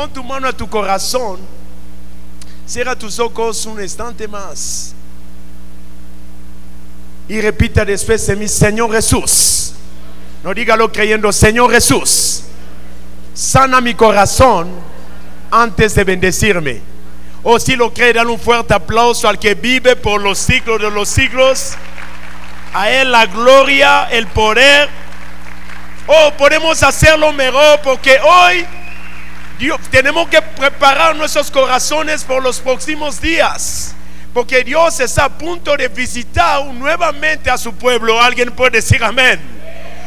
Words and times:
Pon 0.00 0.08
tu 0.08 0.24
mano 0.24 0.48
a 0.48 0.52
tu 0.54 0.66
corazón. 0.66 1.38
Cierra 2.66 2.96
tus 2.96 3.18
ojos 3.18 3.66
un 3.66 3.82
instante 3.82 4.26
más. 4.26 4.94
Y 7.28 7.38
repita 7.38 7.84
después 7.84 8.26
de 8.26 8.34
mí, 8.34 8.48
Señor 8.48 8.90
Jesús. 8.92 9.74
No 10.42 10.54
dígalo 10.54 10.90
creyendo, 10.90 11.30
Señor 11.30 11.70
Jesús. 11.70 12.44
Sana 13.34 13.82
mi 13.82 13.94
corazón 13.94 14.70
antes 15.50 15.94
de 15.94 16.04
bendecirme. 16.04 16.80
O 17.42 17.58
si 17.58 17.76
lo 17.76 17.92
cree, 17.92 18.14
dan 18.14 18.28
un 18.28 18.38
fuerte 18.40 18.72
aplauso 18.72 19.28
al 19.28 19.38
que 19.38 19.54
vive 19.54 19.96
por 19.96 20.22
los 20.22 20.38
siglos 20.38 20.80
de 20.80 20.90
los 20.90 21.10
siglos. 21.10 21.74
A 22.72 22.88
Él 22.88 23.12
la 23.12 23.26
gloria, 23.26 24.08
el 24.10 24.26
poder. 24.28 24.88
Oh, 26.06 26.32
podemos 26.38 26.82
hacerlo 26.82 27.34
mejor 27.34 27.80
porque 27.82 28.18
hoy 28.18 28.66
Dios, 29.60 29.78
tenemos 29.90 30.26
que 30.30 30.40
preparar 30.40 31.14
nuestros 31.14 31.50
corazones 31.50 32.24
por 32.24 32.42
los 32.42 32.60
próximos 32.60 33.20
días. 33.20 33.94
Porque 34.32 34.64
Dios 34.64 34.98
está 35.00 35.26
a 35.26 35.28
punto 35.28 35.76
de 35.76 35.86
visitar 35.88 36.64
nuevamente 36.64 37.50
a 37.50 37.58
su 37.58 37.74
pueblo. 37.74 38.18
Alguien 38.22 38.52
puede 38.52 38.78
decir 38.78 39.04
amén. 39.04 39.38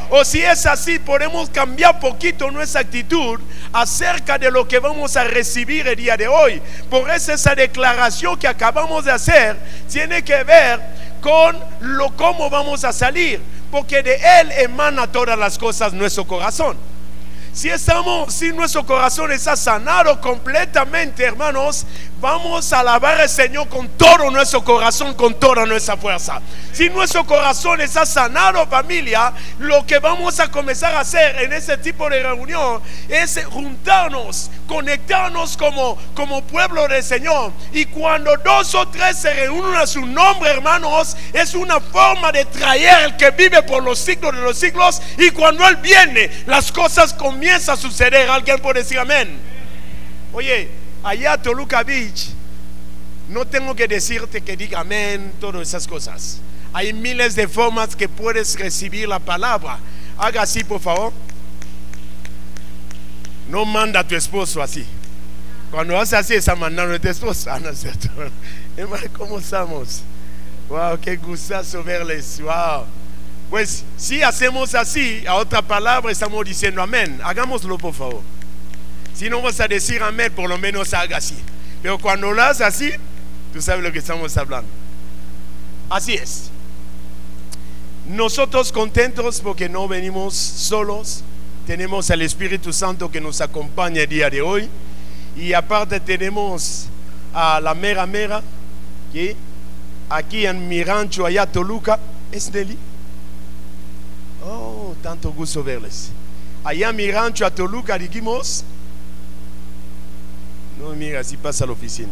O 0.09 0.25
si 0.25 0.41
es 0.41 0.65
así, 0.65 0.97
podemos 0.97 1.51
cambiar 1.51 1.99
poquito 1.99 2.49
nuestra 2.49 2.81
actitud 2.81 3.39
acerca 3.71 4.39
de 4.39 4.49
lo 4.49 4.67
que 4.67 4.79
vamos 4.79 5.15
a 5.17 5.23
recibir 5.25 5.87
el 5.87 5.97
día 5.97 6.17
de 6.17 6.27
hoy. 6.27 6.59
Por 6.89 7.11
eso 7.11 7.31
esa 7.31 7.53
declaración 7.53 8.39
que 8.39 8.47
acabamos 8.47 9.05
de 9.05 9.11
hacer 9.11 9.55
tiene 9.87 10.23
que 10.23 10.43
ver 10.43 10.81
con 11.21 11.55
lo 11.79 12.09
cómo 12.15 12.49
vamos 12.49 12.83
a 12.83 12.91
salir, 12.91 13.39
porque 13.69 14.01
de 14.01 14.15
él 14.15 14.51
emana 14.57 15.11
todas 15.11 15.37
las 15.37 15.59
cosas 15.59 15.93
nuestro 15.93 16.25
corazón. 16.25 16.75
Si 17.53 17.69
estamos, 17.69 18.33
si 18.33 18.51
nuestro 18.51 18.83
corazón 18.83 19.31
está 19.31 19.55
sanado 19.55 20.19
completamente, 20.19 21.23
hermanos, 21.23 21.85
vamos 22.23 22.71
a 22.71 22.79
alabar 22.79 23.19
al 23.19 23.27
Señor 23.27 23.67
con 23.67 23.89
todo 23.89 24.31
nuestro 24.31 24.63
corazón, 24.63 25.13
con 25.13 25.37
toda 25.37 25.65
nuestra 25.65 25.97
fuerza. 25.97 26.41
Si 26.71 26.89
nuestro 26.89 27.25
corazón 27.25 27.81
está 27.81 28.05
sanado, 28.05 28.65
familia, 28.65 29.33
lo 29.59 29.85
que 29.85 29.99
vamos 29.99 30.39
a 30.39 30.49
comenzar 30.49 30.95
a 30.95 31.01
hacer 31.01 31.43
en 31.43 31.51
ese 31.51 31.77
tipo 31.77 32.09
de 32.09 32.23
reunión 32.23 32.81
es 33.09 33.43
juntarnos, 33.51 34.49
conectarnos 34.67 35.57
como, 35.57 35.97
como 36.15 36.41
pueblo 36.43 36.87
del 36.87 37.03
Señor. 37.03 37.51
Y 37.73 37.87
cuando 37.87 38.37
dos 38.37 38.73
o 38.73 38.87
tres 38.87 39.17
se 39.17 39.33
reúnen 39.33 39.75
a 39.75 39.85
su 39.85 40.05
nombre, 40.05 40.49
hermanos, 40.49 41.17
es 41.33 41.53
una 41.53 41.81
forma 41.81 42.31
de 42.31 42.45
traer 42.45 43.03
el 43.03 43.17
que 43.17 43.31
vive 43.31 43.61
por 43.63 43.83
los 43.83 43.99
siglos 43.99 44.33
de 44.33 44.41
los 44.41 44.57
siglos. 44.57 45.01
Y 45.17 45.31
cuando 45.31 45.67
Él 45.67 45.75
viene, 45.75 46.31
las 46.45 46.71
cosas 46.71 47.13
comienzan 47.13 47.73
a 47.73 47.77
suceder. 47.77 48.29
Alguien 48.29 48.59
puede 48.59 48.79
decir 48.79 48.97
amén. 48.97 49.41
Oye, 50.31 50.82
allá 51.03 51.37
Toluca 51.37 51.83
Beach, 51.83 52.29
no 53.29 53.45
tengo 53.45 53.75
que 53.75 53.87
decirte 53.87 54.41
que 54.41 54.57
diga 54.57 54.79
amén, 54.79 55.33
todas 55.39 55.61
esas 55.61 55.87
cosas. 55.87 56.39
Hay 56.73 56.91
miles 56.91 57.35
de 57.35 57.47
formas 57.47 57.95
que 57.95 58.09
puedes 58.09 58.57
recibir 58.57 59.07
la 59.07 59.19
palabra. 59.19 59.77
Haga 60.17 60.41
así, 60.41 60.63
por 60.63 60.81
favor. 60.81 61.13
No 63.47 63.65
manda 63.65 63.99
a 63.99 64.07
tu 64.07 64.15
esposo 64.15 64.61
así. 64.61 64.85
Cuando 65.69 65.99
hace 65.99 66.15
así, 66.15 66.33
está 66.33 66.55
mandando 66.55 66.95
a 66.95 66.99
tu 66.99 67.07
esposa. 67.07 67.59
No 67.59 67.69
es 67.69 67.79
cierto. 67.79 68.09
¿cómo 69.17 69.39
estamos? 69.39 70.01
Wow, 70.69 70.99
qué 70.99 71.17
gustazo 71.17 71.83
verles. 71.83 72.41
Wow. 72.41 72.85
Pues 73.49 73.83
si 73.97 74.23
hacemos 74.23 74.73
así, 74.73 75.23
a 75.27 75.35
otra 75.35 75.61
palabra 75.61 76.11
estamos 76.11 76.43
diciendo 76.43 76.81
amén. 76.81 77.19
Hagámoslo, 77.23 77.77
por 77.77 77.93
favor. 77.93 78.21
Si 79.13 79.29
no 79.29 79.41
vas 79.41 79.59
a 79.59 79.67
decir 79.67 80.01
amén, 80.01 80.31
por 80.35 80.49
lo 80.49 80.57
menos 80.57 80.93
haga 80.93 81.17
así. 81.17 81.37
Pero 81.81 81.99
cuando 81.99 82.31
lo 82.31 82.41
haces 82.41 82.65
así, 82.65 82.91
tú 83.53 83.61
sabes 83.61 83.83
lo 83.83 83.91
que 83.91 83.99
estamos 83.99 84.35
hablando. 84.37 84.69
Así 85.89 86.13
es. 86.13 86.49
Nosotros 88.07 88.71
contentos 88.71 89.39
porque 89.41 89.69
no 89.69 89.87
venimos 89.87 90.33
solos. 90.33 91.23
Tenemos 91.67 92.09
al 92.11 92.21
Espíritu 92.21 92.73
Santo 92.73 93.09
que 93.09 93.21
nos 93.21 93.39
acompaña 93.39 94.01
el 94.01 94.09
día 94.09 94.29
de 94.29 94.41
hoy. 94.41 94.69
Y 95.37 95.53
aparte 95.53 95.99
tenemos 95.99 96.87
a 97.33 97.59
la 97.59 97.73
mera 97.73 98.05
mera, 98.05 98.41
que 99.11 99.35
aquí 100.09 100.45
en 100.45 100.67
mi 100.67 100.83
rancho 100.83 101.25
allá 101.25 101.45
Toluca, 101.45 101.99
es 102.31 102.51
Nelly. 102.51 102.77
Oh, 104.45 104.93
tanto 105.01 105.31
gusto 105.31 105.63
verles. 105.63 106.09
Allá 106.63 106.89
en 106.89 106.95
mi 106.95 107.09
rancho 107.11 107.45
a 107.45 107.51
Toluca 107.51 107.97
dijimos, 107.97 108.63
no 110.83 110.95
mira, 110.95 111.23
si 111.23 111.37
pasa 111.37 111.65
la 111.65 111.71
oficina. 111.71 112.11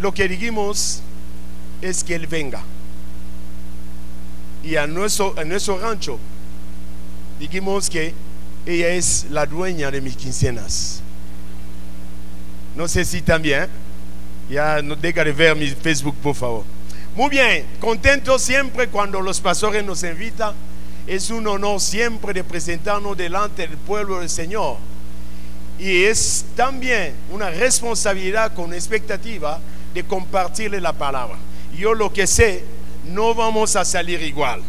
Lo 0.00 0.12
que 0.12 0.28
dijimos 0.28 1.00
es 1.80 2.04
que 2.04 2.14
Él 2.14 2.26
venga. 2.26 2.62
Y 4.62 4.76
a 4.76 4.86
nuestro, 4.86 5.34
a 5.38 5.44
nuestro 5.44 5.78
rancho 5.78 6.18
dijimos 7.38 7.88
que 7.88 8.14
ella 8.66 8.88
es 8.88 9.26
la 9.30 9.46
dueña 9.46 9.90
de 9.90 10.00
mis 10.00 10.16
quincenas. 10.16 11.00
No 12.76 12.88
sé 12.88 13.04
si 13.04 13.22
también. 13.22 13.68
Ya 14.50 14.82
no 14.82 14.94
deja 14.94 15.24
de 15.24 15.32
ver 15.32 15.56
mi 15.56 15.68
Facebook, 15.70 16.14
por 16.22 16.34
favor. 16.34 16.64
Muy 17.16 17.30
bien, 17.30 17.64
contento 17.80 18.38
siempre 18.38 18.88
cuando 18.88 19.22
los 19.22 19.40
pastores 19.40 19.82
nos 19.82 20.02
invitan. 20.02 20.52
Es 21.06 21.30
un 21.30 21.46
honor 21.46 21.80
siempre 21.80 22.32
de 22.32 22.44
presentarnos 22.44 23.16
delante 23.16 23.66
del 23.66 23.76
pueblo 23.76 24.20
del 24.20 24.30
Señor. 24.30 24.76
Y 25.78 26.04
es 26.04 26.44
también 26.56 27.14
una 27.30 27.50
responsabilidad 27.50 28.54
con 28.54 28.72
expectativa 28.72 29.60
de 29.92 30.04
compartirle 30.04 30.80
la 30.80 30.92
palabra. 30.92 31.36
Yo 31.76 31.94
lo 31.94 32.12
que 32.12 32.26
sé, 32.26 32.64
no 33.12 33.34
vamos 33.34 33.76
a 33.76 33.84
salir 33.84 34.22
igual. 34.22 34.62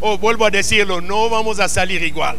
O 0.00 0.16
vuelvo 0.18 0.46
a 0.46 0.50
decirlo, 0.50 1.00
no 1.00 1.28
vamos 1.28 1.60
a 1.60 1.68
salir 1.68 2.02
igual. 2.02 2.36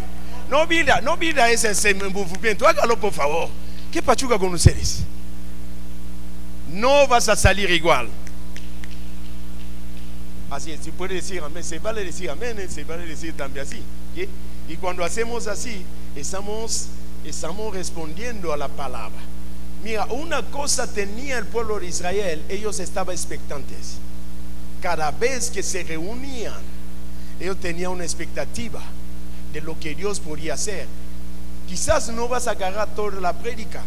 No 0.49 0.65
vida, 0.67 1.01
no 1.01 1.17
vida 1.17 1.49
ese 1.49 1.93
movimiento. 1.93 2.67
Hágalo 2.67 2.99
por 2.99 3.11
favor. 3.11 3.49
¿Qué 3.91 4.01
pachuca 4.01 4.37
con 4.37 4.53
ustedes? 4.53 5.03
No 6.71 7.07
vas 7.07 7.29
a 7.29 7.35
salir 7.35 7.69
igual. 7.71 8.09
Así 10.49 10.71
es, 10.71 10.81
si 10.81 10.91
puede 10.91 11.15
decir 11.15 11.41
amén, 11.41 11.63
se 11.63 11.79
vale 11.79 12.03
decir 12.03 12.29
amén, 12.29 12.57
se 12.69 12.83
vale 12.83 13.05
decir 13.05 13.33
también 13.35 13.65
así. 13.65 13.81
Y 14.67 14.75
cuando 14.77 15.03
hacemos 15.03 15.47
así, 15.47 15.83
estamos, 16.15 16.87
estamos 17.23 17.73
respondiendo 17.73 18.53
a 18.53 18.57
la 18.57 18.67
palabra. 18.67 19.19
Mira, 19.83 20.05
una 20.05 20.43
cosa 20.43 20.87
tenía 20.87 21.37
el 21.37 21.45
pueblo 21.45 21.79
de 21.79 21.87
Israel, 21.87 22.43
ellos 22.49 22.79
estaban 22.79 23.13
expectantes. 23.13 23.97
Cada 24.81 25.11
vez 25.11 25.49
que 25.49 25.61
se 25.61 25.83
reunían, 25.83 26.53
ellos 27.39 27.59
tenían 27.59 27.91
una 27.91 28.03
expectativa 28.03 28.81
de 29.53 29.61
lo 29.61 29.79
que 29.79 29.95
Dios 29.95 30.19
podía 30.19 30.53
hacer. 30.53 30.87
Quizás 31.67 32.09
no 32.09 32.27
vas 32.27 32.47
a 32.47 32.51
agarrar 32.51 32.93
toda 32.95 33.19
la 33.19 33.33
prédica, 33.33 33.83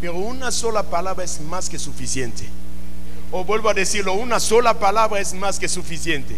pero 0.00 0.14
una 0.14 0.50
sola 0.50 0.82
palabra 0.82 1.24
es 1.24 1.40
más 1.40 1.68
que 1.68 1.78
suficiente. 1.78 2.44
O 3.32 3.44
vuelvo 3.44 3.70
a 3.70 3.74
decirlo, 3.74 4.12
una 4.12 4.38
sola 4.38 4.78
palabra 4.78 5.18
es 5.18 5.32
más 5.32 5.58
que 5.58 5.66
suficiente. 5.66 6.36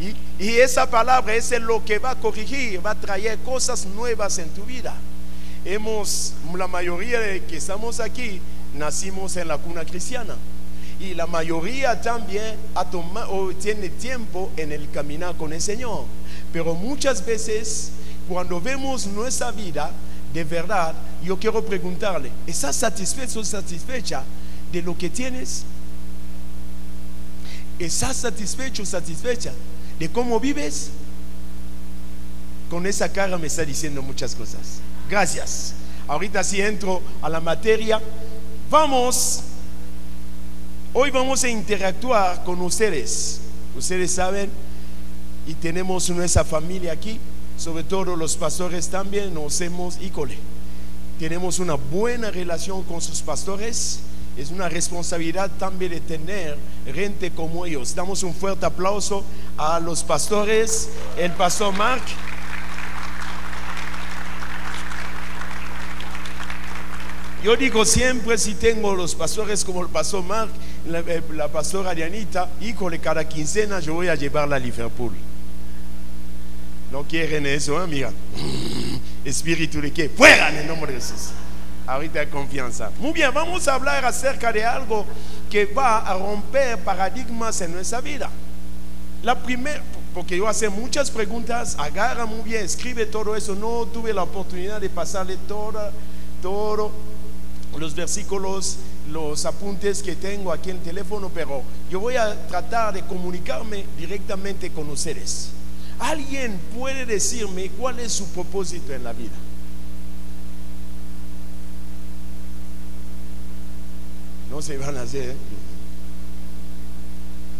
Y, 0.00 0.44
y, 0.44 0.58
esa 0.58 0.88
palabra 0.88 1.34
es 1.34 1.50
lo 1.60 1.84
que 1.84 1.98
va 1.98 2.12
a 2.12 2.14
corregir, 2.14 2.84
va 2.86 2.92
a 2.92 2.94
traer 2.94 3.36
cosas 3.40 3.84
nuevas 3.84 4.38
en 4.38 4.48
tu 4.50 4.62
vida. 4.62 4.94
Hemos, 5.64 6.34
la 6.56 6.68
mayoría 6.68 7.18
de 7.18 7.44
que 7.44 7.56
estamos 7.56 7.98
aquí, 7.98 8.40
nacimos 8.74 9.36
en 9.36 9.48
la 9.48 9.58
cuna 9.58 9.84
cristiana. 9.84 10.36
Y 11.00 11.14
la 11.14 11.26
mayoría 11.26 12.00
también 12.00 12.54
ha 12.76 12.84
tomado, 12.84 13.52
tiene 13.54 13.88
tiempo 13.88 14.50
en 14.56 14.70
el 14.70 14.88
caminar 14.90 15.36
con 15.36 15.52
el 15.52 15.60
Señor. 15.60 16.04
Pero 16.52 16.74
muchas 16.74 17.24
veces, 17.26 17.90
cuando 18.28 18.60
vemos 18.60 19.06
nuestra 19.06 19.50
vida, 19.50 19.90
de 20.32 20.44
verdad, 20.44 20.94
yo 21.24 21.36
quiero 21.38 21.64
preguntarle, 21.64 22.30
¿estás 22.46 22.76
satisfecho 22.76 23.40
o 23.40 23.44
satisfecha 23.44 24.22
de 24.72 24.82
lo 24.82 24.96
que 24.96 25.10
tienes? 25.10 25.64
¿Estás 27.78 28.16
satisfecho 28.16 28.84
satisfecha 28.84 29.52
de 29.98 30.08
cómo 30.10 30.40
vives? 30.40 30.90
Con 32.70 32.86
esa 32.86 33.10
cara 33.10 33.38
me 33.38 33.46
está 33.46 33.64
diciendo 33.64 34.02
muchas 34.02 34.34
cosas. 34.34 34.80
Gracias. 35.08 35.74
Ahorita 36.06 36.42
sí 36.42 36.60
entro 36.60 37.00
a 37.22 37.28
la 37.28 37.40
materia. 37.40 38.00
Vamos, 38.70 39.40
hoy 40.92 41.10
vamos 41.10 41.44
a 41.44 41.48
interactuar 41.48 42.44
con 42.44 42.60
ustedes. 42.60 43.40
Ustedes 43.76 44.10
saben, 44.10 44.50
y 45.46 45.54
tenemos 45.54 46.10
nuestra 46.10 46.44
familia 46.44 46.92
aquí, 46.92 47.18
sobre 47.56 47.84
todo 47.84 48.16
los 48.16 48.36
pastores 48.36 48.88
también, 48.88 49.32
nos 49.32 49.60
hemos, 49.60 50.00
híjole, 50.02 50.36
tenemos 51.18 51.58
una 51.58 51.74
buena 51.74 52.30
relación 52.30 52.82
con 52.82 53.00
sus 53.00 53.22
pastores 53.22 54.00
es 54.38 54.50
una 54.50 54.68
responsabilidad 54.68 55.50
también 55.58 55.90
de 55.90 56.00
tener 56.00 56.56
gente 56.94 57.32
como 57.32 57.66
ellos. 57.66 57.94
Damos 57.94 58.22
un 58.22 58.32
fuerte 58.32 58.64
aplauso 58.64 59.24
a 59.56 59.80
los 59.80 60.04
pastores, 60.04 60.88
el 61.16 61.32
pastor 61.32 61.74
Mark. 61.74 62.02
Yo 67.42 67.56
digo 67.56 67.84
siempre, 67.84 68.38
si 68.38 68.54
tengo 68.54 68.94
los 68.94 69.14
pastores 69.14 69.64
como 69.64 69.82
el 69.82 69.88
pastor 69.88 70.22
Mark, 70.22 70.50
la, 70.86 71.00
eh, 71.00 71.22
la 71.32 71.48
pastora 71.48 71.94
Dianita, 71.94 72.48
híjole, 72.60 73.00
cada 73.00 73.28
quincena 73.28 73.80
yo 73.80 73.94
voy 73.94 74.08
a 74.08 74.14
llevarla 74.14 74.56
a 74.56 74.58
Liverpool. 74.58 75.14
No 76.92 77.02
quieren 77.02 77.44
eso, 77.46 77.82
¿eh? 77.82 77.86
mira. 77.86 78.12
Espíritu 79.24 79.80
de 79.80 79.92
que 79.92 80.08
fuera 80.08 80.50
en 80.50 80.58
el 80.58 80.66
nombre 80.68 80.92
de 80.92 81.00
Jesús. 81.00 81.30
Ahorita 81.88 82.20
hay 82.20 82.26
confianza. 82.26 82.90
Muy 82.98 83.12
bien, 83.12 83.32
vamos 83.32 83.66
a 83.66 83.74
hablar 83.74 84.04
acerca 84.04 84.52
de 84.52 84.62
algo 84.62 85.06
que 85.50 85.64
va 85.64 86.00
a 86.00 86.18
romper 86.18 86.78
paradigmas 86.84 87.58
en 87.62 87.72
nuestra 87.72 88.02
vida. 88.02 88.28
La 89.22 89.42
primera, 89.42 89.82
porque 90.12 90.36
yo 90.36 90.46
hace 90.46 90.68
muchas 90.68 91.10
preguntas, 91.10 91.76
agarra 91.78 92.26
muy 92.26 92.42
bien, 92.42 92.62
escribe 92.62 93.06
todo 93.06 93.34
eso. 93.34 93.54
No 93.54 93.86
tuve 93.86 94.12
la 94.12 94.22
oportunidad 94.22 94.82
de 94.82 94.90
pasarle 94.90 95.38
todo, 95.48 95.90
todo 96.42 96.92
los 97.78 97.94
versículos, 97.94 98.76
los 99.10 99.46
apuntes 99.46 100.02
que 100.02 100.14
tengo 100.14 100.52
aquí 100.52 100.68
en 100.68 100.76
el 100.76 100.82
teléfono, 100.82 101.30
pero 101.32 101.62
yo 101.90 102.00
voy 102.00 102.16
a 102.16 102.36
tratar 102.48 102.92
de 102.92 103.00
comunicarme 103.00 103.86
directamente 103.96 104.70
con 104.70 104.90
ustedes. 104.90 105.52
¿Alguien 105.98 106.60
puede 106.76 107.06
decirme 107.06 107.70
cuál 107.70 107.98
es 108.00 108.12
su 108.12 108.26
propósito 108.28 108.92
en 108.92 109.04
la 109.04 109.14
vida? 109.14 109.47
No 114.50 114.62
se 114.62 114.78
van 114.78 114.96
a 114.96 115.02
hacer. 115.02 115.34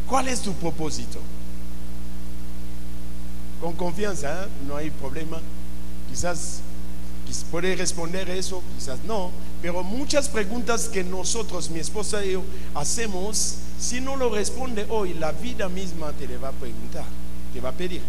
¿Cuál 0.08 0.29
es 0.29 0.40
tu 0.40 0.52
propósito? 0.55 1.19
Con 3.61 3.75
confianza, 3.75 4.44
¿eh? 4.44 4.49
no 4.67 4.76
hay 4.76 4.90
problema. 4.90 5.40
Quizás 6.08 6.62
puede 7.50 7.76
responder 7.76 8.29
eso, 8.31 8.62
quizás 8.76 8.99
no. 9.05 9.31
Pero 9.62 9.82
muchas 9.82 10.29
preguntas 10.29 10.88
que 10.88 11.05
nosotros, 11.05 11.70
mi 11.70 11.81
esposa 11.81 12.25
y 12.25 12.32
yo, 12.32 12.43
hacemos, 12.75 13.56
si 13.79 14.00
no 14.00 14.17
lo 14.17 14.31
responde 14.31 14.87
hoy, 14.88 15.14
la 15.14 15.32
vida 15.32 15.69
misma 15.69 16.12
te 16.12 16.26
le 16.26 16.38
va 16.38 16.49
a 16.49 16.52
preguntar, 16.52 17.05
te 17.52 17.61
va 17.61 17.70
a 17.70 17.73
pedir. 17.73 18.02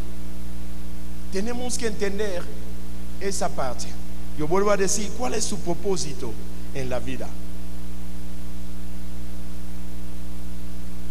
Tenemos 1.32 1.78
que 1.78 1.88
entender 1.88 2.44
esa 3.20 3.50
parte. 3.50 3.88
Yo 4.38 4.48
vuelvo 4.48 4.72
a 4.72 4.78
decir, 4.78 5.10
¿cuál 5.18 5.34
es 5.34 5.44
su 5.44 5.58
propósito 5.60 6.32
en 6.74 6.90
la 6.90 7.00
vida? 7.00 7.28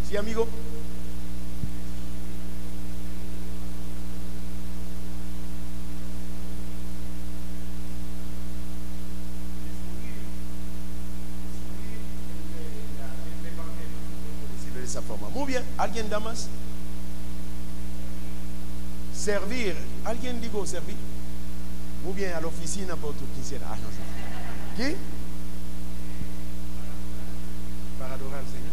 ¿Sí, 0.09 0.17
amigo? 0.17 0.47
esa 14.83 15.03
forma. 15.03 15.29
Muy 15.29 15.45
bien, 15.45 15.63
¿alguien 15.77 16.09
da 16.09 16.19
más? 16.19 16.47
Servir. 19.13 19.75
¿Alguien 20.03 20.41
digo 20.41 20.65
servir? 20.65 20.95
Muy 22.03 22.13
bien, 22.13 22.33
a 22.33 22.41
la 22.41 22.47
oficina 22.47 22.95
por 22.95 23.13
tu 23.13 23.25
quisiera. 23.35 23.67
Ah, 23.69 23.75
no. 23.75 24.75
¿Qué? 24.75 24.95
Para 27.99 28.15
adorar 28.15 28.39
al 28.39 28.45
Señor. 28.47 28.68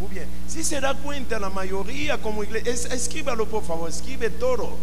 Muy 0.00 0.08
bien. 0.10 0.26
Si 0.46 0.62
se 0.62 0.80
da 0.80 0.94
cuenta, 0.94 1.38
la 1.38 1.50
mayoría 1.50 2.20
como 2.20 2.44
iglesia, 2.44 2.72
es, 2.72 2.84
escríbalo 2.86 3.46
por 3.46 3.64
favor, 3.64 3.88
escribe 3.88 4.30
todo. 4.30 4.76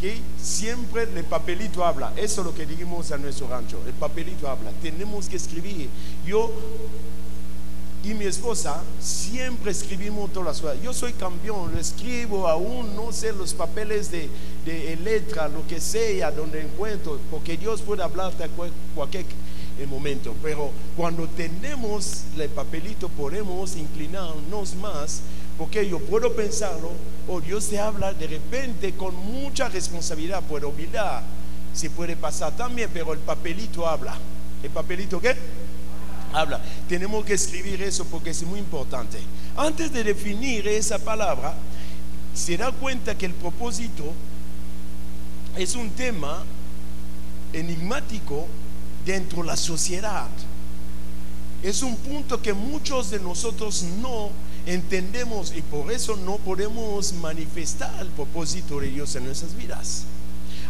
Que 0.00 0.20
siempre 0.40 1.02
el 1.02 1.24
papelito 1.24 1.84
habla. 1.84 2.12
Eso 2.16 2.42
es 2.42 2.46
lo 2.46 2.54
que 2.54 2.66
dijimos 2.66 3.10
a 3.10 3.18
nuestro 3.18 3.48
rancho. 3.48 3.80
El 3.84 3.94
papelito 3.94 4.48
habla. 4.48 4.70
Tenemos 4.80 5.28
que 5.28 5.36
escribir. 5.36 5.88
Yo 6.24 6.52
y 8.04 8.14
mi 8.14 8.26
esposa 8.26 8.80
siempre 9.00 9.72
escribimos 9.72 10.32
todas 10.32 10.46
las 10.46 10.60
cosas. 10.60 10.82
Yo 10.82 10.94
soy 10.94 11.12
campeón, 11.12 11.72
lo 11.74 11.80
escribo 11.80 12.48
aún, 12.48 12.94
no 12.94 13.12
sé 13.12 13.32
los 13.32 13.54
papeles 13.54 14.10
de, 14.10 14.30
de 14.64 14.96
letra, 14.96 15.48
lo 15.48 15.66
que 15.66 15.80
sea, 15.80 16.30
donde 16.30 16.62
encuentro, 16.62 17.18
porque 17.30 17.56
Dios 17.56 17.82
puede 17.82 18.02
hablarte 18.02 18.44
a 18.44 18.48
cualquier 18.94 19.24
momento. 19.86 20.34
Pero 20.42 20.70
cuando 20.96 21.28
tenemos 21.28 22.24
el 22.36 22.48
papelito 22.48 23.08
podemos 23.08 23.76
inclinarnos 23.76 24.74
más, 24.76 25.20
porque 25.56 25.88
yo 25.88 25.98
puedo 25.98 26.34
pensarlo, 26.34 26.90
o 27.28 27.40
Dios 27.40 27.68
te 27.68 27.78
habla 27.78 28.12
de 28.12 28.26
repente 28.26 28.94
con 28.94 29.14
mucha 29.14 29.68
responsabilidad, 29.68 30.42
puedo 30.42 30.68
olvidar, 30.68 31.22
se 31.74 31.90
puede 31.90 32.16
pasar 32.16 32.56
también, 32.56 32.90
pero 32.92 33.12
el 33.12 33.18
papelito 33.18 33.86
habla. 33.86 34.16
¿El 34.62 34.70
papelito 34.70 35.20
qué? 35.20 35.36
habla. 36.32 36.60
Tenemos 36.88 37.24
que 37.24 37.34
escribir 37.34 37.82
eso 37.82 38.04
porque 38.06 38.30
es 38.30 38.42
muy 38.42 38.58
importante. 38.58 39.18
Antes 39.56 39.92
de 39.92 40.04
definir 40.04 40.66
esa 40.68 40.98
palabra, 40.98 41.54
se 42.34 42.56
da 42.56 42.70
cuenta 42.72 43.16
que 43.16 43.26
el 43.26 43.34
propósito 43.34 44.12
es 45.56 45.74
un 45.74 45.90
tema 45.90 46.44
enigmático 47.52 48.46
dentro 49.08 49.40
de 49.40 49.48
la 49.48 49.56
sociedad. 49.56 50.28
Es 51.62 51.82
un 51.82 51.96
punto 51.96 52.40
que 52.42 52.52
muchos 52.52 53.10
de 53.10 53.18
nosotros 53.18 53.82
no 54.02 54.28
entendemos 54.66 55.54
y 55.56 55.62
por 55.62 55.90
eso 55.90 56.14
no 56.14 56.36
podemos 56.36 57.14
manifestar 57.14 57.90
el 58.02 58.08
propósito 58.08 58.80
de 58.80 58.88
Dios 58.88 59.16
en 59.16 59.24
nuestras 59.24 59.56
vidas. 59.56 60.04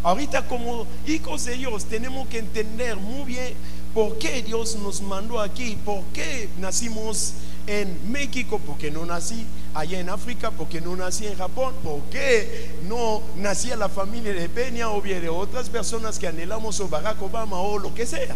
Ahorita 0.04 0.46
como 0.46 0.86
hijos 1.08 1.46
de 1.46 1.56
Dios 1.56 1.84
tenemos 1.86 2.28
que 2.28 2.38
entender 2.38 2.96
muy 2.96 3.24
bien 3.24 3.54
por 3.92 4.16
qué 4.18 4.40
Dios 4.44 4.76
nos 4.76 5.02
mandó 5.02 5.40
aquí, 5.40 5.76
por 5.84 6.04
qué 6.14 6.48
nacimos 6.60 7.32
en 7.68 8.10
México, 8.10 8.58
por 8.58 8.78
qué 8.78 8.90
no 8.90 9.04
nací 9.04 9.44
allá 9.74 10.00
en 10.00 10.08
África, 10.08 10.50
por 10.50 10.68
qué 10.68 10.80
no 10.80 10.96
nací 10.96 11.26
en 11.26 11.36
Japón, 11.36 11.74
por 11.84 12.00
qué 12.04 12.70
no 12.88 13.22
nací 13.36 13.70
a 13.70 13.76
la 13.76 13.90
familia 13.90 14.32
de 14.32 14.48
Peña 14.48 14.90
o 14.90 15.02
de 15.02 15.28
otras 15.28 15.68
personas 15.68 16.18
que 16.18 16.26
anhelamos 16.26 16.80
o 16.80 16.88
Barack 16.88 17.20
Obama 17.20 17.60
o 17.60 17.78
lo 17.78 17.94
que 17.94 18.06
sea. 18.06 18.34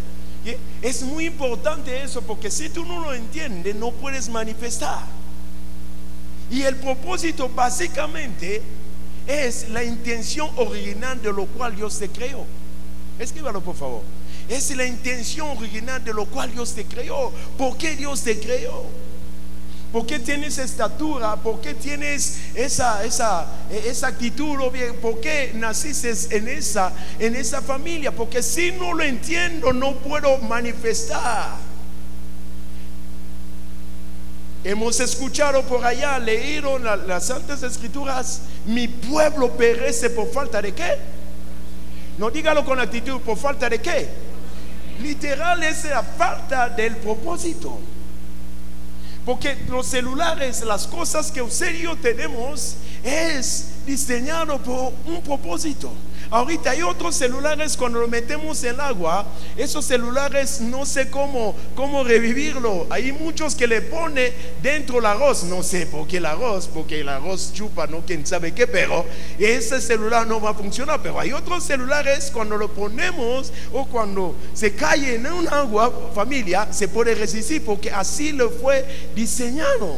Es 0.81 1.01
muy 1.01 1.25
importante 1.25 2.03
eso 2.03 2.21
porque 2.21 2.51
si 2.51 2.69
tú 2.69 2.85
no 2.85 2.99
lo 2.99 3.13
entiendes 3.13 3.75
no 3.75 3.91
puedes 3.91 4.29
manifestar. 4.29 5.03
Y 6.51 6.61
el 6.61 6.75
propósito 6.75 7.49
básicamente 7.49 8.61
es 9.25 9.69
la 9.69 9.83
intención 9.83 10.49
original 10.57 11.19
de 11.21 11.33
lo 11.33 11.45
cual 11.47 11.75
Dios 11.75 11.97
te 11.97 12.09
creó. 12.09 12.45
Escríbalo 13.17 13.61
por 13.61 13.75
favor. 13.75 14.01
Es 14.47 14.75
la 14.75 14.85
intención 14.85 15.57
original 15.57 16.03
de 16.03 16.13
lo 16.13 16.25
cual 16.25 16.51
Dios 16.51 16.73
te 16.73 16.85
creó. 16.85 17.31
¿Por 17.57 17.77
qué 17.77 17.95
Dios 17.95 18.21
te 18.21 18.39
creó? 18.39 18.83
¿Por 19.93 20.05
qué 20.07 20.19
tienes 20.19 20.57
estatura? 20.57 21.35
¿Por 21.37 21.61
qué 21.61 21.75
tienes 21.75 22.39
esa, 22.55 23.05
esa, 23.05 23.45
esa 23.71 24.07
actitud? 24.07 24.57
¿Por 25.01 25.21
qué 25.21 25.51
naciste 25.53 26.11
en 26.35 26.47
esa, 26.47 26.91
en 27.19 27.35
esa 27.35 27.61
familia? 27.61 28.11
Porque 28.11 28.43
si 28.43 28.71
no 28.71 28.93
lo 28.93 29.03
entiendo, 29.03 29.71
no 29.71 29.93
puedo 29.97 30.39
manifestar. 30.39 31.51
Hemos 34.63 34.99
escuchado 34.99 35.61
por 35.63 35.85
allá, 35.85 36.17
leído 36.19 36.79
las 36.79 37.27
Santas 37.27 37.63
Escrituras, 37.63 38.41
mi 38.65 38.87
pueblo 38.87 39.55
perece 39.55 40.09
por 40.09 40.29
falta 40.31 40.61
de 40.61 40.73
qué. 40.73 40.97
No 42.17 42.31
dígalo 42.31 42.65
con 42.65 42.79
actitud, 42.79 43.21
por 43.21 43.37
falta 43.37 43.69
de 43.69 43.79
qué 43.79 44.09
literal 45.03 45.61
es 45.63 45.85
la 45.85 46.03
falta 46.03 46.69
del 46.69 46.97
propósito. 46.97 47.79
Porque 49.25 49.57
los 49.69 49.87
celulares, 49.87 50.61
las 50.63 50.87
cosas 50.87 51.31
que 51.31 51.41
usted 51.41 51.75
y 51.75 51.83
yo 51.83 51.95
tenemos, 51.95 52.75
es 53.03 53.85
diseñado 53.85 54.57
por 54.59 54.93
un 55.05 55.21
propósito. 55.21 55.91
Ahorita 56.33 56.71
hay 56.71 56.81
otros 56.81 57.15
celulares 57.15 57.77
cuando 57.77 57.99
lo 57.99 58.07
metemos 58.07 58.63
en 58.63 58.73
el 58.73 58.79
agua, 58.79 59.23
esos 59.55 59.85
celulares 59.85 60.61
no 60.61 60.83
sé 60.83 61.11
cómo, 61.11 61.55
cómo 61.75 62.03
revivirlo. 62.03 62.87
Hay 62.89 63.11
muchos 63.11 63.53
que 63.53 63.67
le 63.67 63.83
pone 63.83 64.33
dentro 64.59 64.97
el 64.97 65.05
arroz, 65.05 65.43
no 65.43 65.61
sé 65.61 65.85
por 65.85 66.07
qué 66.07 66.17
el 66.17 66.25
arroz, 66.25 66.67
porque 66.73 67.01
el 67.01 67.09
arroz 67.09 67.53
chupa, 67.53 67.85
no 67.85 68.03
quién 68.03 68.25
sabe 68.25 68.51
qué, 68.51 68.65
pero 68.65 69.05
ese 69.37 69.79
celular 69.79 70.25
no 70.25 70.41
va 70.41 70.49
a 70.49 70.53
funcionar. 70.55 71.03
Pero 71.03 71.19
hay 71.19 71.33
otros 71.33 71.65
celulares 71.65 72.31
cuando 72.33 72.57
lo 72.57 72.67
ponemos 72.73 73.53
o 73.71 73.85
cuando 73.85 74.35
se 74.55 74.73
cae 74.73 75.13
en 75.13 75.27
un 75.27 75.47
agua, 75.47 76.09
familia, 76.15 76.73
se 76.73 76.87
puede 76.87 77.13
resistir 77.13 77.63
porque 77.63 77.91
así 77.91 78.31
lo 78.31 78.49
fue 78.49 78.83
diseñado. 79.13 79.97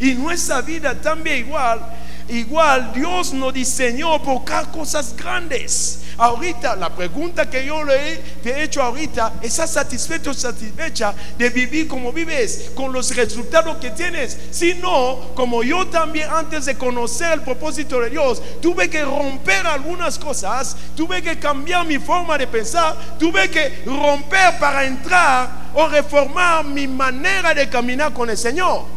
Y 0.00 0.14
nuestra 0.14 0.60
vida 0.60 1.00
también 1.00 1.46
igual 1.46 1.80
Igual 2.28 2.92
Dios 2.92 3.32
nos 3.32 3.54
diseñó 3.54 4.20
por 4.22 4.42
cosas 4.72 5.14
grandes. 5.16 6.00
Ahorita, 6.18 6.74
la 6.76 6.88
pregunta 6.94 7.48
que 7.48 7.66
yo 7.66 7.84
le 7.84 8.22
he 8.42 8.62
hecho 8.62 8.82
ahorita, 8.82 9.34
¿estás 9.42 9.72
satisfecho 9.72 10.30
o 10.30 10.34
satisfecha 10.34 11.14
de 11.36 11.50
vivir 11.50 11.86
como 11.86 12.10
vives, 12.10 12.70
con 12.74 12.90
los 12.90 13.14
resultados 13.14 13.76
que 13.76 13.90
tienes? 13.90 14.36
Si 14.50 14.74
no, 14.74 15.32
como 15.34 15.62
yo 15.62 15.86
también 15.88 16.30
antes 16.30 16.64
de 16.64 16.76
conocer 16.76 17.34
el 17.34 17.42
propósito 17.42 18.00
de 18.00 18.10
Dios, 18.10 18.42
tuve 18.62 18.88
que 18.88 19.04
romper 19.04 19.66
algunas 19.66 20.18
cosas, 20.18 20.76
tuve 20.96 21.22
que 21.22 21.38
cambiar 21.38 21.86
mi 21.86 21.98
forma 21.98 22.38
de 22.38 22.46
pensar, 22.46 22.96
tuve 23.18 23.50
que 23.50 23.82
romper 23.84 24.58
para 24.58 24.84
entrar 24.84 25.66
o 25.74 25.86
reformar 25.86 26.64
mi 26.64 26.88
manera 26.88 27.52
de 27.52 27.68
caminar 27.68 28.14
con 28.14 28.30
el 28.30 28.38
Señor. 28.38 28.95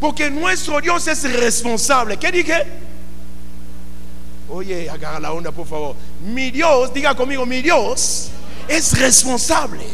Porque 0.00 0.30
nuestro 0.30 0.80
Dios 0.80 1.06
es 1.08 1.22
responsable. 1.32 2.18
¿Qué 2.18 2.30
dije? 2.30 2.64
Oye, 4.48 4.88
agarra 4.88 5.18
la 5.18 5.32
onda, 5.32 5.50
por 5.50 5.66
favor. 5.66 5.96
Mi 6.22 6.50
Dios, 6.50 6.92
diga 6.92 7.14
conmigo, 7.14 7.44
mi 7.46 7.62
Dios 7.62 8.28
es 8.68 8.98
responsable. 8.98 9.84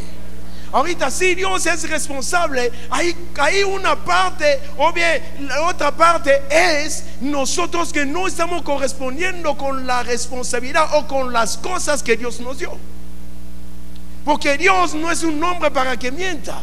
Ahorita 0.73 1.11
sí, 1.11 1.35
Dios 1.35 1.67
es 1.67 1.89
responsable. 1.89 2.73
Hay, 2.91 3.15
hay 3.39 3.63
una 3.63 3.95
parte, 3.95 4.59
o 4.79 4.93
bien 4.93 5.23
la 5.41 5.63
otra 5.67 5.95
parte 5.95 6.43
es 6.51 7.05
nosotros 7.21 7.93
que 7.93 8.07
no 8.07 8.27
estamos 8.27 8.63
correspondiendo 8.63 9.57
con 9.57 9.87
la 9.87 10.03
responsabilidad 10.03 10.95
o 10.95 11.07
con 11.07 11.33
las 11.33 11.59
cosas 11.59 12.03
que 12.03 12.17
Dios 12.17 12.41
nos 12.41 12.59
dio. 12.59 12.73
Porque 14.25 14.57
Dios 14.57 14.95
no 14.95 15.11
es 15.11 15.23
un 15.23 15.43
hombre 15.45 15.71
para 15.71 15.97
que 15.99 16.11
mienta. 16.11 16.59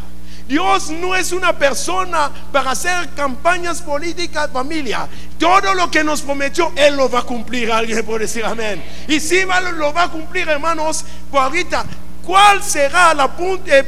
Dios 0.50 0.90
no 0.90 1.16
es 1.16 1.32
una 1.32 1.56
persona 1.56 2.32
para 2.52 2.72
hacer 2.72 3.10
campañas 3.10 3.84
políticas, 3.84 4.50
familia. 4.52 5.08
Todo 5.38 5.76
lo 5.76 5.92
que 5.92 6.04
nos 6.04 6.24
prometió, 6.24 6.72
Él 6.76 6.96
lo 6.96 7.08
va 7.08 7.20
a 7.20 7.22
cumplir. 7.22 7.72
Alguien 7.72 8.04
puede 8.04 8.22
decir 8.22 8.44
amén. 8.44 8.84
Y 9.08 9.20
si 9.20 9.44
lo 9.44 9.94
va 9.94 10.06
a 10.06 10.10
cumplir, 10.10 10.50
hermanos, 10.50 11.06
pues 11.30 11.44
ahorita, 11.44 11.86
¿cuál 12.26 12.64
será 12.64 13.12
el, 13.12 13.30
punto, 13.30 13.72
eh, 13.72 13.86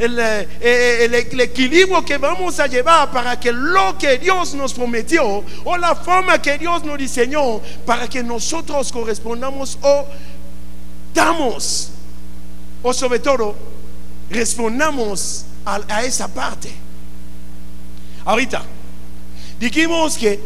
eh, 0.00 0.48
eh, 0.60 0.98
el, 1.04 1.14
el, 1.14 1.40
equilibrio 1.40 2.04
que 2.04 2.18
vamos 2.18 2.58
a 2.58 2.66
llevar 2.66 3.12
para 3.12 3.38
que 3.38 3.52
lo 3.52 3.96
que 3.96 4.18
Dios 4.18 4.52
nos 4.52 4.74
prometió 4.74 5.44
o 5.62 5.76
la 5.76 5.94
forma 5.94 6.42
que 6.42 6.58
Dios 6.58 6.82
nos 6.82 6.98
diseñó 6.98 7.60
para 7.86 8.08
que 8.08 8.20
nosotros 8.20 8.90
correspondamos 8.90 9.78
o 9.80 10.06
damos 11.14 11.90
o 12.82 12.92
sobre 12.92 13.20
todo 13.20 13.75
respondamos 14.30 15.46
a, 15.64 16.02
esa 16.04 16.28
parte. 16.28 16.70
Ahorita, 18.24 18.64
dijimos 19.58 20.16
que 20.16 20.40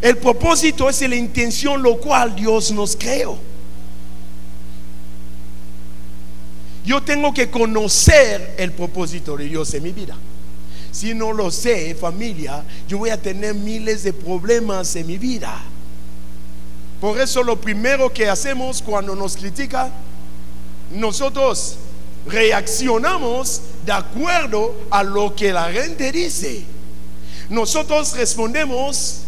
el 0.00 0.18
propósito 0.18 0.88
es 0.88 1.00
la 1.02 1.16
intención 1.16 1.82
lo 1.82 1.98
cual 1.98 2.34
Dios 2.34 2.70
nos 2.72 2.96
creó. 2.96 3.38
Yo 6.84 7.00
tengo 7.02 7.32
que 7.32 7.48
conocer 7.48 8.56
el 8.58 8.72
propósito 8.72 9.36
de 9.36 9.44
Dios 9.44 9.72
en 9.74 9.84
mi 9.84 9.92
vida. 9.92 10.16
Si 10.90 11.14
no 11.14 11.32
lo 11.32 11.50
sé, 11.50 11.94
familia, 11.94 12.64
yo 12.88 12.98
voy 12.98 13.10
a 13.10 13.20
tener 13.20 13.54
miles 13.54 14.02
de 14.02 14.12
problemas 14.12 14.94
en 14.96 15.06
mi 15.06 15.16
vida. 15.16 15.62
Por 17.00 17.20
eso 17.20 17.42
lo 17.42 17.60
primero 17.60 18.12
que 18.12 18.28
hacemos 18.28 18.82
cuando 18.82 19.14
nos 19.14 19.36
critica, 19.36 19.90
nosotros 20.92 21.78
reaccionamos 22.26 23.62
de 23.84 23.92
acuerdo 23.92 24.74
a 24.90 25.02
lo 25.02 25.34
que 25.34 25.52
la 25.52 25.70
gente 25.72 26.12
dice. 26.12 26.64
Nosotros 27.48 28.16
respondemos 28.16 29.22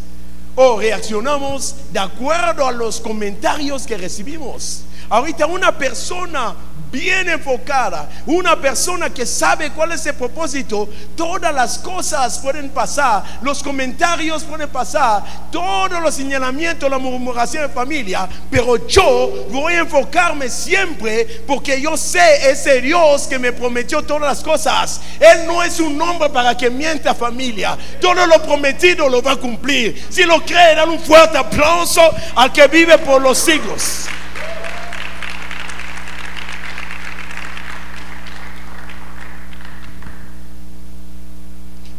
o 0.56 0.78
reaccionamos 0.78 1.74
de 1.92 1.98
acuerdo 1.98 2.66
a 2.66 2.72
los 2.72 3.00
comentarios 3.00 3.86
que 3.86 3.98
recibimos. 3.98 4.84
Ahorita 5.08 5.46
una 5.46 5.76
persona 5.76 6.54
bien 6.94 7.28
enfocada, 7.28 8.08
una 8.24 8.60
persona 8.60 9.10
que 9.10 9.26
sabe 9.26 9.70
cuál 9.70 9.92
es 9.92 10.06
el 10.06 10.14
propósito, 10.14 10.88
todas 11.16 11.52
las 11.52 11.78
cosas 11.78 12.38
pueden 12.38 12.70
pasar, 12.70 13.40
los 13.42 13.64
comentarios 13.64 14.44
pueden 14.44 14.68
pasar, 14.68 15.50
todos 15.50 16.00
los 16.00 16.14
señalamientos, 16.14 16.88
la 16.88 16.98
murmuración 16.98 17.64
de 17.64 17.68
familia, 17.68 18.28
pero 18.48 18.86
yo 18.86 19.46
voy 19.50 19.74
a 19.74 19.80
enfocarme 19.80 20.48
siempre 20.48 21.42
porque 21.48 21.80
yo 21.80 21.96
sé 21.96 22.48
ese 22.50 22.80
Dios 22.80 23.26
que 23.26 23.40
me 23.40 23.52
prometió 23.52 24.02
todas 24.02 24.22
las 24.22 24.40
cosas. 24.40 25.00
Él 25.18 25.46
no 25.48 25.64
es 25.64 25.80
un 25.80 26.00
hombre 26.00 26.30
para 26.30 26.56
que 26.56 26.70
mienta 26.70 27.12
familia. 27.12 27.76
Todo 28.00 28.24
lo 28.26 28.40
prometido 28.40 29.08
lo 29.08 29.20
va 29.20 29.32
a 29.32 29.36
cumplir. 29.36 30.00
Si 30.10 30.22
lo 30.22 30.44
cree, 30.44 30.76
dan 30.76 30.90
un 30.90 31.00
fuerte 31.00 31.38
aplauso 31.38 32.02
al 32.36 32.52
que 32.52 32.68
vive 32.68 32.98
por 32.98 33.20
los 33.20 33.38
siglos. 33.38 34.06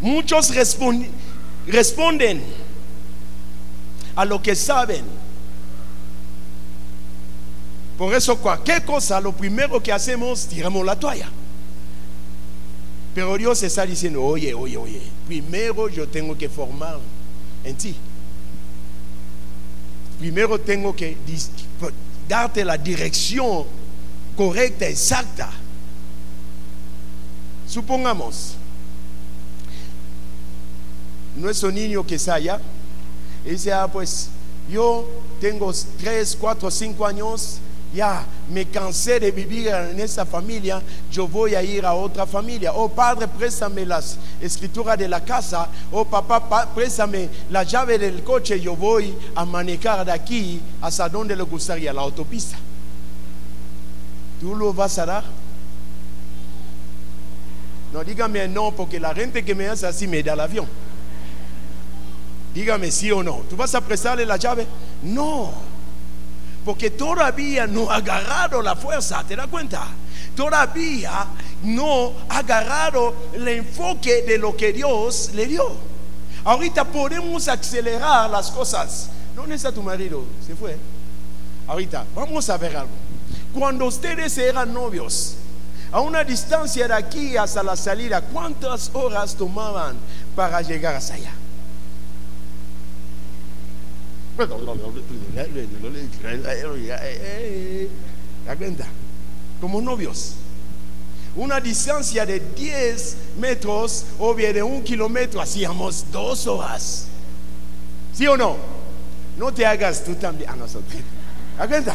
Muchos 0.05 0.53
responden 1.65 2.43
a 4.15 4.23
lo 4.23 4.39
que 4.39 4.55
saben. 4.55 5.03
Por 7.97 8.13
eso 8.13 8.37
cualquier 8.37 8.85
cosa, 8.85 9.19
lo 9.19 9.31
primero 9.31 9.81
que 9.81 9.91
hacemos, 9.91 10.45
tiramos 10.45 10.85
la 10.85 10.95
toalla. 10.99 11.27
Pero 13.15 13.35
Dios 13.35 13.63
está 13.63 13.83
diciendo, 13.83 14.21
oye, 14.23 14.53
oye, 14.53 14.77
oye, 14.77 15.01
primero 15.25 15.89
yo 15.89 16.07
tengo 16.07 16.37
que 16.37 16.49
formar 16.49 16.99
en 17.63 17.75
ti. 17.75 17.95
Primero 20.19 20.61
tengo 20.61 20.95
que 20.95 21.17
darte 22.29 22.63
la 22.63 22.77
dirección 22.77 23.65
correcta, 24.37 24.85
exacta. 24.85 25.49
Supongamos, 27.67 28.57
nuestro 31.35 31.71
niño 31.71 32.05
que 32.05 32.15
está 32.15 32.35
allá, 32.35 32.59
y 33.45 33.51
dice, 33.51 33.71
ah, 33.71 33.87
pues 33.87 34.29
yo 34.69 35.07
tengo 35.39 35.71
3, 35.99 36.37
4, 36.39 36.71
5 36.71 37.05
años, 37.05 37.59
ya 37.93 38.25
me 38.49 38.65
cansé 38.65 39.19
de 39.19 39.31
vivir 39.31 39.69
en 39.69 39.99
esa 39.99 40.25
familia, 40.25 40.81
yo 41.11 41.27
voy 41.27 41.55
a 41.55 41.63
ir 41.63 41.85
a 41.85 41.93
otra 41.93 42.25
familia. 42.25 42.73
Oh 42.73 42.89
padre, 42.89 43.27
préstame 43.27 43.85
las 43.85 44.17
escrituras 44.41 44.97
de 44.97 45.07
la 45.07 45.23
casa. 45.23 45.69
Oh 45.91 46.03
papá, 46.03 46.69
préstame 46.75 47.29
la 47.49 47.63
llave 47.63 47.97
del 47.97 48.21
coche, 48.23 48.59
yo 48.59 48.75
voy 48.75 49.15
a 49.33 49.45
manejar 49.45 50.05
de 50.05 50.11
aquí 50.11 50.61
hasta 50.81 51.07
donde 51.07 51.35
le 51.35 51.43
gustaría, 51.43 51.93
la 51.93 52.01
autopista. 52.01 52.57
¿Tú 54.41 54.53
lo 54.55 54.73
vas 54.73 54.97
a 54.97 55.05
dar? 55.05 55.23
No, 57.93 58.03
dígame 58.03 58.45
no, 58.49 58.71
porque 58.71 58.99
la 58.99 59.15
gente 59.15 59.45
que 59.45 59.55
me 59.55 59.67
hace 59.69 59.87
así 59.87 60.05
me 60.05 60.21
da 60.21 60.33
el 60.33 60.41
avión. 60.41 60.67
Dígame 62.55 62.89
sí 62.89 63.11
o 63.11 63.21
no. 63.21 63.43
¿Tú 63.49 63.57
vas 63.57 63.75
a 63.75 63.81
prestarle 63.81 64.25
la 64.25 64.37
llave? 64.37 64.65
No. 65.03 65.51
Porque 66.63 66.89
todavía 66.89 67.67
no 67.67 67.91
ha 67.91 67.97
agarrado 67.97 68.61
la 68.61 68.77
fuerza, 68.77 69.23
¿te 69.27 69.35
das 69.35 69.47
cuenta? 69.47 69.85
Todavía 70.35 71.27
no 71.63 72.13
ha 72.29 72.39
agarrado 72.39 73.13
el 73.33 73.47
enfoque 73.49 74.23
de 74.23 74.37
lo 74.37 74.55
que 74.55 74.71
Dios 74.71 75.31
le 75.33 75.47
dio. 75.47 75.63
Ahorita 76.45 76.85
podemos 76.85 77.47
acelerar 77.47 78.29
las 78.29 78.49
cosas. 78.51 79.09
¿Dónde 79.35 79.55
está 79.55 79.71
tu 79.71 79.83
marido? 79.83 80.23
Se 80.45 80.55
fue. 80.55 80.77
Ahorita, 81.67 82.05
vamos 82.15 82.49
a 82.49 82.57
ver 82.57 82.77
algo. 82.77 82.91
Cuando 83.53 83.85
ustedes 83.85 84.37
eran 84.37 84.73
novios, 84.73 85.35
a 85.91 85.99
una 85.99 86.23
distancia 86.23 86.87
de 86.87 86.93
aquí 86.93 87.35
hasta 87.35 87.61
la 87.63 87.75
salida, 87.75 88.21
¿cuántas 88.21 88.91
horas 88.93 89.35
tomaban 89.35 89.97
para 90.35 90.61
llegar 90.61 90.95
hasta 90.95 91.15
allá? 91.15 91.33
¿La 98.45 98.55
cuenta? 98.55 98.85
Como 99.61 99.81
novios. 99.81 100.35
Una 101.35 101.59
distancia 101.59 102.25
de 102.25 102.39
10 102.39 103.17
metros 103.39 104.05
o 104.19 104.33
bien 104.33 104.53
de 104.53 104.63
un 104.63 104.83
kilómetro 104.83 105.41
hacíamos 105.41 106.05
dos 106.11 106.47
horas. 106.47 107.07
¿Sí 108.13 108.27
o 108.27 108.37
no? 108.37 108.57
No 109.37 109.53
te 109.53 109.65
hagas 109.65 110.03
tú 110.03 110.15
también 110.15 110.49
a 110.49 110.55
nosotros. 110.55 111.01
¿La? 111.59 111.93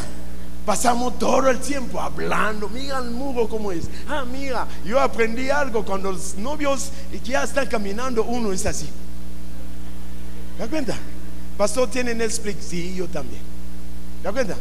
Pasamos 0.65 1.19
todo 1.19 1.49
el 1.49 1.59
tiempo 1.59 2.01
hablando. 2.01 2.69
Mira 2.69 2.99
el 2.99 3.11
muro 3.11 3.49
como 3.49 3.73
es. 3.73 3.85
Ah, 4.09 4.25
mira, 4.31 4.67
yo 4.85 5.01
aprendí 5.01 5.49
algo 5.51 5.85
cuando 5.85 6.13
los 6.13 6.37
novios 6.37 6.91
ya 7.25 7.45
están 7.45 7.67
caminando, 7.67 8.25
uno 8.25 8.53
es 8.53 8.67
así. 8.67 8.89
¿La 10.59 10.67
cuenta? 10.67 10.99
Pastor 11.61 11.91
tiene 11.91 12.15
Netflix, 12.15 12.69
sí, 12.69 12.95
yo 12.95 13.07
también. 13.07 13.43
¿De 14.23 14.33
cuenta? 14.33 14.57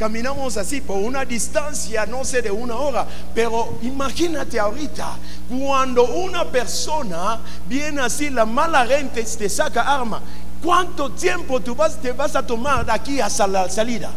Caminamos 0.00 0.56
así 0.56 0.80
por 0.80 0.96
una 0.96 1.24
distancia, 1.24 2.04
no 2.06 2.24
sé, 2.24 2.42
de 2.42 2.50
una 2.50 2.74
hora. 2.74 3.06
Pero 3.32 3.78
imagínate 3.82 4.58
ahorita, 4.58 5.16
cuando 5.48 6.06
una 6.06 6.44
persona 6.44 7.38
viene 7.68 8.00
así, 8.00 8.30
la 8.30 8.44
mala 8.44 8.84
gente 8.84 9.22
te 9.22 9.48
saca 9.48 9.82
arma. 9.82 10.20
¿Cuánto 10.60 11.12
tiempo 11.12 11.60
tú 11.60 11.76
vas, 11.76 11.96
te 12.02 12.10
vas 12.10 12.34
a 12.34 12.44
tomar 12.44 12.84
de 12.84 12.90
aquí 12.90 13.20
hasta 13.20 13.46
la 13.46 13.70
salida? 13.70 14.10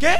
¿Qué? 0.00 0.16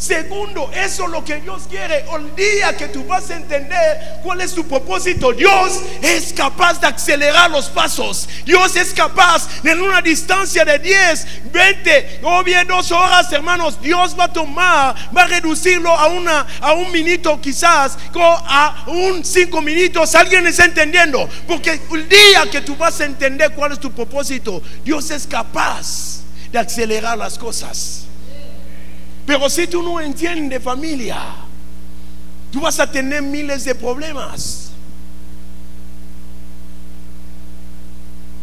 Segundo, 0.00 0.70
eso 0.72 1.04
es 1.04 1.10
lo 1.10 1.22
que 1.22 1.42
Dios 1.42 1.64
quiere. 1.68 2.06
El 2.10 2.34
día 2.34 2.74
que 2.74 2.88
tú 2.88 3.04
vas 3.04 3.28
a 3.28 3.36
entender 3.36 4.20
cuál 4.22 4.40
es 4.40 4.54
tu 4.54 4.66
propósito, 4.66 5.30
Dios 5.34 5.78
es 6.00 6.32
capaz 6.32 6.80
de 6.80 6.86
acelerar 6.86 7.50
los 7.50 7.68
pasos. 7.68 8.26
Dios 8.46 8.76
es 8.76 8.94
capaz 8.94 9.46
en 9.62 9.78
una 9.78 10.00
distancia 10.00 10.64
de 10.64 10.78
10, 10.78 11.52
20 11.52 12.20
o 12.22 12.42
bien 12.42 12.66
dos 12.66 12.90
horas, 12.92 13.30
hermanos. 13.30 13.78
Dios 13.82 14.16
va 14.18 14.24
a 14.24 14.32
tomar, 14.32 14.96
va 15.14 15.24
a 15.24 15.26
reducirlo 15.26 15.90
a, 15.90 16.06
una, 16.06 16.46
a 16.62 16.72
un 16.72 16.90
minuto 16.90 17.38
quizás, 17.38 17.98
a 18.16 18.84
un 18.86 19.22
cinco 19.22 19.60
minutos. 19.60 20.14
¿Alguien 20.14 20.46
está 20.46 20.64
entendiendo? 20.64 21.28
Porque 21.46 21.78
el 21.92 22.08
día 22.08 22.50
que 22.50 22.62
tú 22.62 22.74
vas 22.74 22.98
a 23.02 23.04
entender 23.04 23.52
cuál 23.54 23.72
es 23.72 23.78
tu 23.78 23.92
propósito, 23.92 24.62
Dios 24.82 25.10
es 25.10 25.26
capaz 25.26 26.22
de 26.50 26.58
acelerar 26.58 27.18
las 27.18 27.36
cosas. 27.36 28.06
Pero 29.26 29.48
si 29.48 29.66
tú 29.66 29.82
no 29.82 30.00
entiendes 30.00 30.62
familia, 30.62 31.18
tú 32.50 32.60
vas 32.60 32.78
a 32.80 32.90
tener 32.90 33.22
miles 33.22 33.64
de 33.64 33.74
problemas. 33.74 34.70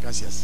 Gracias. 0.01 0.43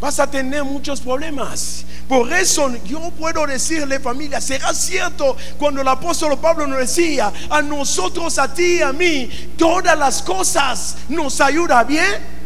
Vas 0.00 0.18
a 0.18 0.30
tener 0.30 0.64
muchos 0.64 1.00
problemas. 1.00 1.84
Por 2.08 2.32
eso 2.32 2.70
yo 2.84 3.10
puedo 3.12 3.46
decirle 3.46 3.98
familia, 3.98 4.40
será 4.40 4.74
cierto 4.74 5.36
cuando 5.58 5.80
el 5.80 5.88
apóstol 5.88 6.38
Pablo 6.38 6.66
nos 6.66 6.78
decía, 6.78 7.32
a 7.48 7.62
nosotros, 7.62 8.38
a 8.38 8.52
ti, 8.52 8.82
a 8.82 8.92
mí, 8.92 9.30
todas 9.56 9.98
las 9.98 10.22
cosas 10.22 10.96
nos 11.08 11.40
ayuda 11.40 11.82
bien. 11.84 12.43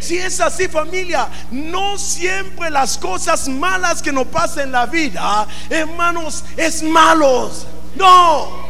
Si 0.00 0.18
es 0.18 0.40
así 0.40 0.68
familia, 0.68 1.28
no 1.50 1.98
siempre 1.98 2.70
las 2.70 2.98
cosas 2.98 3.48
malas 3.48 4.02
que 4.02 4.12
nos 4.12 4.26
pasan 4.26 4.64
en 4.64 4.72
la 4.72 4.86
vida, 4.86 5.46
hermanos, 5.68 6.44
es 6.56 6.82
malos. 6.82 7.66
No. 7.96 8.66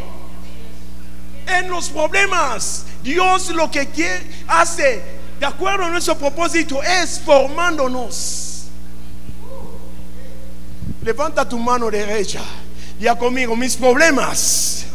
En 1.46 1.68
los 1.70 1.88
problemas, 1.90 2.86
Dios 3.02 3.50
lo 3.50 3.70
que 3.70 3.88
quiere, 3.88 4.26
hace, 4.48 5.02
de 5.38 5.46
acuerdo 5.46 5.84
a 5.84 5.90
nuestro 5.90 6.16
propósito, 6.16 6.82
es 6.82 7.20
formándonos. 7.20 8.46
Levanta 11.02 11.48
tu 11.48 11.58
mano 11.58 11.88
derecha. 11.90 12.40
Ya 12.98 13.16
conmigo, 13.16 13.54
mis 13.54 13.76
problemas. 13.76 14.86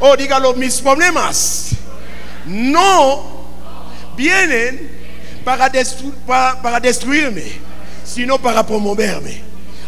O 0.00 0.08
oh, 0.08 0.16
dígalo, 0.16 0.54
mis 0.54 0.80
problemas. 0.80 1.70
No 2.46 3.46
vienen 4.16 5.05
para, 5.46 6.80
destruirme, 6.80 7.44
sino 8.04 8.36
para 8.36 8.66
promoverme. 8.66 9.40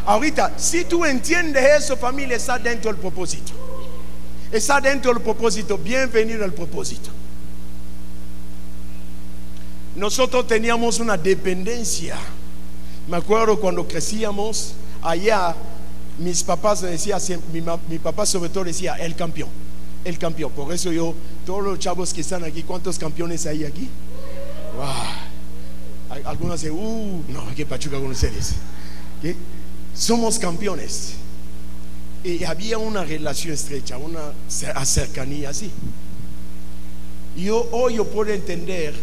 Ahorita, 0.06 0.52
si 0.56 0.84
tú 0.84 1.04
entiendes 1.04 1.82
eso, 1.82 1.96
familia, 1.96 2.36
está 2.36 2.60
dentro 2.60 2.92
del 2.92 3.00
propósito. 3.00 3.52
Está 4.52 4.80
dentro 4.80 5.12
del 5.12 5.20
propósito. 5.20 5.76
Bienvenido 5.76 6.44
al 6.44 6.52
propósito. 6.52 7.10
Nosotros 9.96 10.46
teníamos 10.46 11.00
una 11.00 11.16
dependencia. 11.16 12.16
Me 13.08 13.16
acuerdo 13.16 13.58
cuando 13.58 13.86
crecíamos 13.88 14.74
allá, 15.02 15.56
mis 16.18 16.44
papás 16.44 16.82
decían, 16.82 17.20
mi, 17.52 17.64
mi 17.88 17.98
papá 17.98 18.24
sobre 18.26 18.48
todo 18.50 18.62
decía, 18.62 18.94
el 18.94 19.16
campeón, 19.16 19.48
el 20.04 20.18
campeón. 20.18 20.52
Por 20.52 20.72
eso 20.72 20.92
yo, 20.92 21.14
todos 21.44 21.64
los 21.64 21.80
chavos 21.80 22.14
que 22.14 22.20
están 22.20 22.44
aquí, 22.44 22.62
¿cuántos 22.62 22.96
campeones 22.96 23.44
hay 23.44 23.64
aquí? 23.64 23.88
Wow. 24.76 25.27
Algunos 26.24 26.60
dicen, 26.60 26.76
uh, 26.76 27.22
no, 27.28 27.54
que 27.54 27.66
Pachuca 27.66 27.98
con 27.98 28.10
ustedes. 28.10 28.54
Somos 29.94 30.38
campeones. 30.38 31.14
Y 32.24 32.44
había 32.44 32.78
una 32.78 33.04
relación 33.04 33.54
estrecha, 33.54 33.96
una 33.98 34.32
cercanía 34.84 35.50
así. 35.50 35.70
Yo, 37.36 37.68
hoy 37.70 37.96
yo 37.96 38.04
puedo 38.04 38.32
entender 38.32 38.94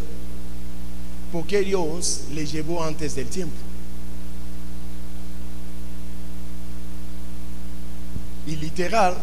por 1.32 1.46
qué 1.46 1.62
Dios 1.62 2.24
le 2.34 2.46
llevó 2.46 2.84
antes 2.84 3.16
del 3.16 3.28
tiempo. 3.28 3.56
Y 8.48 8.58
literal, 8.58 9.16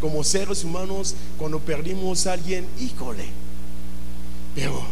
como 0.00 0.22
seres 0.24 0.64
humanos, 0.64 1.14
cuando 1.38 1.60
perdimos 1.60 2.26
a 2.26 2.32
alguien, 2.32 2.66
híjole. 2.80 3.26
Pero 4.54 4.82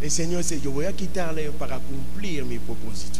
el 0.00 0.10
Señor 0.10 0.38
dice, 0.38 0.60
yo 0.60 0.70
voy 0.70 0.86
a 0.86 0.92
quitarle 0.92 1.50
para 1.50 1.78
cumplir 1.78 2.44
mi 2.44 2.58
propósito. 2.58 3.18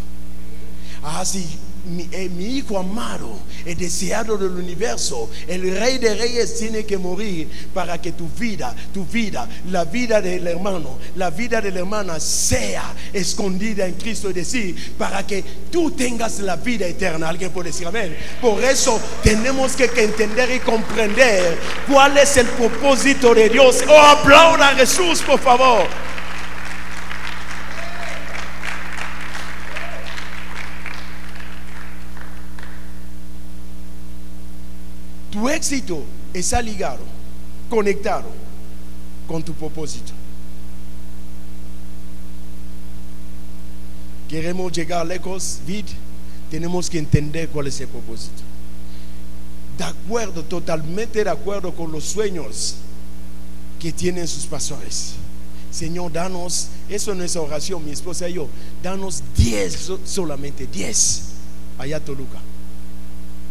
Así, 1.02 1.46
mi, 1.86 2.06
eh, 2.12 2.28
mi, 2.28 2.44
hijo 2.58 2.78
amado, 2.78 3.38
el 3.64 3.76
deseado 3.76 4.36
del 4.36 4.50
universo, 4.50 5.30
el 5.48 5.62
rey 5.78 5.96
de 5.96 6.14
reyes 6.14 6.58
tiene 6.58 6.84
que 6.84 6.98
morir 6.98 7.48
para 7.72 7.98
que 8.00 8.12
tu 8.12 8.28
vida, 8.28 8.74
tu 8.92 9.06
vida, 9.06 9.48
la 9.70 9.84
vida 9.84 10.20
del 10.20 10.46
hermano, 10.46 10.98
la 11.16 11.30
vida 11.30 11.60
de 11.62 11.70
la 11.70 11.80
hermana 11.80 12.20
sea 12.20 12.94
escondida 13.14 13.86
en 13.86 13.94
Cristo. 13.94 14.28
Es 14.28 14.34
decir, 14.34 14.94
para 14.98 15.26
que 15.26 15.42
tú 15.70 15.90
tengas 15.92 16.38
la 16.40 16.56
vida 16.56 16.86
eterna. 16.86 17.30
Alguien 17.30 17.50
puede 17.50 17.70
decir 17.70 17.86
amén. 17.86 18.14
Por 18.40 18.62
eso 18.62 19.00
tenemos 19.22 19.72
que 19.72 19.84
entender 19.84 20.50
y 20.54 20.60
comprender 20.60 21.58
cuál 21.90 22.18
es 22.18 22.36
el 22.36 22.46
propósito 22.46 23.34
de 23.34 23.48
Dios. 23.48 23.82
Oh, 23.88 23.98
aplauda 23.98 24.68
a 24.68 24.74
Jesús, 24.74 25.22
por 25.22 25.40
favor. 25.40 25.86
Tu 35.40 35.48
éxito 35.48 36.05
está 36.35 36.61
ligado, 36.61 37.00
conectado 37.70 38.29
con 39.26 39.42
tu 39.42 39.55
propósito. 39.55 40.12
Queremos 44.29 44.70
llegar 44.70 45.07
lejos, 45.07 45.61
vid, 45.66 45.87
tenemos 46.50 46.90
que 46.90 46.98
entender 46.98 47.48
cuál 47.48 47.68
es 47.68 47.81
el 47.81 47.88
propósito. 47.88 48.42
De 49.79 49.85
acuerdo, 49.85 50.44
totalmente 50.44 51.24
de 51.24 51.31
acuerdo 51.31 51.74
con 51.74 51.90
los 51.90 52.05
sueños 52.05 52.74
que 53.81 53.92
tienen 53.92 54.29
sus 54.29 54.44
pastores. 54.44 55.14
Señor, 55.70 56.12
danos, 56.12 56.68
eso 56.87 57.14
no 57.14 57.24
es 57.24 57.35
oración, 57.35 57.83
mi 57.83 57.92
esposa 57.92 58.29
y 58.29 58.35
yo, 58.35 58.46
danos 58.83 59.22
10 59.38 59.92
solamente, 60.05 60.66
10 60.66 61.22
allá 61.79 61.98
Toluca 61.98 62.49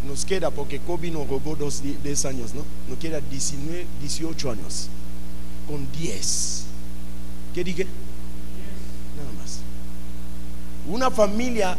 nos 0.08 0.26
queda, 0.26 0.50
porque 0.50 0.80
Kobe 0.80 1.12
nos 1.12 1.28
robó 1.28 1.56
dos, 1.56 1.82
10 1.82 2.26
años, 2.26 2.54
¿no? 2.54 2.64
Nos 2.88 2.98
queda 3.00 3.20
19, 3.20 3.86
18 4.02 4.52
años. 4.52 4.90
Con 5.68 5.88
10. 5.92 6.64
¿Qué 7.54 7.64
dije? 7.64 7.86
Nada 9.18 9.32
más. 9.40 9.60
Una 10.88 11.12
familia 11.12 11.78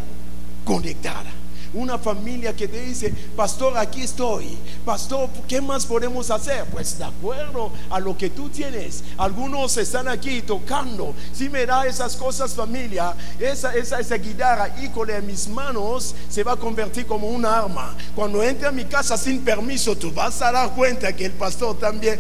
conectada. 0.64 1.39
Una 1.72 1.98
familia 1.98 2.54
que 2.54 2.66
te 2.66 2.82
dice, 2.82 3.14
pastor, 3.36 3.78
aquí 3.78 4.02
estoy. 4.02 4.58
Pastor, 4.84 5.28
¿qué 5.46 5.60
más 5.60 5.86
podemos 5.86 6.30
hacer? 6.30 6.64
Pues 6.66 6.98
de 6.98 7.04
acuerdo 7.04 7.70
a 7.88 8.00
lo 8.00 8.16
que 8.18 8.30
tú 8.30 8.48
tienes. 8.48 9.04
Algunos 9.16 9.76
están 9.76 10.08
aquí 10.08 10.42
tocando. 10.42 11.14
Si 11.32 11.48
me 11.48 11.64
da 11.66 11.86
esas 11.86 12.16
cosas, 12.16 12.54
familia, 12.54 13.14
esa, 13.38 13.74
esa, 13.74 14.00
esa 14.00 14.16
guitarra, 14.16 14.74
híjole, 14.82 15.16
en 15.16 15.26
mis 15.26 15.46
manos 15.46 16.14
se 16.28 16.42
va 16.42 16.52
a 16.52 16.56
convertir 16.56 17.06
como 17.06 17.28
un 17.28 17.44
arma. 17.44 17.96
Cuando 18.16 18.42
entre 18.42 18.66
a 18.66 18.72
mi 18.72 18.84
casa 18.84 19.16
sin 19.16 19.40
permiso, 19.42 19.96
tú 19.96 20.10
vas 20.10 20.42
a 20.42 20.50
dar 20.50 20.74
cuenta 20.74 21.14
que 21.14 21.26
el 21.26 21.32
pastor 21.32 21.78
también 21.78 22.18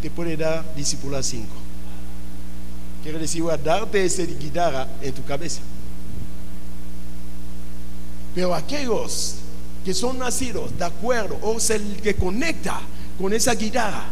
te 0.00 0.10
puede 0.10 0.36
dar 0.36 0.64
discípula 0.74 1.22
5. 1.22 1.46
Quiere 3.02 3.18
decir, 3.18 3.42
voy 3.42 3.52
a 3.52 3.56
darte 3.56 4.04
esa 4.04 4.22
guitarra 4.22 4.88
en 5.02 5.12
tu 5.12 5.22
cabeza. 5.24 5.60
Pero 8.36 8.54
aquellos 8.54 9.36
que 9.82 9.94
son 9.94 10.18
nacidos 10.18 10.78
de 10.78 10.84
acuerdo, 10.84 11.38
o 11.40 11.58
sea, 11.58 11.76
el 11.76 11.96
que 12.02 12.14
conecta 12.14 12.78
con 13.18 13.32
esa 13.32 13.54
guitarra, 13.54 14.04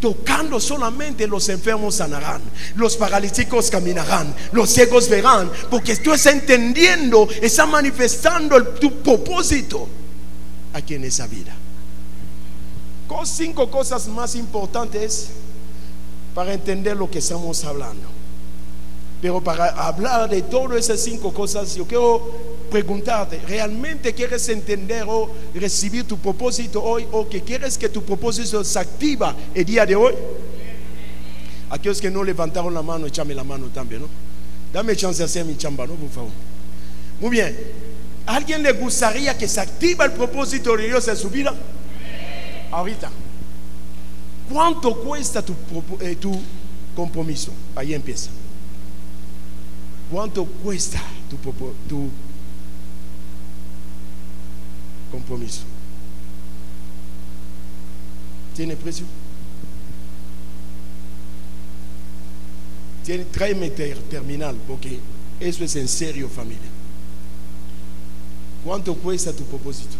tocando 0.00 0.60
solamente 0.60 1.26
los 1.26 1.48
enfermos 1.48 1.96
sanarán, 1.96 2.40
los 2.76 2.96
paralíticos 2.96 3.68
caminarán, 3.68 4.32
los 4.52 4.70
ciegos 4.70 5.08
verán, 5.08 5.50
porque 5.68 5.96
tú 5.96 6.12
estás 6.12 6.32
entendiendo, 6.32 7.28
estás 7.42 7.68
manifestando 7.68 8.64
tu 8.68 9.02
propósito 9.02 9.88
aquí 10.72 10.94
en 10.94 11.04
esa 11.06 11.26
vida. 11.26 11.52
Con 13.08 13.26
cinco 13.26 13.68
cosas 13.68 14.06
más 14.06 14.36
importantes 14.36 15.30
para 16.36 16.54
entender 16.54 16.96
lo 16.96 17.10
que 17.10 17.18
estamos 17.18 17.64
hablando. 17.64 18.19
Pero 19.20 19.42
para 19.42 19.68
hablar 19.68 20.30
de 20.30 20.42
todas 20.42 20.78
esas 20.78 21.00
cinco 21.00 21.32
cosas, 21.32 21.74
yo 21.74 21.86
quiero 21.86 22.30
preguntarte, 22.70 23.38
¿realmente 23.46 24.14
quieres 24.14 24.48
entender 24.48 25.04
o 25.06 25.28
recibir 25.54 26.04
tu 26.04 26.16
propósito 26.16 26.82
hoy 26.82 27.06
o 27.12 27.28
que 27.28 27.42
quieres 27.42 27.76
que 27.76 27.88
tu 27.88 28.02
propósito 28.02 28.64
se 28.64 28.78
activa 28.78 29.34
el 29.54 29.64
día 29.64 29.84
de 29.84 29.96
hoy? 29.96 30.14
Aquellos 31.68 32.00
que 32.00 32.10
no 32.10 32.24
levantaron 32.24 32.72
la 32.72 32.82
mano, 32.82 33.06
échame 33.06 33.34
la 33.34 33.44
mano 33.44 33.66
también, 33.66 34.02
¿no? 34.02 34.08
Dame 34.72 34.96
chance 34.96 35.18
de 35.18 35.24
hacer 35.24 35.44
mi 35.44 35.56
chamba, 35.56 35.86
¿no? 35.86 35.94
Por 35.94 36.10
favor. 36.10 36.30
Muy 37.20 37.30
bien. 37.30 37.56
¿Alguien 38.26 38.62
le 38.62 38.72
gustaría 38.72 39.36
que 39.36 39.48
se 39.48 39.60
activa 39.60 40.04
el 40.04 40.12
propósito 40.12 40.76
de 40.76 40.86
Dios 40.86 41.06
en 41.08 41.16
su 41.16 41.28
vida? 41.28 41.52
Ahorita. 42.70 43.10
¿Cuánto 44.50 44.94
cuesta 44.96 45.42
tu, 45.42 45.54
eh, 46.00 46.16
tu 46.16 46.40
compromiso? 46.94 47.52
Ahí 47.74 47.94
empieza. 47.94 48.30
¿Cuánto 50.10 50.44
cuesta 50.44 51.00
tu, 51.88 52.08
compromiso? 55.12 55.62
¿Tiene 58.56 58.74
precio? 58.76 59.06
Tiene, 63.04 63.24
tráeme 63.26 63.70
terminal 63.70 64.56
porque 64.66 64.98
eso 65.38 65.62
es 65.62 65.76
en 65.76 65.86
serio 65.86 66.28
familia. 66.28 66.58
¿Cuánto 68.64 68.94
cuesta 68.96 69.32
tu 69.32 69.44
propósito? 69.44 69.96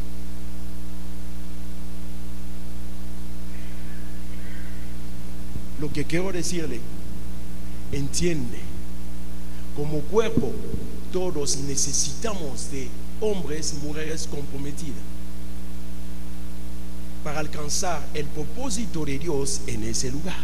Lo 5.81 5.91
que 5.91 6.05
quiero 6.05 6.31
decirle, 6.33 6.81
entiende, 7.93 8.70
como 9.77 10.01
cuerpo 10.03 10.53
todos 11.13 11.57
necesitamos 11.59 12.71
de 12.71 12.89
hombres, 13.21 13.75
mujeres 13.83 14.27
comprometidas 14.27 15.03
para 17.25 17.41
alcanzar 17.41 18.07
el 18.15 18.27
propósito 18.27 19.05
de 19.05 19.19
Dios 19.19 19.61
en 19.67 19.85
ese 19.85 20.11
lugar. 20.11 20.39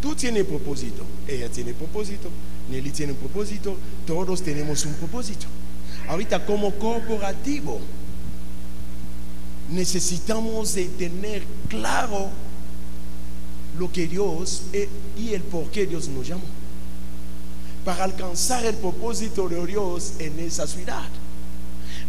Tú 0.00 0.14
tienes 0.14 0.44
propósito, 0.44 1.04
ella 1.28 1.48
tiene 1.48 1.72
propósito, 1.74 2.28
Nelly 2.70 2.90
tiene 2.90 3.12
un 3.12 3.18
propósito, 3.18 3.76
todos 4.06 4.42
tenemos 4.42 4.84
un 4.84 4.94
propósito. 4.94 5.46
Ahorita 6.08 6.44
como 6.44 6.72
corporativo 6.72 7.80
necesitamos 9.70 10.74
de 10.74 10.86
tener 10.86 11.44
claro 11.68 12.30
lo 13.78 13.90
que 13.90 14.06
Dios 14.06 14.62
y 15.18 15.32
el 15.32 15.42
por 15.42 15.70
qué 15.70 15.86
Dios 15.86 16.08
nos 16.08 16.26
llamó 16.26 16.62
para 17.84 18.04
alcanzar 18.04 18.64
el 18.64 18.76
propósito 18.76 19.48
de 19.48 19.66
Dios 19.66 20.14
en 20.18 20.38
esa 20.38 20.66
ciudad. 20.66 21.08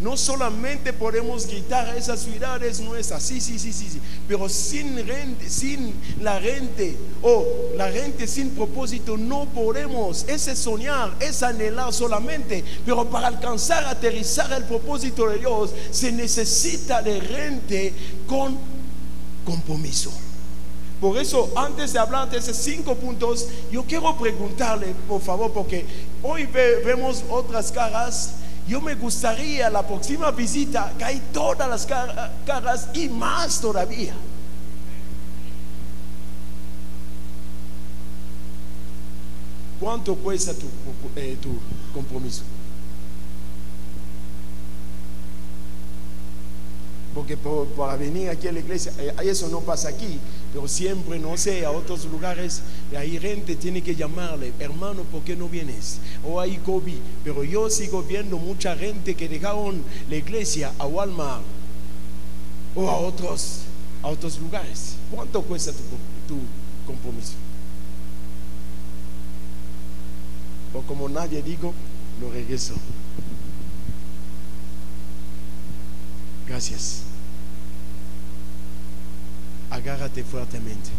No 0.02 0.17
solamente 0.17 0.91
podemos 0.91 1.47
gritar 1.47 1.88
a 1.88 1.95
esas 1.95 2.21
ciudades 2.21 2.80
nuestras, 2.82 3.23
sí, 3.23 3.39
sí, 3.39 3.58
sí, 3.58 3.71
sí, 3.71 3.88
sí, 3.89 3.99
pero 4.28 4.49
sin, 4.49 4.95
rente, 5.08 5.49
sin 5.49 5.93
la 6.19 6.39
rente 6.39 6.97
o 7.21 7.45
la 7.78 7.89
rente 7.89 8.28
sin 8.28 8.49
propósito 8.49 9.17
no 9.17 9.45
podemos. 9.45 10.26
Ese 10.28 10.56
soñar, 10.56 11.15
es 11.19 11.41
anhelar 11.41 11.93
solamente, 11.93 12.63
pero 12.86 13.10
para 13.10 13.28
alcanzar, 13.28 13.86
aterrizar 13.86 14.52
el 14.54 14.65
propósito 14.65 15.30
de 15.30 15.39
Dios 15.39 15.71
se 15.91 16.12
necesita 16.12 17.02
de 17.02 17.19
rente 17.19 17.93
con 18.28 18.58
compromiso. 19.45 20.12
Por 21.04 21.18
eso, 21.18 21.52
antes 21.58 21.92
de 21.92 22.00
hablar 22.00 22.30
de 22.30 22.38
esos 22.38 22.56
cinco 22.56 22.96
puntos, 22.96 23.50
yo 23.70 23.84
quiero 23.84 24.18
preguntarle, 24.18 24.96
por 25.06 25.20
favor, 25.20 25.52
porque 25.52 25.86
hoy 26.24 26.46
vemos 26.46 27.26
otras 27.30 27.74
caras 27.74 28.36
yo 28.70 28.80
me 28.80 28.96
gustaría 28.96 29.70
la 29.70 29.86
próxima 29.86 30.32
visita 30.32 30.94
que 30.98 31.04
hay 31.04 31.22
todas 31.34 31.68
las 31.70 31.86
caras 31.86 32.88
y 32.94 33.10
más 33.10 33.60
todavía. 33.60 34.13
¿Cuánto 39.82 40.16
cuesta 40.16 40.54
tu, 40.54 40.68
eh, 41.18 41.38
compromiso? 41.94 42.44
Porque 47.13 47.38
para 47.38 47.96
venir 47.98 48.30
aquí 48.30 48.48
a 48.48 48.54
la 48.54 48.60
iglesia, 48.60 48.92
eh, 48.98 49.13
eso 49.24 49.50
no 49.50 49.60
pasa 49.60 49.89
aquí, 49.89 50.20
pero 50.54 50.68
siempre, 50.68 51.18
no 51.18 51.36
sé, 51.36 51.66
a 51.66 51.72
otros 51.72 52.06
lugares, 52.06 52.62
hay 52.96 53.18
gente 53.20 53.56
tiene 53.56 53.82
que 53.82 53.96
llamarle, 53.96 54.54
hermano, 54.60 55.02
¿por 55.02 55.24
qué 55.24 55.36
no 55.36 55.50
vienes? 55.50 56.00
O 56.24 56.39
hay 56.39 56.58
COVID, 56.58 57.00
pero 57.24 57.44
yo 57.44 57.72
sigo 57.72 58.04
viendo 58.04 58.38
mucha 58.38 58.76
gente 58.78 59.16
que 59.16 59.28
dejaron 59.28 59.82
la 60.08 60.16
iglesia 60.16 60.72
a 60.78 60.86
Walmart 60.86 61.42
o 62.76 62.88
a 62.88 62.98
otros, 62.98 63.62
a 64.04 64.10
otros 64.10 64.38
lugares. 64.39 64.96
¿Cuánto 65.10 65.42
cuesta 65.42 65.72
tu, 65.72 65.80
tu 66.28 66.39
compromiso? 66.86 67.34
O 70.76 70.82
como 70.84 71.10
nadie 71.10 71.42
digo, 71.42 71.74
lo 72.22 72.32
regreso. 72.32 72.76
Gracias. 76.48 77.12
Agárrate 79.73 80.23
fuertemente. 80.23 80.91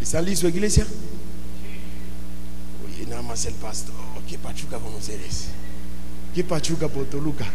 ¿Está 0.00 0.20
listo, 0.20 0.48
iglesia? 0.48 0.84
Oye, 2.84 3.06
nada 3.06 3.22
más 3.22 3.46
el 3.46 3.54
pastor. 3.54 3.94
¿Qué 4.28 4.36
pachuca 4.36 4.76
con 4.78 4.92
ustedes? 4.94 5.46
¿Qué 6.34 6.42
pachuca 6.42 6.88
por 6.88 7.06
Toluca? 7.06 7.46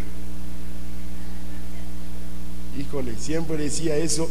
Híjole, 2.79 3.17
siempre 3.19 3.57
decía 3.57 3.97
eso. 3.97 4.29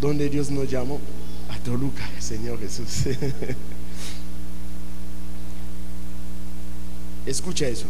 Donde 0.00 0.28
Dios 0.28 0.50
nos 0.50 0.68
llamó 0.68 1.00
a 1.48 1.58
Toluca, 1.60 2.10
Señor 2.18 2.58
Jesús. 2.58 3.04
Escucha 7.24 7.68
eso. 7.68 7.86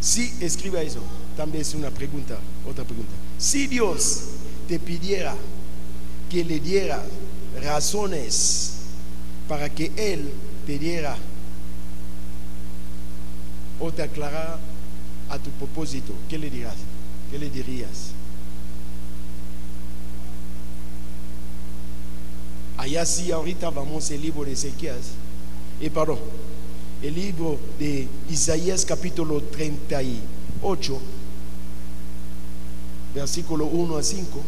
Si 0.00 0.34
escriba 0.40 0.82
eso, 0.82 1.00
también 1.36 1.62
es 1.62 1.74
una 1.74 1.90
pregunta, 1.90 2.38
otra 2.68 2.82
pregunta. 2.84 3.12
Si 3.38 3.66
Dios 3.66 4.22
te 4.68 4.78
pidiera 4.78 5.34
que 6.30 6.44
le 6.44 6.60
diera 6.60 7.02
razones 7.62 8.72
para 9.48 9.68
que 9.72 9.92
Él 9.96 10.32
te 10.66 10.78
diera 10.78 11.16
o 13.78 13.92
te 13.92 14.02
aclarara 14.02 14.58
a 15.28 15.38
tu 15.38 15.50
propósito, 15.50 16.12
¿qué 16.28 16.38
le 16.38 16.50
dirás? 16.50 16.74
¿Qué 17.30 17.38
le 17.38 17.50
dirías? 17.50 18.12
Allá 22.78 23.04
sí, 23.04 23.32
ahorita 23.32 23.70
vamos 23.70 24.10
al 24.10 24.22
libro 24.22 24.44
de 24.44 24.52
Ezequiel. 24.52 24.96
Y 25.80 25.90
perdón, 25.90 26.18
el 27.02 27.14
libro 27.14 27.58
de 27.78 28.08
Isaías 28.30 28.84
capítulo 28.84 29.42
38, 29.42 31.00
versículo 33.16 33.64
1 33.64 33.96
a 33.96 34.02
5. 34.02 34.40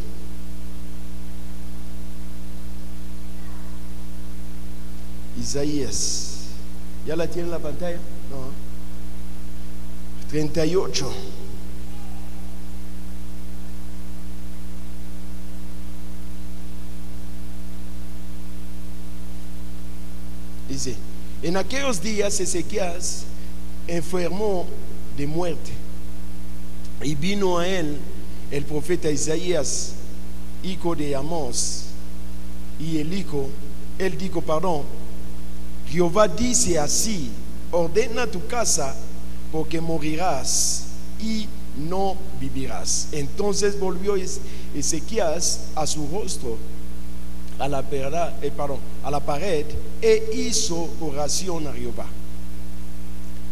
Isaías, 5.41 6.49
¿ya 7.05 7.15
la 7.15 7.25
tiene 7.25 7.47
en 7.47 7.51
la 7.51 7.59
pantalla? 7.59 7.97
No. 8.29 8.69
38. 10.29 11.11
Dice, 20.67 20.95
en 21.41 21.57
aquellos 21.57 21.99
días 22.03 22.39
Ezequías 22.39 23.23
enfermó 23.87 24.67
de 25.17 25.25
muerte 25.25 25.71
y 27.01 27.15
vino 27.15 27.57
a 27.57 27.67
él 27.67 27.97
el 28.51 28.65
profeta 28.65 29.09
Isaías, 29.09 29.93
hijo 30.63 30.95
de 30.95 31.15
Amós, 31.15 31.85
y 32.79 32.97
el 32.97 33.13
hijo, 33.13 33.47
él 33.97 34.17
dijo, 34.17 34.41
perdón, 34.41 34.83
Jehová 35.89 36.27
dice 36.27 36.79
así, 36.79 37.29
ordena 37.71 38.27
tu 38.27 38.45
casa 38.47 38.95
porque 39.51 39.81
morirás 39.81 40.85
y 41.21 41.47
no 41.77 42.15
vivirás. 42.39 43.09
Entonces 43.11 43.79
volvió 43.79 44.15
Ezequías 44.75 45.69
a 45.75 45.85
su 45.85 46.07
rostro 46.07 46.57
a 47.59 47.67
la, 47.67 47.83
eh, 47.91 48.51
a 49.03 49.11
la 49.11 49.19
pared 49.19 49.65
e 50.01 50.29
hizo 50.33 50.89
oración 51.01 51.67
a 51.67 51.73
Jehová. 51.73 52.05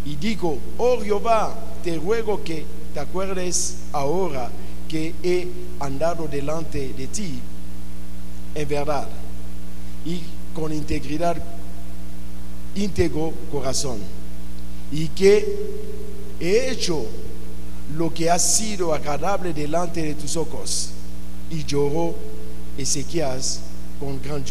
Y 0.06 0.16
dijo, 0.16 0.58
oh 0.78 1.02
Jehová, 1.02 1.54
te 1.84 1.98
ruego 1.98 2.42
que 2.44 2.66
te 2.94 3.00
acuerdes 3.00 3.78
ahora 3.92 4.50
que 4.88 5.14
he 5.24 5.48
andado 5.80 6.28
delante 6.28 6.94
de 6.94 7.08
ti 7.08 7.40
en 8.56 8.68
verdad 8.68 9.08
y 10.06 10.22
con 10.54 10.74
integridad, 10.74 11.38
íntegro 12.76 13.34
corazón, 13.52 14.00
y 14.92 15.08
que 15.10 15.46
he 16.40 16.72
hecho 16.72 17.06
lo 17.96 18.14
que 18.14 18.30
ha 18.30 18.40
sido 18.40 18.94
agradable 18.94 19.54
delante 19.54 20.02
de 20.02 20.16
tus 20.16 20.36
ojos. 20.36 20.90
Y 21.50 21.64
lloró 21.64 22.16
Ezequías 22.78 23.62
con 24.00 24.22
gran 24.22 24.44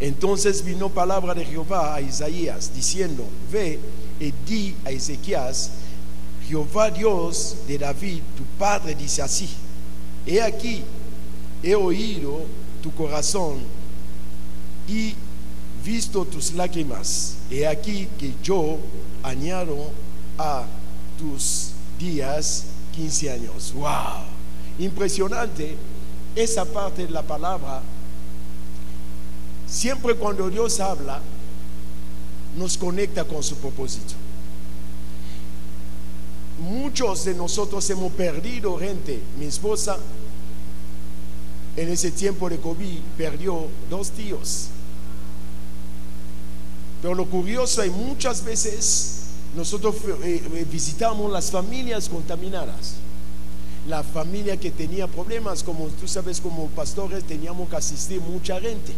Entonces 0.00 0.64
vino 0.64 0.88
palabra 0.88 1.34
de 1.34 1.44
Jehová 1.44 1.94
a 1.94 2.00
Isaías 2.00 2.72
diciendo, 2.74 3.24
ve 3.52 3.78
y 4.20 4.32
di 4.46 4.74
a 4.84 4.90
Ezequías, 4.90 5.70
Jehová 6.48 6.90
Dios 6.90 7.56
de 7.66 7.76
David, 7.76 8.22
tu 8.34 8.42
padre, 8.58 8.94
dice 8.94 9.20
así, 9.20 9.48
he 10.26 10.40
aquí, 10.40 10.82
he 11.62 11.74
oído 11.74 12.40
tu 12.82 12.90
corazón 12.94 13.58
y 14.88 15.14
visto 15.84 16.24
tus 16.24 16.52
lágrimas, 16.54 17.36
he 17.50 17.66
aquí 17.66 18.08
que 18.18 18.32
yo 18.42 18.78
añado 19.22 19.90
a 20.38 20.64
tus 21.18 21.72
días 21.98 22.64
15 22.94 23.30
años. 23.30 23.74
¡Wow! 23.74 24.24
Impresionante 24.78 25.76
esa 26.34 26.64
parte 26.64 27.04
de 27.04 27.10
la 27.10 27.22
palabra. 27.22 27.82
Siempre 29.66 30.14
cuando 30.14 30.48
Dios 30.48 30.80
habla, 30.80 31.20
nos 32.56 32.78
conecta 32.78 33.24
con 33.24 33.42
su 33.42 33.54
propósito. 33.56 34.14
Muchos 36.58 37.24
de 37.24 37.34
nosotros 37.34 37.88
hemos 37.90 38.12
perdido 38.12 38.78
gente. 38.78 39.20
Mi 39.38 39.46
esposa 39.46 39.96
en 41.76 41.88
ese 41.88 42.10
tiempo 42.10 42.48
de 42.48 42.58
COVID 42.58 42.98
perdió 43.16 43.68
dos 43.88 44.10
tíos. 44.10 44.68
Pero 47.00 47.14
lo 47.14 47.26
curioso 47.26 47.82
es 47.82 47.92
muchas 47.92 48.44
veces 48.44 49.18
nosotros 49.54 49.94
eh, 50.24 50.42
eh, 50.52 50.66
visitamos 50.70 51.30
las 51.30 51.50
familias 51.50 52.08
contaminadas. 52.08 52.94
La 53.86 54.02
familia 54.02 54.56
que 54.56 54.70
tenía 54.70 55.06
problemas, 55.06 55.62
como 55.62 55.86
tú 55.86 56.08
sabes, 56.08 56.40
como 56.40 56.66
pastores 56.68 57.24
teníamos 57.24 57.68
que 57.68 57.76
asistir 57.76 58.20
mucha 58.20 58.60
gente. 58.60 58.92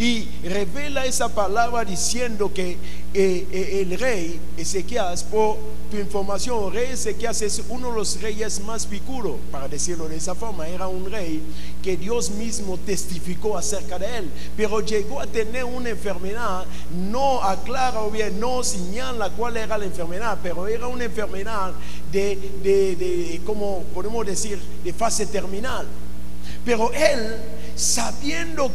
Y 0.00 0.26
revela 0.42 1.04
esa 1.04 1.28
palabra 1.28 1.84
diciendo 1.84 2.50
que 2.54 2.70
eh, 3.12 3.46
eh, 3.52 3.80
el 3.82 3.98
rey 3.98 4.40
Ezequías, 4.56 5.24
por 5.24 5.58
tu 5.90 5.98
información, 5.98 6.68
el 6.68 6.72
rey 6.72 6.92
Ezequías 6.92 7.42
es 7.42 7.62
uno 7.68 7.90
de 7.90 7.96
los 7.96 8.18
reyes 8.22 8.60
más 8.60 8.86
picudos, 8.86 9.36
para 9.52 9.68
decirlo 9.68 10.08
de 10.08 10.16
esa 10.16 10.34
forma. 10.34 10.66
Era 10.66 10.88
un 10.88 11.10
rey 11.10 11.42
que 11.82 11.98
Dios 11.98 12.30
mismo 12.30 12.78
testificó 12.78 13.58
acerca 13.58 13.98
de 13.98 14.16
él, 14.16 14.30
pero 14.56 14.80
llegó 14.80 15.20
a 15.20 15.26
tener 15.26 15.64
una 15.66 15.90
enfermedad, 15.90 16.64
no 17.10 17.42
aclara 17.42 18.00
o 18.00 18.10
bien, 18.10 18.40
no 18.40 18.64
señala 18.64 19.28
cuál 19.28 19.58
era 19.58 19.76
la 19.76 19.84
enfermedad, 19.84 20.38
pero 20.42 20.66
era 20.66 20.86
una 20.86 21.04
enfermedad 21.04 21.74
de, 22.10 22.38
de, 22.62 22.96
de 22.96 23.40
como 23.44 23.82
podemos 23.92 24.24
decir, 24.24 24.58
de 24.82 24.94
fase 24.94 25.26
terminal. 25.26 25.86
Pero 26.64 26.92
él 26.92 27.36
sabiendo 27.80 28.70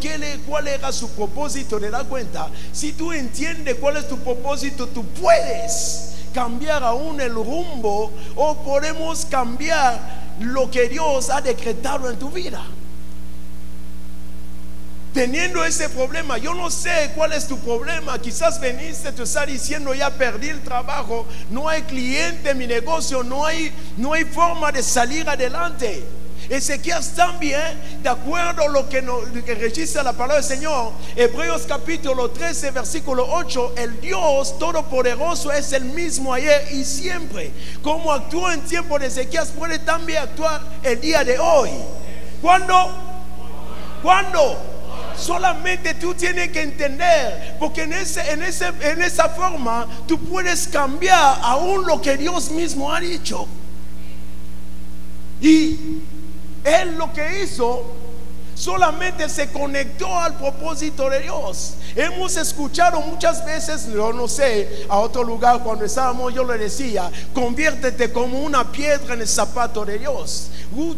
cuál 0.48 0.68
era 0.68 0.92
su 0.92 1.10
propósito, 1.12 1.78
le 1.80 1.92
da 1.92 2.04
cuenta, 2.04 2.50
si 2.72 2.94
tú 2.94 3.14
entiendes 3.14 3.76
cuál 3.76 3.98
es 3.98 4.08
tu 4.08 4.18
propósito, 4.18 4.88
tú 4.88 5.06
puedes 5.06 6.16
cambiar 6.34 6.84
aún 6.84 7.22
el 7.22 7.34
rumbo 7.34 8.12
o 8.36 8.58
podemos 8.64 9.26
cambiar 9.26 10.26
lo 10.40 10.70
que 10.72 10.90
Dios 10.90 11.30
ha 11.30 11.40
decretado 11.40 12.10
en 12.10 12.18
tu 12.18 12.30
vida. 12.32 12.64
Teniendo 15.14 15.64
ese 15.64 15.88
problema, 15.88 16.38
yo 16.38 16.54
no 16.54 16.70
sé 16.70 17.12
cuál 17.16 17.32
es 17.32 17.48
tu 17.48 17.58
problema. 17.60 18.20
Quizás 18.20 18.60
veniste, 18.60 19.14
te 19.14 19.24
está 19.24 19.46
diciendo 19.46 19.94
ya 19.94 20.10
perdí 20.10 20.50
el 20.50 20.62
trabajo, 20.62 21.26
no 21.50 21.70
hay 21.70 21.84
cliente 21.84 22.50
en 22.50 22.58
mi 22.58 22.68
negocio, 22.68 23.24
no 23.24 23.46
hay, 23.46 23.72
no 23.96 24.12
hay 24.12 24.26
forma 24.26 24.74
de 24.74 24.84
salir 24.84 25.30
adelante. 25.30 26.04
Ezequías 26.50 27.14
también, 27.16 27.62
de 28.02 28.10
acuerdo 28.10 28.64
a 28.64 28.68
lo 28.68 28.88
que, 28.88 29.02
registra 29.56 30.04
la 30.04 30.14
palabra 30.14 30.36
del 30.36 30.44
Señor, 30.44 30.92
Hebreos 31.16 31.64
capítulo 31.68 32.30
13, 32.30 32.72
versículo 32.72 33.26
8, 33.30 33.74
el 33.78 34.00
Dios 34.00 34.58
todopoderoso 34.60 35.52
es 35.52 35.72
el 35.74 35.86
mismo 35.86 36.34
ayer 36.34 36.68
y 36.72 36.84
siempre. 36.84 37.52
Como 37.82 38.12
actuó 38.12 38.52
en 38.52 38.62
tiempo 38.62 39.00
de 39.00 39.08
Ezequías, 39.08 39.50
puede 39.50 39.80
también 39.80 40.24
actuar 40.24 40.62
el 40.84 41.02
día 41.02 41.24
de 41.24 41.40
hoy. 41.40 41.72
¿Cuándo? 42.42 42.94
¿Cuándo? 44.04 44.58
Solamente 45.18 45.94
tú 45.96 46.14
tienes 46.14 46.52
que 46.52 46.62
entender, 46.62 47.56
porque 47.58 47.84
en, 47.84 47.94
ese, 47.94 48.32
en, 48.32 48.44
ese, 48.44 48.68
en 48.82 49.02
esa 49.02 49.30
forma 49.30 49.88
tú 50.08 50.20
puedes 50.20 50.68
cambiar 50.68 51.40
aún 51.42 51.88
lo 51.88 52.02
que 52.02 52.18
Dios 52.18 52.52
mismo 52.52 52.94
ha 52.94 53.00
dicho. 53.00 53.48
Y 55.42 56.02
él 56.66 56.96
lo 56.98 57.14
que 57.14 57.44
hizo 57.44 57.84
solamente 58.56 59.30
se 59.30 59.52
conectó 59.52 60.18
al 60.18 60.38
propósito 60.38 61.10
de 61.10 61.20
Dios. 61.20 61.76
Hemos 61.96 62.36
escuchado 62.38 63.00
muchas 63.02 63.46
veces, 63.46 63.88
yo 63.94 64.12
no 64.12 64.28
sé, 64.28 64.86
a 64.90 64.98
otro 64.98 65.24
lugar 65.24 65.62
cuando 65.64 65.86
estábamos 65.86 66.34
yo 66.34 66.44
le 66.44 66.58
decía, 66.58 67.12
conviértete 67.34 68.12
como 68.12 68.40
una 68.40 68.72
piedra 68.72 69.14
en 69.14 69.22
el 69.22 69.28
zapato 69.28 69.86
de 69.86 70.00
Dios. 70.00 70.50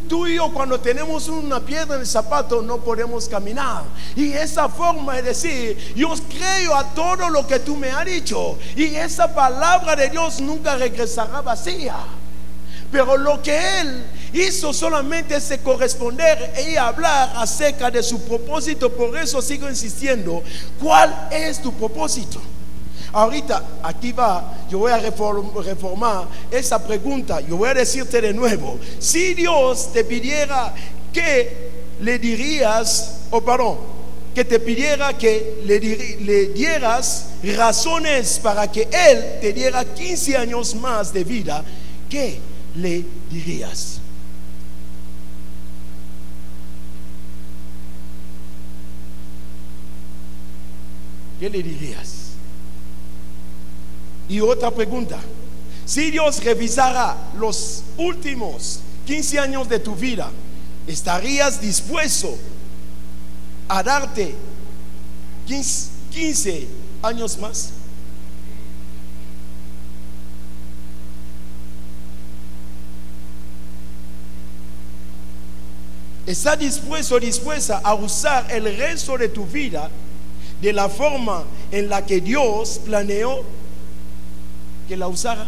Tú 0.08 0.26
y 0.26 0.36
yo 0.36 0.52
cuando 0.54 0.80
tenemos 0.80 1.28
una 1.28 1.60
piedra 1.60 1.96
en 1.96 2.02
el 2.02 2.08
zapato 2.08 2.62
no 2.62 2.78
podemos 2.78 3.28
caminar. 3.28 3.84
Y 4.16 4.34
esa 4.34 4.70
forma 4.70 5.16
de 5.16 5.24
decir, 5.24 5.94
yo 5.96 6.14
creo 6.30 6.76
a 6.76 6.84
todo 6.94 7.30
lo 7.30 7.46
que 7.46 7.60
tú 7.60 7.76
me 7.76 7.92
has 7.92 8.06
dicho. 8.06 8.58
Y 8.76 8.96
esa 8.96 9.34
palabra 9.34 9.96
de 9.96 10.10
Dios 10.10 10.40
nunca 10.40 10.76
regresará 10.76 11.42
vacía. 11.42 11.96
Pero 12.91 13.17
lo 13.17 13.41
que 13.41 13.82
Él 13.82 14.04
hizo 14.34 14.73
solamente 14.73 15.36
es 15.36 15.60
corresponder 15.63 16.54
y 16.69 16.76
hablar 16.76 17.34
acerca 17.36 17.91
de 17.91 18.02
su 18.02 18.21
propósito. 18.21 18.91
Por 18.91 19.17
eso 19.17 19.41
sigo 19.41 19.69
insistiendo. 19.69 20.43
¿Cuál 20.82 21.30
es 21.32 21.62
tu 21.62 21.73
propósito? 21.73 22.41
Ahorita, 23.13 23.63
aquí 23.84 24.12
va, 24.12 24.58
yo 24.69 24.80
voy 24.80 24.91
a 24.91 24.97
reformar 24.97 26.28
esa 26.52 26.86
pregunta. 26.86 27.41
Yo 27.41 27.58
voy 27.58 27.69
a 27.69 27.73
decirte 27.73 28.21
de 28.21 28.34
nuevo. 28.34 28.80
Si 29.00 29.34
Dios 29.34 29.91
te 29.91 30.04
pidiera 30.04 30.73
que 31.12 31.71
le 32.02 32.19
dirías, 32.19 33.21
o 33.32 33.38
oh, 33.38 33.41
perdón, 33.41 33.78
que 34.36 34.45
te 34.45 34.60
pidiera 34.60 35.17
que 35.17 35.62
le, 35.65 35.80
le, 35.80 36.47
dieras 36.50 37.30
razones 37.56 38.39
para 38.39 38.71
que 38.71 38.88
Él 38.91 39.39
te 39.41 39.52
diera 39.52 39.84
15 39.84 40.38
años 40.38 40.76
más 40.76 41.12
de 41.12 41.23
vida, 41.23 41.63
¿qué 42.08 42.39
le 42.78 43.06
dirías? 43.30 44.00
¿Qué 51.40 51.50
le 51.50 51.62
dirías? 51.62 52.32
Y 54.30 54.40
otra 54.40 54.72
pregunta. 54.72 55.20
Si 55.86 56.12
Dios 56.12 56.44
revisara 56.44 57.16
los 57.38 57.84
últimos 57.98 58.82
15 59.06 59.40
años 59.40 59.70
de 59.70 59.80
tu 59.80 59.96
vida, 59.96 60.30
¿estarías 60.86 61.62
dispuesto 61.62 62.38
a 63.70 63.84
darte 63.84 64.36
15, 65.46 66.68
años 67.04 67.38
más? 67.38 67.70
¿Estás 76.28 76.60
dispuesto 76.60 77.16
o 77.16 77.20
dispuesta 77.20 77.80
a 77.82 77.94
usar 77.94 78.52
el 78.52 78.78
resto 78.78 79.18
de 79.18 79.30
tu 79.30 79.46
vida 79.46 79.90
de 80.62 80.74
la 80.74 80.90
forma 80.90 81.46
en 81.72 81.88
la 81.88 82.06
que 82.06 82.20
Dios 82.20 82.82
planeó 82.84 83.44
que 84.88 84.98
la 84.98 85.08
usara. 85.08 85.48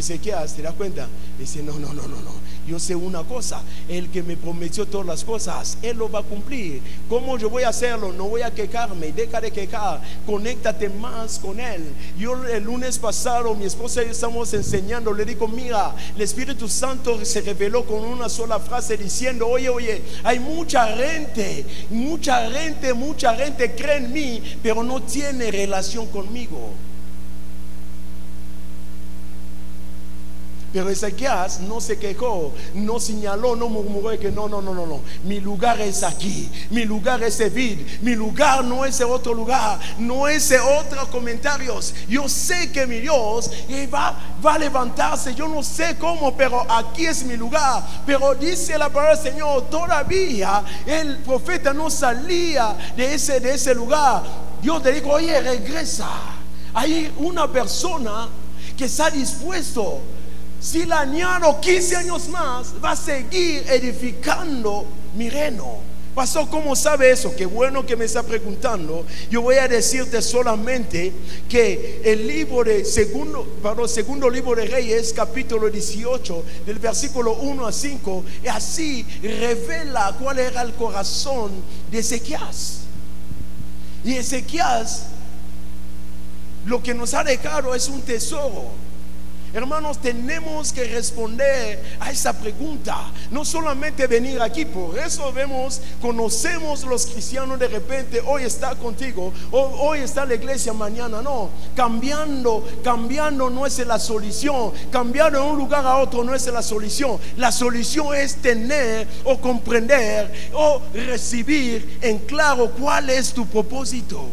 Ezequiel, 0.00 0.50
¿te 0.54 0.62
das 0.62 0.74
cuenta? 0.74 1.08
Dice, 1.38 1.62
no, 1.62 1.72
no, 1.78 1.92
no, 1.92 2.02
no, 2.02 2.20
no. 2.20 2.50
Yo 2.66 2.78
sé 2.78 2.94
una 2.94 3.24
cosa, 3.24 3.62
el 3.88 4.10
que 4.10 4.22
me 4.22 4.36
prometió 4.36 4.86
todas 4.86 5.06
las 5.06 5.24
cosas, 5.24 5.78
Él 5.82 5.96
lo 5.96 6.10
va 6.10 6.20
a 6.20 6.22
cumplir. 6.22 6.80
¿Cómo 7.08 7.38
yo 7.38 7.50
voy 7.50 7.62
a 7.62 7.70
hacerlo? 7.70 8.12
No 8.12 8.28
voy 8.28 8.42
a 8.42 8.54
quejarme, 8.54 9.12
deja 9.12 9.40
de 9.40 9.50
quejar, 9.50 10.00
conéctate 10.26 10.88
más 10.88 11.38
con 11.38 11.58
Él. 11.58 11.84
Yo 12.18 12.44
el 12.46 12.62
lunes 12.62 12.98
pasado, 12.98 13.54
mi 13.54 13.64
esposa 13.64 14.02
y 14.02 14.06
yo 14.06 14.12
estamos 14.12 14.52
enseñando, 14.54 15.12
le 15.12 15.24
digo, 15.24 15.48
mira, 15.48 15.94
el 16.14 16.22
Espíritu 16.22 16.68
Santo 16.68 17.24
se 17.24 17.40
reveló 17.40 17.84
con 17.84 18.04
una 18.04 18.28
sola 18.28 18.60
frase 18.60 18.96
diciendo, 18.96 19.48
oye, 19.48 19.68
oye, 19.68 20.02
hay 20.22 20.38
mucha 20.38 20.86
gente, 20.96 21.64
mucha 21.90 22.50
gente, 22.50 22.92
mucha 22.94 23.34
gente 23.34 23.74
cree 23.74 23.96
en 23.96 24.12
mí, 24.12 24.42
pero 24.62 24.82
no 24.82 25.02
tiene 25.02 25.50
relación 25.50 26.06
conmigo. 26.06 26.70
Pero 30.72 30.88
Ezequías 30.88 31.60
no 31.60 31.80
se 31.80 31.98
quejó, 31.98 32.52
no 32.74 33.00
señaló, 33.00 33.56
no 33.56 33.68
murmuró 33.68 34.16
que 34.18 34.30
no, 34.30 34.48
no, 34.48 34.62
no, 34.62 34.72
no, 34.72 34.86
no. 34.86 35.00
Mi 35.24 35.40
lugar 35.40 35.80
es 35.80 36.04
aquí, 36.04 36.48
mi 36.70 36.84
lugar 36.84 37.22
es 37.24 37.38
David, 37.38 37.80
mi 38.02 38.14
lugar 38.14 38.64
no 38.64 38.84
es 38.84 39.00
otro 39.00 39.34
lugar, 39.34 39.80
no 39.98 40.28
es 40.28 40.52
otros 40.52 41.08
comentarios. 41.08 41.92
Yo 42.08 42.28
sé 42.28 42.70
que 42.70 42.86
mi 42.86 43.00
Dios 43.00 43.50
va, 43.92 44.16
va 44.44 44.54
a 44.54 44.58
levantarse, 44.58 45.34
yo 45.34 45.48
no 45.48 45.62
sé 45.64 45.96
cómo, 45.98 46.36
pero 46.36 46.64
aquí 46.70 47.06
es 47.06 47.24
mi 47.24 47.36
lugar. 47.36 47.84
Pero 48.06 48.34
dice 48.36 48.78
la 48.78 48.88
palabra 48.88 49.16
del 49.16 49.32
Señor, 49.32 49.68
todavía 49.70 50.62
el 50.86 51.18
profeta 51.18 51.72
no 51.72 51.90
salía 51.90 52.76
de 52.96 53.14
ese, 53.14 53.40
de 53.40 53.54
ese 53.54 53.74
lugar. 53.74 54.22
Dios 54.62 54.82
le 54.84 54.92
dijo, 54.92 55.10
oye, 55.10 55.40
regresa. 55.40 56.08
Hay 56.74 57.12
una 57.18 57.50
persona 57.50 58.28
que 58.76 58.84
está 58.84 59.10
dispuesto 59.10 60.00
si 60.60 60.84
la 60.84 61.00
añado 61.00 61.58
15 61.58 61.96
años 61.96 62.28
más, 62.28 62.74
va 62.84 62.92
a 62.92 62.96
seguir 62.96 63.64
edificando 63.68 64.84
mi 65.16 65.30
reino. 65.30 65.90
Pasó, 66.14 66.46
¿cómo 66.50 66.76
sabe 66.76 67.10
eso? 67.10 67.34
Qué 67.34 67.46
bueno 67.46 67.86
que 67.86 67.96
me 67.96 68.04
está 68.04 68.22
preguntando. 68.22 69.06
Yo 69.30 69.40
voy 69.40 69.56
a 69.56 69.66
decirte 69.68 70.20
solamente 70.20 71.12
que 71.48 72.02
el 72.04 72.26
libro 72.26 72.64
de 72.64 72.84
segundo, 72.84 73.46
segundo 73.86 74.28
libro 74.28 74.54
de 74.54 74.66
Reyes, 74.66 75.14
capítulo 75.14 75.70
18, 75.70 76.44
del 76.66 76.78
versículo 76.78 77.34
1 77.34 77.66
a 77.66 77.72
5, 77.72 78.24
así 78.50 79.06
revela 79.22 80.14
cuál 80.20 80.40
era 80.40 80.60
el 80.60 80.74
corazón 80.74 81.52
de 81.90 82.00
Ezequías. 82.00 82.80
Y 84.04 84.14
Ezequías, 84.14 85.06
lo 86.66 86.82
que 86.82 86.92
nos 86.92 87.14
ha 87.14 87.24
dejado 87.24 87.74
es 87.74 87.88
un 87.88 88.02
tesoro 88.02 88.89
Hermanos, 89.52 89.98
tenemos 89.98 90.72
que 90.72 90.84
responder 90.84 91.82
a 91.98 92.12
esa 92.12 92.32
pregunta. 92.38 92.96
No 93.30 93.44
solamente 93.44 94.06
venir 94.06 94.40
aquí, 94.40 94.64
por 94.64 94.96
eso 94.98 95.32
vemos, 95.32 95.80
conocemos 96.00 96.84
los 96.84 97.06
cristianos 97.06 97.58
de 97.58 97.66
repente, 97.66 98.22
hoy 98.24 98.44
está 98.44 98.76
contigo, 98.76 99.32
hoy 99.50 100.00
está 100.00 100.24
la 100.24 100.34
iglesia, 100.34 100.72
mañana 100.72 101.20
no. 101.20 101.50
Cambiando, 101.74 102.64
cambiando 102.84 103.50
no 103.50 103.66
es 103.66 103.78
la 103.78 103.98
solución. 103.98 104.72
Cambiar 104.90 105.32
de 105.32 105.38
un 105.38 105.58
lugar 105.58 105.84
a 105.84 105.96
otro 105.96 106.22
no 106.22 106.34
es 106.34 106.46
la 106.46 106.62
solución. 106.62 107.18
La 107.36 107.50
solución 107.50 108.14
es 108.14 108.36
tener 108.36 109.08
o 109.24 109.40
comprender 109.40 110.50
o 110.54 110.80
recibir 110.94 111.98
en 112.02 112.18
claro 112.20 112.70
cuál 112.70 113.10
es 113.10 113.32
tu 113.32 113.46
propósito. 113.46 114.28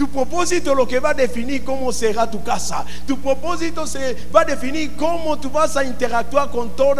Tu 0.00 0.08
propósito 0.08 0.74
lo 0.74 0.88
que 0.88 0.98
va 0.98 1.10
a 1.10 1.14
definir 1.14 1.62
cómo 1.62 1.92
será 1.92 2.30
tu 2.30 2.42
casa. 2.42 2.86
Tu 3.06 3.20
propósito 3.20 3.86
se 3.86 4.16
va 4.34 4.40
a 4.40 4.44
definir 4.46 4.96
cómo 4.96 5.38
tú 5.38 5.50
vas 5.50 5.76
a 5.76 5.84
interactuar 5.84 6.50
con 6.50 6.74
todos 6.74 6.96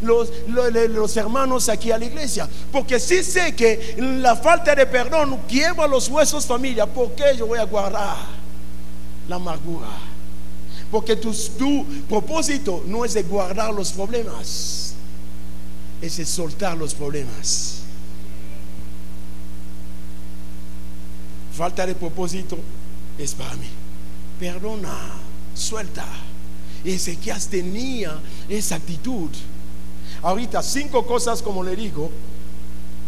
los, 0.00 1.16
hermanos 1.16 1.68
aquí 1.68 1.90
a 1.90 1.98
la 1.98 2.04
iglesia. 2.04 2.48
Porque 2.70 3.00
si 3.00 3.24
sé 3.24 3.56
que 3.56 3.96
la 3.98 4.36
falta 4.36 4.72
de 4.72 4.86
perdón 4.86 5.40
quiebra 5.48 5.88
los 5.88 6.08
huesos 6.08 6.46
familia, 6.46 6.86
¿por 6.86 7.10
qué 7.16 7.36
yo 7.36 7.48
voy 7.48 7.58
a 7.58 7.64
guardar 7.64 8.16
la 9.26 9.34
amargura? 9.34 9.88
Porque 10.92 11.16
tu, 11.16 11.34
tu 11.58 11.84
propósito 12.08 12.84
no 12.86 13.04
es 13.04 13.14
de 13.14 13.24
guardar 13.24 13.74
los 13.74 13.90
problemas, 13.90 14.94
es 16.00 16.16
de 16.16 16.24
soltar 16.24 16.76
los 16.76 16.94
problemas. 16.94 17.77
Falta 21.58 21.84
de 21.84 21.94
propósito 21.94 22.56
es 23.18 23.34
para 23.34 23.56
mí. 23.56 23.66
Perdona, 24.38 24.96
suelta. 25.54 26.06
Ezequiel 26.84 27.44
tenía 27.50 28.20
esa 28.48 28.76
actitud. 28.76 29.28
Ahorita, 30.22 30.62
cinco 30.62 31.04
cosas, 31.04 31.42
como 31.42 31.64
le 31.64 31.74
digo, 31.74 32.10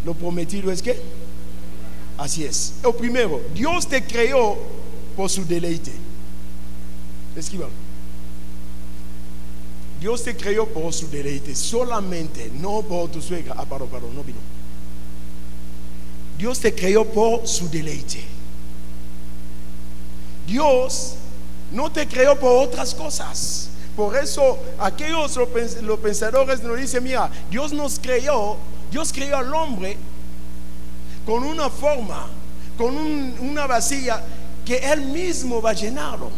lo 0.05 0.13
prometido 0.13 0.69
es 0.69 0.81
que, 0.81 1.01
así 2.17 2.43
es. 2.43 2.73
Lo 2.83 2.95
primero, 2.95 3.41
Dios 3.55 3.87
te 3.87 4.03
creó 4.03 4.57
por 5.15 5.29
su 5.29 5.45
deleite. 5.45 5.93
Esquiva. 7.35 7.69
Dios 10.01 10.23
te 10.23 10.35
creó 10.35 10.67
por 10.67 10.91
su 10.91 11.09
deleite, 11.09 11.55
solamente, 11.55 12.51
no 12.53 12.81
por 12.81 13.09
tu 13.09 13.21
suegra. 13.21 13.55
Ah, 13.57 13.65
perdón, 13.65 14.13
no 14.13 14.23
vino. 14.23 14.39
Dios 16.37 16.59
te 16.59 16.75
creó 16.75 17.05
por 17.05 17.47
su 17.47 17.69
deleite. 17.69 18.40
Dios 20.51 21.13
no 21.71 21.89
te 21.89 22.05
creó 22.05 22.37
por 22.37 22.61
otras 22.63 22.93
cosas. 22.93 23.69
Por 23.95 24.17
eso 24.17 24.57
aquellos 24.79 25.37
los 25.81 25.99
pensadores 25.99 26.61
nos 26.61 26.77
dicen, 26.77 27.03
mira, 27.05 27.31
Dios 27.49 27.71
nos 27.71 27.97
creó, 27.97 28.57
Dios 28.91 29.13
creó 29.13 29.37
al 29.37 29.53
hombre 29.53 29.97
con 31.25 31.43
una 31.43 31.69
forma, 31.69 32.27
con 32.77 32.93
una 32.97 33.65
vacía 33.65 34.21
que 34.65 34.75
Él 34.75 35.05
mismo 35.05 35.61
va 35.61 35.69
a 35.69 35.73
llenarlo. 35.73 36.29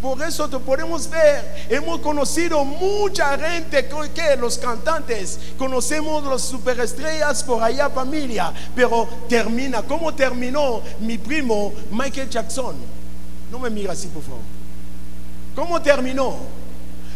Por 0.00 0.22
eso 0.22 0.48
te 0.48 0.58
podemos 0.60 1.10
ver, 1.10 1.66
hemos 1.68 2.00
conocido 2.00 2.64
mucha 2.64 3.36
gente 3.36 3.86
que 4.14 4.36
los 4.36 4.56
cantantes, 4.56 5.38
conocemos 5.58 6.24
los 6.24 6.40
superestrellas 6.40 7.42
por 7.42 7.62
allá 7.62 7.90
familia, 7.90 8.50
pero 8.74 9.06
termina, 9.28 9.82
¿cómo 9.82 10.14
terminó 10.14 10.80
mi 11.00 11.18
primo 11.18 11.74
Michael 11.90 12.30
Jackson? 12.30 12.76
No 13.50 13.58
me 13.58 13.70
mira 13.70 13.92
así, 13.92 14.08
por 14.08 14.22
favor. 14.22 14.40
¿Cómo 15.54 15.80
terminó? 15.82 16.36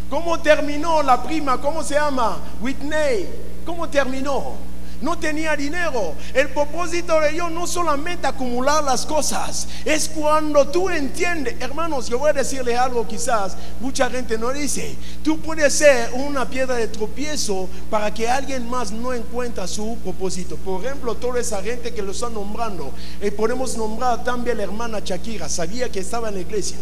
¿Cómo 0.09 0.39
terminó 0.39 1.01
la 1.01 1.23
prima? 1.23 1.59
¿Cómo 1.59 1.83
se 1.83 1.95
llama? 1.95 2.37
Whitney. 2.61 3.27
¿Cómo 3.65 3.89
terminó? 3.89 4.53
No 5.01 5.17
tenía 5.17 5.55
dinero. 5.55 6.13
El 6.33 6.49
propósito 6.49 7.19
de 7.19 7.31
Dios 7.31 7.51
no 7.51 7.67
solamente 7.67 8.27
acumular 8.27 8.83
las 8.83 9.05
cosas, 9.05 9.67
es 9.85 10.09
cuando 10.09 10.67
tú 10.67 10.89
entiendes, 10.89 11.55
hermanos, 11.59 12.07
yo 12.07 12.19
voy 12.19 12.29
a 12.29 12.33
decirle 12.33 12.77
algo 12.77 13.07
quizás, 13.07 13.55
mucha 13.79 14.09
gente 14.09 14.37
no 14.37 14.51
dice, 14.51 14.95
tú 15.23 15.39
puedes 15.39 15.73
ser 15.73 16.11
una 16.13 16.47
piedra 16.49 16.75
de 16.75 16.87
tropiezo 16.87 17.69
para 17.89 18.13
que 18.13 18.29
alguien 18.29 18.69
más 18.69 18.91
no 18.91 19.13
encuentre 19.13 19.67
su 19.67 19.97
propósito. 20.03 20.57
Por 20.57 20.83
ejemplo, 20.83 21.15
toda 21.15 21.39
esa 21.39 21.61
gente 21.61 21.93
que 21.93 22.01
lo 22.01 22.11
están 22.11 22.33
nombrando, 22.33 22.91
y 23.21 23.27
eh, 23.27 23.31
podemos 23.31 23.77
nombrar 23.77 24.23
también 24.23 24.57
la 24.57 24.63
hermana 24.63 24.99
Shakira, 24.99 25.49
sabía 25.49 25.89
que 25.89 25.99
estaba 25.99 26.29
en 26.29 26.35
la 26.35 26.41
iglesia. 26.41 26.77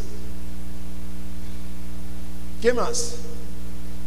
¿Qué 2.62 2.74
más? 2.74 3.16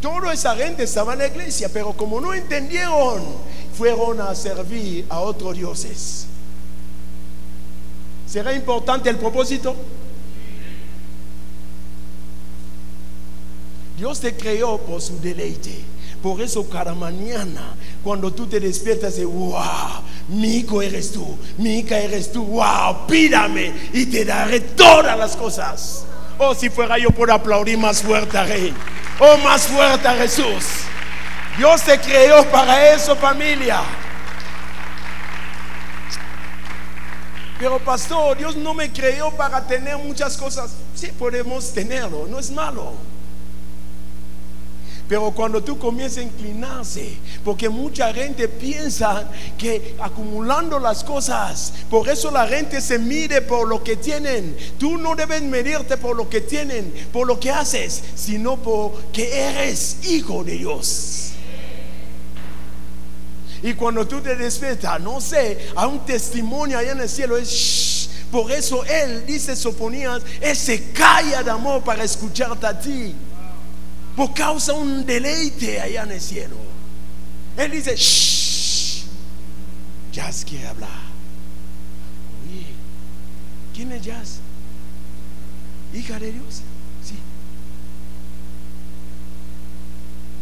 Toda 0.01 0.33
esa 0.33 0.55
gente 0.55 0.83
estaba 0.83 1.13
en 1.13 1.19
la 1.19 1.27
iglesia, 1.27 1.69
pero 1.71 1.93
como 1.93 2.21
no 2.21 2.33
entendieron 2.33 3.23
fueron 3.77 4.21
a 4.21 4.33
servir 4.35 5.05
a 5.09 5.19
otros 5.19 5.55
dioses. 5.55 6.27
¿Será 8.25 8.53
importante 8.53 9.09
el 9.09 9.17
propósito? 9.17 9.75
Dios 13.97 14.19
te 14.19 14.35
creó 14.35 14.77
por 14.77 15.01
su 15.01 15.19
deleite. 15.19 15.95
Por 16.21 16.41
eso 16.41 16.67
cada 16.67 16.95
mañana, 16.95 17.75
cuando 18.03 18.33
tú 18.33 18.47
te 18.47 18.59
despiertas, 18.59 19.15
de 19.15 19.25
wow, 19.25 20.01
mi 20.29 20.65
eres 20.83 21.11
tú, 21.11 21.37
mi 21.57 21.79
hija 21.79 21.99
eres 21.99 22.31
tú, 22.31 22.43
wow, 22.43 23.05
pídame 23.07 23.71
y 23.93 24.07
te 24.07 24.25
daré 24.25 24.59
todas 24.59 25.17
las 25.17 25.35
cosas. 25.35 26.05
Oh, 26.37 26.55
si 26.55 26.69
fuera 26.69 26.97
yo 26.97 27.11
por 27.11 27.31
aplaudir 27.31 27.77
más 27.77 28.01
fuerte 28.01 28.43
Rey. 28.43 28.73
Oh, 29.19 29.37
más 29.37 29.67
fuerte 29.67 30.09
Jesús. 30.09 30.65
Dios 31.57 31.83
te 31.83 31.99
creó 31.99 32.43
para 32.51 32.93
eso, 32.93 33.15
familia. 33.15 33.81
Pero 37.57 37.79
pastor, 37.79 38.37
Dios 38.37 38.57
no 38.57 38.73
me 38.73 38.91
creó 38.91 39.31
para 39.31 39.65
tener 39.65 39.97
muchas 39.97 40.35
cosas. 40.35 40.71
Sí, 40.93 41.07
podemos 41.17 41.71
tenerlo, 41.71 42.27
no 42.27 42.39
es 42.39 42.51
malo. 42.51 42.93
Pero 45.07 45.31
cuando 45.31 45.63
tú 45.63 45.77
comienzas 45.77 46.17
a 46.17 46.23
inclinarse, 46.23 47.15
porque 47.43 47.69
mucha 47.69 48.11
gente 48.11 48.47
piensa 48.47 49.29
que 49.57 49.95
acumulando 50.01 50.79
las 50.79 51.03
cosas, 51.03 51.73
por 51.89 52.09
eso 52.09 52.31
la 52.31 52.47
gente 52.47 52.81
se 52.81 52.97
mide 52.97 53.41
por 53.41 53.67
lo 53.67 53.83
que 53.83 53.97
tienen. 53.97 54.57
Tú 54.79 54.97
no 54.97 55.15
debes 55.15 55.43
medirte 55.43 55.95
por 55.95 56.17
lo 56.17 56.27
que 56.27 56.41
tienen, 56.41 56.91
por 57.13 57.27
lo 57.27 57.39
que 57.39 57.51
haces, 57.51 58.03
sino 58.15 58.57
por 58.57 58.93
que 59.13 59.31
eres 59.39 59.97
hijo 60.09 60.43
de 60.43 60.57
Dios. 60.57 61.34
Y 63.65 63.73
cuando 63.73 64.07
tú 64.07 64.21
te 64.21 64.35
despiertas, 64.35 65.01
no 65.01 65.19
sé, 65.19 65.69
a 65.75 65.87
un 65.87 66.05
testimonio 66.05 66.77
allá 66.77 66.91
en 66.91 67.01
el 67.01 67.09
cielo 67.09 67.35
es 67.35 68.07
Por 68.29 68.51
eso 68.51 68.85
él 68.85 69.25
dice 69.25 69.55
Sofonías, 69.55 70.21
él 70.39 70.55
se 70.55 70.91
calla 70.91 71.41
de 71.41 71.49
amor 71.49 71.83
para 71.83 72.03
escucharte 72.03 72.67
a 72.67 72.79
ti. 72.79 73.15
Por 74.15 74.35
causa 74.35 74.73
un 74.73 75.03
deleite 75.03 75.81
allá 75.81 76.03
en 76.03 76.11
el 76.11 76.21
cielo. 76.21 76.57
Él 77.57 77.71
dice, 77.71 77.95
shh, 77.95 79.05
Jazz 80.11 80.45
quiere 80.47 80.67
hablar. 80.67 81.01
Oye, 82.45 82.67
¿quién 83.73 83.91
es 83.93 84.01
Jazz? 84.03 84.37
¿Hija 85.91 86.19
de 86.19 86.33
Dios? 86.33 86.61
Sí. 87.03 87.15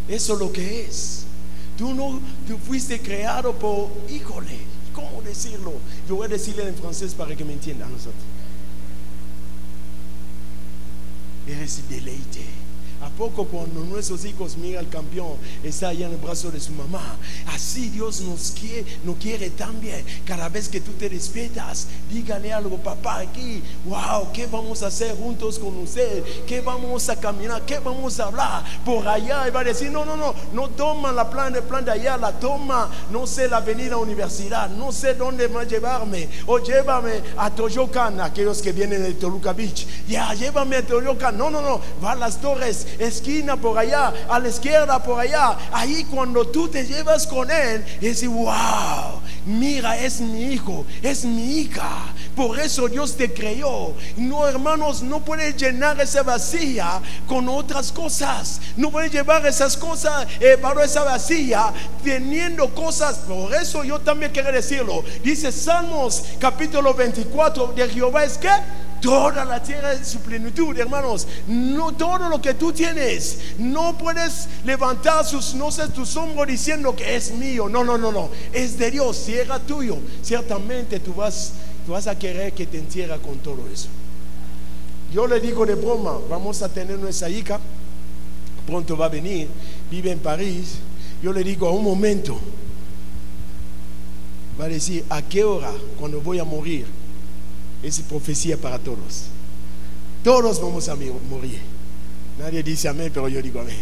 Eso 0.10 0.34
es 0.34 0.40
lo 0.40 0.52
que 0.52 0.82
es. 0.82 1.24
Tú 1.78 1.94
no, 1.94 2.20
fuiste 2.68 3.00
creado 3.00 3.54
por, 3.54 3.90
híjole, 4.10 4.58
¿cómo 4.94 5.22
decirlo? 5.24 5.74
Yo 6.08 6.16
voy 6.16 6.26
a 6.26 6.30
decirle 6.30 6.68
en 6.68 6.76
francés 6.76 7.14
para 7.16 7.36
que 7.36 7.44
me 7.44 7.54
entiendan 7.54 7.92
nosotros. 7.92 8.24
Eres 11.48 11.90
deleite. 11.90 12.63
¿A 13.04 13.10
poco 13.10 13.46
cuando 13.46 13.82
nuestros 13.82 14.24
hijos 14.24 14.56
miran 14.56 14.86
al 14.86 14.90
campeón, 14.90 15.34
está 15.62 15.90
allá 15.90 16.08
en 16.08 16.14
el 16.14 16.18
brazo 16.18 16.52
de 16.52 16.60
su 16.60 16.72
mamá? 16.72 17.18
Así 17.54 17.90
Dios 17.90 18.22
nos 18.22 18.52
quiere, 18.52 18.86
nos 19.04 19.18
quiere 19.18 19.50
también. 19.50 20.06
Cada 20.26 20.48
vez 20.48 20.70
que 20.70 20.80
tú 20.80 20.92
te 20.94 21.10
despiertas, 21.10 21.88
dígale 22.10 22.54
algo, 22.54 22.78
papá, 22.78 23.20
aquí, 23.20 23.62
wow, 23.86 24.32
¿qué 24.32 24.48
vamos 24.48 24.84
a 24.84 24.88
hacer 24.88 25.18
juntos 25.18 25.60
con 25.60 25.78
usted? 25.80 26.24
¿Qué 26.48 26.62
vamos 26.62 27.10
a 27.10 27.18
caminar? 27.18 27.62
¿Qué 27.66 27.80
vamos 27.80 28.20
a 28.20 28.26
hablar? 28.26 28.64
Por 28.86 29.06
allá, 29.06 29.48
y 29.48 29.52
va 29.52 29.60
a 29.60 29.66
decir, 29.66 29.92
no, 29.92 30.06
no, 30.06 30.16
no, 30.16 30.34
no 30.54 30.70
toma 30.70 31.12
la 31.12 31.30
plan, 31.30 31.54
el 31.56 31.64
plan 31.64 31.84
de 31.84 31.92
allá, 31.92 32.16
la 32.16 32.40
toma, 32.40 32.90
no 33.12 33.28
sé, 33.28 33.50
la 33.50 33.58
avenida 33.58 33.98
universidad, 33.98 34.70
no 34.70 34.94
sé 34.94 35.14
dónde 35.16 35.48
va 35.48 35.62
a 35.62 35.66
llevarme, 35.66 36.30
o 36.46 36.58
llévame 36.60 37.22
a 37.38 37.50
Toyocan, 37.50 38.22
aquellos 38.22 38.62
que 38.62 38.72
vienen 38.72 39.04
de 39.04 39.14
Toluca 39.14 39.52
Beach, 39.52 39.86
ya, 40.08 40.34
llévame 40.34 40.78
a 40.78 40.88
Toyocan, 40.88 41.38
no, 41.38 41.50
no, 41.50 41.62
no, 41.62 41.82
va 42.02 42.14
a 42.14 42.16
las 42.16 42.40
torres, 42.40 42.88
esquina 43.00 43.58
por 43.58 43.78
allá, 43.78 44.14
a 44.30 44.40
la 44.40 44.50
izquierda 44.50 45.02
por 45.02 45.20
allá. 45.20 45.58
Ahí 45.72 46.06
cuando 46.06 46.48
tú 46.48 46.68
te 46.68 46.86
llevas 46.86 47.28
con 47.28 47.50
él, 47.50 47.84
es 48.02 48.26
wow, 48.28 49.22
mira, 49.46 49.98
es 49.98 50.20
mi 50.22 50.54
hijo, 50.54 50.86
es 51.02 51.26
mi 51.26 51.60
hija. 51.60 52.14
Por 52.36 52.60
eso 52.60 52.88
Dios 52.88 53.16
te 53.16 53.32
creó. 53.32 53.94
No, 54.18 54.48
hermanos, 54.48 55.04
no 55.04 55.20
puedes 55.24 55.56
llenar 55.56 56.00
esa 56.02 56.24
vacía 56.24 57.00
con 57.28 57.48
otras 57.48 57.92
cosas. 57.92 58.60
No 58.76 58.90
puedes 58.90 59.12
llevar 59.12 59.46
esas 59.46 59.78
cosas 59.78 60.28
eh, 60.40 60.58
para 60.60 60.84
esa 60.84 61.04
vacía 61.04 61.72
teniendo 62.04 62.74
cosas. 62.74 63.18
Por 63.20 63.54
eso 63.54 63.84
yo 63.84 64.00
también 64.00 64.32
quiero 64.32 64.52
decirlo. 64.52 65.04
Dice 65.24 65.52
Salmos 65.52 66.24
capítulo 66.40 66.94
24 66.94 67.74
de 67.74 67.90
Jehová 67.90 68.24
es 68.24 68.38
que 68.38 68.50
toda 69.04 69.44
la 69.44 69.62
tierra 69.62 69.94
en 69.94 70.06
su 70.06 70.20
plenitud, 70.20 70.76
hermanos. 70.80 71.28
No 71.46 71.92
todo 71.92 72.30
lo 72.30 72.42
que 72.42 72.54
tú 72.54 72.72
tienes, 72.72 73.38
no 73.60 73.98
puedes 73.98 74.48
levantar 74.64 75.26
sus, 75.26 75.54
no 75.56 75.72
sé, 75.72 75.90
tus 75.90 76.16
hombros 76.16 76.48
diciendo 76.48 76.96
que 76.96 77.18
es 77.18 77.34
mío. 77.34 77.68
No, 77.68 77.84
no, 77.84 77.98
no, 77.98 78.14
no. 78.14 78.30
Es 78.54 78.78
de 78.78 78.90
Dios, 78.92 79.18
si 79.18 79.34
era 79.34 79.60
tuyo, 79.60 79.98
ciertamente 80.22 81.02
tú 81.02 81.14
vas, 81.14 81.52
tú 81.86 81.92
vas 81.92 82.08
a 82.08 82.18
querer 82.18 82.54
que 82.54 82.66
te 82.66 82.78
entierra 82.78 83.18
con 83.18 83.40
todo 83.40 83.68
eso. 83.72 83.90
Yo 85.14 85.28
le 85.28 85.42
digo 85.42 85.66
de 85.66 85.76
broma, 85.76 86.18
vamos 86.30 86.62
a 86.62 86.70
tener 86.70 86.98
nuestra 86.98 87.30
hija, 87.30 87.60
pronto 88.66 88.96
va 88.96 89.08
a 89.08 89.10
venir, 89.10 89.50
vive 89.92 90.12
en 90.12 90.20
París. 90.20 90.76
Yo 91.22 91.34
le 91.34 91.44
digo 91.44 91.68
a 91.68 91.72
un 91.72 91.84
momento, 91.84 92.40
va 94.60 94.66
a 94.66 94.70
decir, 94.70 95.04
¿a 95.10 95.22
qué 95.22 95.44
hora 95.44 95.72
cuando 96.00 96.22
voy 96.22 96.40
a 96.40 96.46
morir? 96.46 97.03
Es 97.84 98.00
profecía 98.00 98.58
para 98.58 98.80
todos. 98.80 99.26
Todos 100.24 100.62
vamos 100.62 100.88
a 100.88 100.96
morir. 100.96 101.60
Nadie 102.40 102.64
dice 102.64 102.88
amén, 102.88 103.12
pero 103.14 103.28
yo 103.28 103.42
digo 103.42 103.60
amén. 103.60 103.78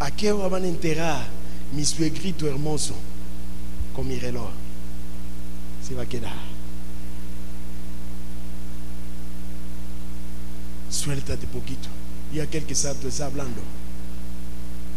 ¿A 0.00 0.10
qué 0.10 0.32
hora 0.32 0.48
van 0.48 0.64
a 0.64 0.68
enterrar 0.68 1.26
mi 1.72 1.84
suegrito 1.84 2.46
hermoso 2.46 2.94
con 3.94 4.06
mi 4.06 4.18
reloj? 4.18 4.50
Se 5.86 5.94
va 5.94 6.02
a 6.02 6.06
quedar. 6.06 6.34
Suéltate 10.90 11.46
poquito. 11.46 11.88
Y 12.32 12.40
aquel 12.40 12.64
que 12.64 12.72
está, 12.72 12.94
te 12.94 13.08
está 13.08 13.26
hablando, 13.26 13.60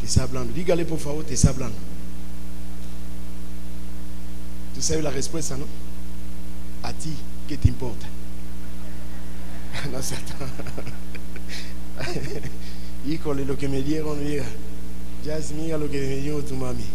te 0.02 0.08
está 0.08 0.24
hablando. 0.24 0.54
Dígale 0.54 0.86
por 0.86 1.00
favor, 1.00 1.24
te 1.24 1.36
está 1.36 1.50
hablando. 1.50 1.78
Tú 4.78 5.02
la 5.02 5.10
respuesta, 5.10 5.58
¿no? 5.58 5.66
A 6.84 6.94
ti, 6.94 7.14
¿qué 7.48 7.58
te 7.58 7.68
importa? 7.68 8.06
no 9.92 10.02
sé. 10.04 10.16
Híjole, 13.08 13.44
lo 13.44 13.58
que 13.58 13.68
me 13.68 13.82
dieron, 13.82 14.24
mira. 14.24 14.46
Ya 15.26 15.38
es 15.38 15.52
mira 15.52 15.78
lo 15.78 15.90
que 15.90 16.00
me 16.00 16.18
dio 16.18 16.44
tu 16.44 16.56
mami. 16.56 16.86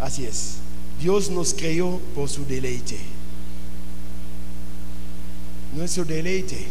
Así 0.00 0.24
es. 0.24 0.58
Dios 1.00 1.30
nos 1.30 1.52
creó 1.52 2.00
por 2.14 2.28
su 2.28 2.46
deleite. 2.46 2.98
Nuestro 5.74 6.04
deleite 6.04 6.68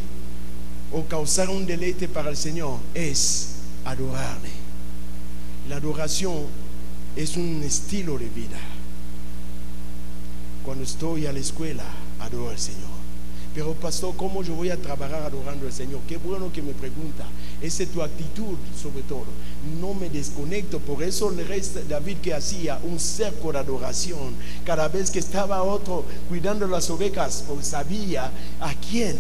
o 0.93 1.03
causar 1.05 1.49
un 1.49 1.65
deleite 1.65 2.07
para 2.07 2.30
el 2.30 2.38
Señor 2.38 2.80
es 2.93 3.55
adorarle. 3.84 4.49
La 5.67 5.78
adoración 5.78 6.45
es 7.15 7.36
un 7.36 7.61
estilo 7.63 8.17
de 8.17 8.30
vida. 8.30 8.59
Cuando 10.64 10.84
estoy 10.84 11.26
a 11.26 11.34
la 11.34 11.39
escuela, 11.39 11.84
adoro 12.20 12.49
al 12.49 12.59
Señor. 12.59 13.03
Pero 13.53 13.74
pastor, 13.74 14.16
¿cómo 14.16 14.41
yo 14.41 14.55
voy 14.55 14.72
a 14.72 14.82
trabajar 14.82 15.22
adorando 15.22 15.68
al 15.68 15.74
Señor? 15.74 15.99
Qué 16.07 16.18
bueno 16.18 16.51
que 16.51 16.61
me 16.61 16.74
pregunta. 16.74 17.26
Esa 17.61 17.84
es 17.84 17.89
tu 17.89 18.01
actitud 18.01 18.57
sobre 18.82 19.03
todo. 19.03 19.26
No 19.80 19.93
me 19.93 20.09
desconecto. 20.09 20.80
Por 20.80 21.03
eso 21.03 21.30
el 21.30 21.47
rey 21.47 21.61
David 21.88 22.18
que 22.18 22.34
hacía 22.34 22.80
un 22.84 22.99
cerco 22.99 23.51
de 23.51 23.59
adoración. 23.59 24.34
Cada 24.66 24.88
vez 24.88 25.11
que 25.11 25.20
estaba 25.20 25.61
otro 25.61 26.03
cuidando 26.30 26.66
las 26.66 26.89
ovejas, 26.89 27.43
pues 27.47 27.68
sabía 27.68 28.32
a 28.59 28.74
quién 28.89 29.18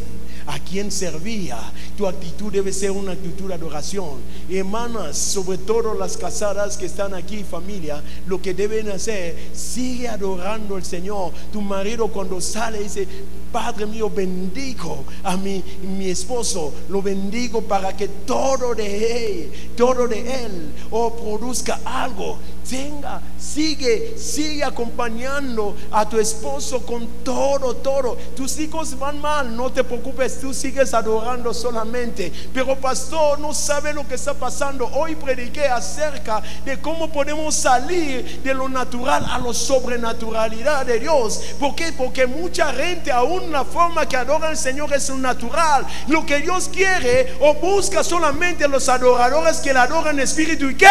a 0.47 0.59
quién 0.59 0.91
servía. 0.91 1.57
Tu 1.97 2.07
actitud 2.07 2.51
debe 2.51 2.73
ser 2.73 2.91
una 2.91 3.13
actitud 3.13 3.47
de 3.47 3.55
adoración. 3.55 4.19
Hermanas, 4.49 5.17
sobre 5.17 5.57
todo 5.57 5.93
las 5.93 6.17
casadas 6.17 6.77
que 6.77 6.85
están 6.85 7.13
aquí, 7.13 7.43
familia, 7.43 8.01
lo 8.27 8.41
que 8.41 8.53
deben 8.53 8.89
hacer, 8.89 9.35
sigue 9.53 10.07
adorando 10.07 10.75
al 10.75 10.83
Señor. 10.83 11.31
Tu 11.51 11.61
marido 11.61 12.07
cuando 12.07 12.41
sale 12.41 12.79
dice, 12.79 13.07
Padre 13.51 13.85
mío, 13.85 14.09
bendigo 14.09 15.03
a 15.23 15.37
mi, 15.37 15.63
mi 15.97 16.09
esposo, 16.09 16.73
lo 16.89 17.03
bendigo 17.03 17.61
para 17.61 17.95
que 17.95 18.07
todo 18.07 18.73
de 18.73 19.43
él, 19.43 19.51
todo 19.77 20.07
de 20.07 20.45
él, 20.45 20.73
o 20.89 21.05
oh, 21.05 21.15
produzca 21.15 21.79
algo 21.85 22.39
tenga, 22.69 23.21
sigue, 23.37 24.17
sigue 24.17 24.63
acompañando 24.63 25.75
a 25.91 26.07
tu 26.07 26.19
esposo 26.19 26.85
con 26.85 27.07
todo, 27.23 27.75
todo. 27.75 28.17
Tus 28.35 28.57
hijos 28.59 28.97
van 28.97 29.19
mal, 29.19 29.55
no 29.55 29.71
te 29.71 29.83
preocupes, 29.83 30.39
tú 30.39 30.53
sigues 30.53 30.93
adorando 30.93 31.53
solamente. 31.53 32.31
Pero 32.53 32.75
pastor, 32.79 33.39
no 33.39 33.53
sabe 33.53 33.93
lo 33.93 34.07
que 34.07 34.15
está 34.15 34.33
pasando. 34.33 34.87
Hoy 34.93 35.15
prediqué 35.15 35.67
acerca 35.67 36.41
de 36.65 36.79
cómo 36.79 37.09
podemos 37.11 37.55
salir 37.55 38.41
de 38.43 38.53
lo 38.53 38.69
natural 38.69 39.25
a 39.29 39.37
lo 39.37 39.53
sobrenaturalidad 39.53 40.85
de 40.85 40.99
Dios. 40.99 41.41
¿Por 41.59 41.75
qué? 41.75 41.93
Porque 41.93 42.25
mucha 42.25 42.73
gente 42.73 43.11
aún 43.11 43.51
la 43.51 43.63
forma 43.63 44.07
que 44.07 44.17
adora 44.17 44.49
al 44.49 44.57
Señor 44.57 44.93
es 44.93 45.09
un 45.09 45.21
natural. 45.21 45.85
Lo 46.07 46.25
que 46.25 46.39
Dios 46.39 46.69
quiere 46.69 47.37
o 47.41 47.53
busca 47.55 48.03
solamente 48.03 48.67
los 48.67 48.89
adoradores 48.89 49.57
que 49.57 49.73
le 49.73 49.79
adoran 49.79 50.19
espíritu 50.19 50.69
y 50.69 50.75
qué? 50.75 50.87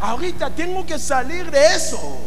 Ahorita 0.00 0.50
tengo 0.50 0.86
que 0.86 0.98
salir 0.98 1.50
de 1.50 1.66
eso. 1.74 2.18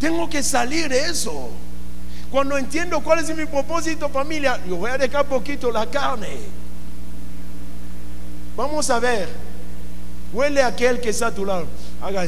Tengo 0.00 0.28
que 0.28 0.42
salir 0.42 0.88
de 0.88 1.00
eso. 1.00 1.50
Cuando 2.30 2.58
entiendo 2.58 3.00
cuál 3.00 3.20
es 3.20 3.34
mi 3.36 3.46
propósito, 3.46 4.08
familia, 4.08 4.60
yo 4.66 4.76
voy 4.76 4.90
a 4.90 4.98
dejar 4.98 5.26
poquito 5.26 5.70
la 5.70 5.86
carne. 5.86 6.28
Vamos 8.56 8.88
a 8.90 8.98
ver. 8.98 9.28
Huele 10.32 10.62
a 10.62 10.68
aquel 10.68 11.00
que 11.00 11.10
está 11.10 11.28
a 11.28 11.34
tu 11.34 11.44
lado. 11.44 11.66
Haga. 12.02 12.26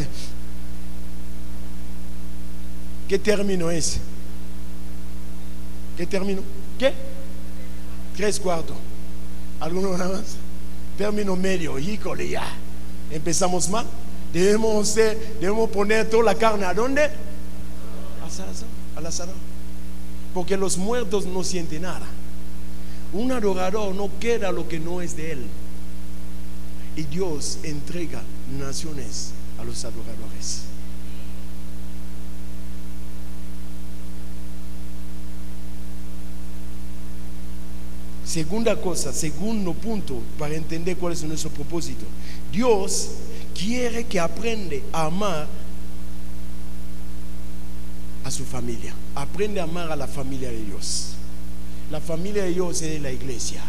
¿Qué 3.08 3.18
término 3.18 3.70
es? 3.70 3.98
¿Qué 5.96 6.06
término? 6.06 6.42
¿Qué? 6.78 6.92
Tres 8.16 8.38
cuartos. 8.38 8.76
¿Alguno 9.60 9.90
más? 9.90 10.36
Término 10.96 11.34
medio. 11.34 11.78
Híjole 11.78 12.28
ya. 12.28 12.44
Empezamos 13.10 13.68
mal. 13.68 13.86
Debemos, 14.32 14.94
debemos 14.94 15.70
poner 15.70 16.08
toda 16.08 16.24
la 16.24 16.34
carne. 16.34 16.64
¿A 16.64 16.74
dónde? 16.74 17.10
Al 18.96 19.06
asador. 19.06 19.34
Porque 20.34 20.56
los 20.56 20.76
muertos 20.76 21.26
no 21.26 21.42
sienten 21.42 21.82
nada. 21.82 22.06
Un 23.12 23.32
adorador 23.32 23.94
no 23.94 24.10
queda 24.20 24.52
lo 24.52 24.68
que 24.68 24.78
no 24.78 25.00
es 25.00 25.16
de 25.16 25.32
él. 25.32 25.46
Y 26.96 27.04
Dios 27.04 27.58
entrega 27.62 28.22
naciones 28.58 29.30
a 29.58 29.64
los 29.64 29.84
adoradores. 29.84 30.62
Segunda 38.28 38.76
cosa, 38.76 39.10
segundo 39.10 39.72
punto 39.72 40.20
para 40.38 40.54
entender 40.54 40.98
cuál 40.98 41.14
es 41.14 41.22
nuestro 41.22 41.48
propósito. 41.48 42.04
Dios 42.52 43.10
quiere 43.54 44.04
que 44.04 44.20
aprende 44.20 44.82
a 44.92 45.06
amar 45.06 45.46
a 48.24 48.30
su 48.30 48.44
familia. 48.44 48.94
Aprende 49.14 49.60
a 49.60 49.64
amar 49.64 49.90
a 49.90 49.96
la 49.96 50.06
familia 50.06 50.50
de 50.50 50.62
Dios. 50.64 51.14
La 51.90 52.00
familia 52.00 52.44
de 52.44 52.52
Dios 52.52 52.82
es 52.82 53.00
la 53.00 53.10
iglesia. 53.10 53.62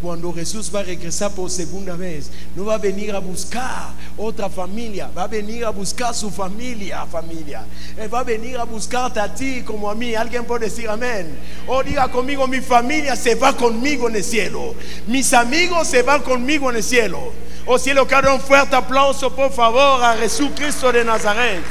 cuando 0.00 0.32
Jesús 0.32 0.70
va 0.72 0.80
a 0.80 0.84
regresar 0.84 1.32
por 1.32 1.50
segunda 1.50 1.96
vez, 1.96 2.30
no 2.54 2.66
va 2.66 2.74
a 2.74 2.78
venir 2.78 3.12
a 3.14 3.18
buscar 3.18 3.90
otra 4.16 4.48
familia, 4.48 5.10
va 5.16 5.24
a 5.24 5.26
venir 5.26 5.64
a 5.64 5.70
buscar 5.70 6.14
su 6.14 6.30
familia, 6.30 7.04
familia. 7.06 7.64
Él 7.96 8.12
va 8.12 8.20
a 8.20 8.24
venir 8.24 8.56
a 8.58 8.64
buscarte 8.64 9.18
a 9.18 9.34
ti 9.34 9.62
como 9.62 9.90
a 9.90 9.96
mí. 9.96 10.14
Alguien 10.14 10.44
puede 10.44 10.66
decir 10.66 10.88
amén. 10.88 11.36
O 11.66 11.82
diga 11.82 12.08
conmigo, 12.10 12.46
mi 12.46 12.60
familia 12.60 13.16
se 13.16 13.34
va 13.34 13.56
conmigo 13.56 14.08
en 14.08 14.16
el 14.16 14.24
cielo. 14.24 14.74
Mis 15.08 15.32
amigos 15.32 15.88
se 15.88 16.02
van 16.02 16.22
conmigo 16.22 16.70
en 16.70 16.76
el 16.76 16.84
cielo. 16.84 17.32
O 17.70 17.78
cielo, 17.78 18.08
que 18.08 18.14
un 18.14 18.40
fuerte 18.40 18.74
aplauso, 18.74 19.28
por 19.36 19.52
favor, 19.52 20.02
a 20.02 20.16
Jesucristo 20.16 20.90
de 20.90 21.04
Nazaret. 21.04 21.62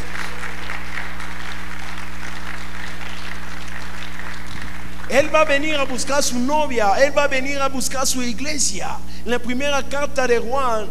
Él 5.10 5.34
va 5.34 5.42
a 5.42 5.46
venir 5.46 5.74
a 5.74 5.86
buscar 5.86 6.22
su 6.22 6.38
novia, 6.38 7.04
Él 7.04 7.18
va 7.18 7.24
a 7.24 7.28
venir 7.28 7.60
a 7.60 7.68
buscar 7.68 8.06
su 8.06 8.22
iglesia. 8.22 8.96
En 9.26 9.32
la 9.32 9.40
primera 9.40 9.82
carta 9.90 10.28
de 10.28 10.38
Juan, 10.38 10.88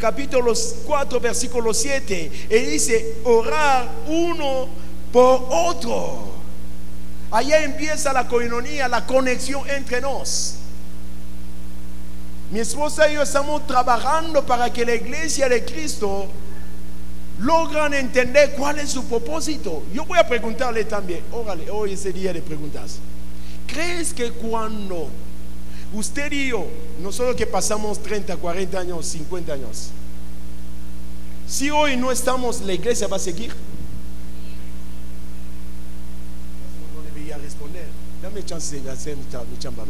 capítulo 0.00 0.52
4, 0.86 1.18
versículo 1.18 1.74
7, 1.74 2.46
Él 2.48 2.70
dice, 2.70 3.16
orar 3.24 3.88
uno 4.06 4.68
por 5.12 5.48
otro. 5.50 6.32
Allá 7.32 7.64
empieza 7.64 8.12
la 8.12 8.28
coinonía, 8.28 8.86
la 8.86 9.04
conexión 9.04 9.68
entre 9.68 10.00
nos. 10.00 10.58
Mi 12.54 12.60
esposa 12.60 13.10
y 13.10 13.14
yo 13.14 13.22
estamos 13.22 13.66
trabajando 13.66 14.46
para 14.46 14.72
que 14.72 14.86
la 14.86 14.94
iglesia 14.94 15.48
de 15.48 15.64
Cristo 15.64 16.28
logran 17.40 17.92
entender 17.94 18.54
cuál 18.54 18.78
es 18.78 18.90
su 18.90 19.04
propósito. 19.06 19.82
Yo 19.92 20.04
voy 20.04 20.20
a 20.20 20.28
preguntarle 20.28 20.84
también, 20.84 21.24
órale, 21.32 21.68
hoy 21.68 21.94
es 21.94 22.06
el 22.06 22.12
día 22.12 22.32
de 22.32 22.40
preguntas. 22.40 22.98
¿Crees 23.66 24.14
que 24.14 24.30
cuando 24.30 25.08
usted 25.94 26.30
y 26.30 26.50
yo, 26.50 26.64
nosotros 27.02 27.34
que 27.34 27.44
pasamos 27.44 28.00
30, 28.00 28.36
40 28.36 28.78
años, 28.78 29.04
50 29.04 29.52
años, 29.52 29.90
si 31.48 31.70
hoy 31.70 31.96
no 31.96 32.12
estamos, 32.12 32.60
la 32.60 32.72
iglesia 32.72 33.08
va 33.08 33.16
a 33.16 33.18
seguir? 33.18 33.52
No 36.94 37.36
responder. 37.36 37.88
Dame 38.22 38.44
chance 38.44 38.80
de 38.80 38.90
hacer 38.92 39.16
mi 39.16 39.58
chamba. 39.58 39.82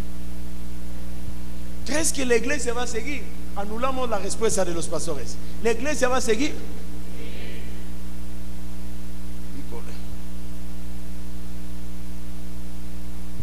¿Crees 1.86 2.12
que 2.12 2.24
la 2.24 2.36
iglesia 2.36 2.72
va 2.72 2.84
a 2.84 2.86
seguir? 2.86 3.22
Anulamos 3.56 4.08
la 4.08 4.18
respuesta 4.18 4.64
de 4.64 4.72
los 4.72 4.88
pastores. 4.88 5.36
¿La 5.62 5.72
iglesia 5.72 6.08
va 6.08 6.16
a 6.16 6.20
seguir? 6.20 6.54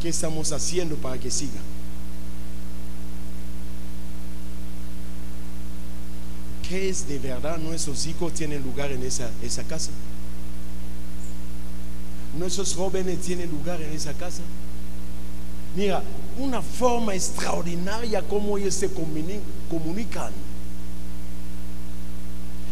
¿Qué 0.01 0.09
estamos 0.09 0.51
haciendo 0.51 0.95
para 0.95 1.19
que 1.19 1.29
siga? 1.29 1.59
¿Qué 6.67 6.89
es 6.89 7.07
de 7.07 7.19
verdad 7.19 7.59
nuestros 7.59 8.07
hijos 8.07 8.33
tienen 8.33 8.63
lugar 8.63 8.91
en 8.91 9.03
esa, 9.03 9.29
esa 9.43 9.63
casa? 9.63 9.91
Nuestros 12.35 12.73
jóvenes 12.73 13.19
tienen 13.21 13.51
lugar 13.51 13.79
en 13.79 13.91
esa 13.91 14.13
casa. 14.13 14.41
Mira, 15.75 16.01
una 16.41 16.61
forma 16.61 17.13
extraordinaria 17.13 18.21
como 18.21 18.57
ellos 18.57 18.73
se 18.73 18.89
comunican. 18.91 20.33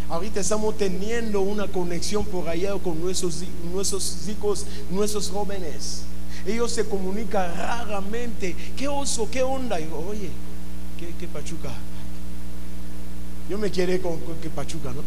Ahorita 0.10 0.40
estamos 0.40 0.76
teniendo 0.76 1.42
una 1.42 1.68
conexión 1.68 2.26
por 2.26 2.50
allá 2.50 2.74
con 2.80 3.00
nuestros, 3.00 3.44
nuestros 3.72 4.28
hijos, 4.28 4.66
nuestros 4.90 5.30
jóvenes. 5.30 6.04
Ellos 6.48 6.72
se 6.72 6.84
comunican 6.86 7.56
raramente. 7.56 8.56
¿Qué 8.76 8.88
oso? 8.88 9.30
¿Qué 9.30 9.44
onda? 9.44 9.76
oye, 9.76 10.30
¿qué, 11.20 11.28
pachuca? 11.28 11.70
Yo 13.50 13.58
me 13.58 13.70
quiere 13.70 14.02
con, 14.02 14.20
con 14.22 14.36
qué 14.38 14.50
pachuca, 14.50 14.92
¿no? 14.92 15.04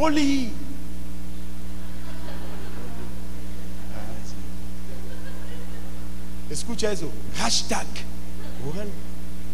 Oli. 0.00 0.52
Escucha 6.50 6.92
eso. 6.92 7.10
Hashtag. 7.36 7.86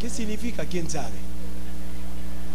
¿Qué 0.01 0.09
significa? 0.09 0.65
¿Quién 0.65 0.89
sabe? 0.89 1.19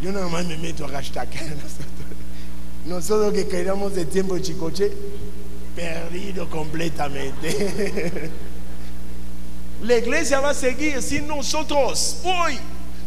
Yo 0.01 0.11
nada 0.11 0.27
más 0.27 0.45
me 0.45 0.57
meto 0.57 0.85
a 0.85 0.89
hashtag. 0.89 1.27
Nosotros 2.85 3.33
que 3.33 3.47
queramos 3.47 3.95
de 3.95 4.05
tiempo 4.05 4.35
de 4.35 4.41
chicoche 4.41 4.91
perdido 5.75 6.49
completamente. 6.49 8.31
La 9.81 9.97
iglesia 9.97 10.39
va 10.39 10.51
a 10.51 10.53
seguir 10.53 11.01
si 11.01 11.19
nosotros 11.19 12.19
hoy 12.23 12.57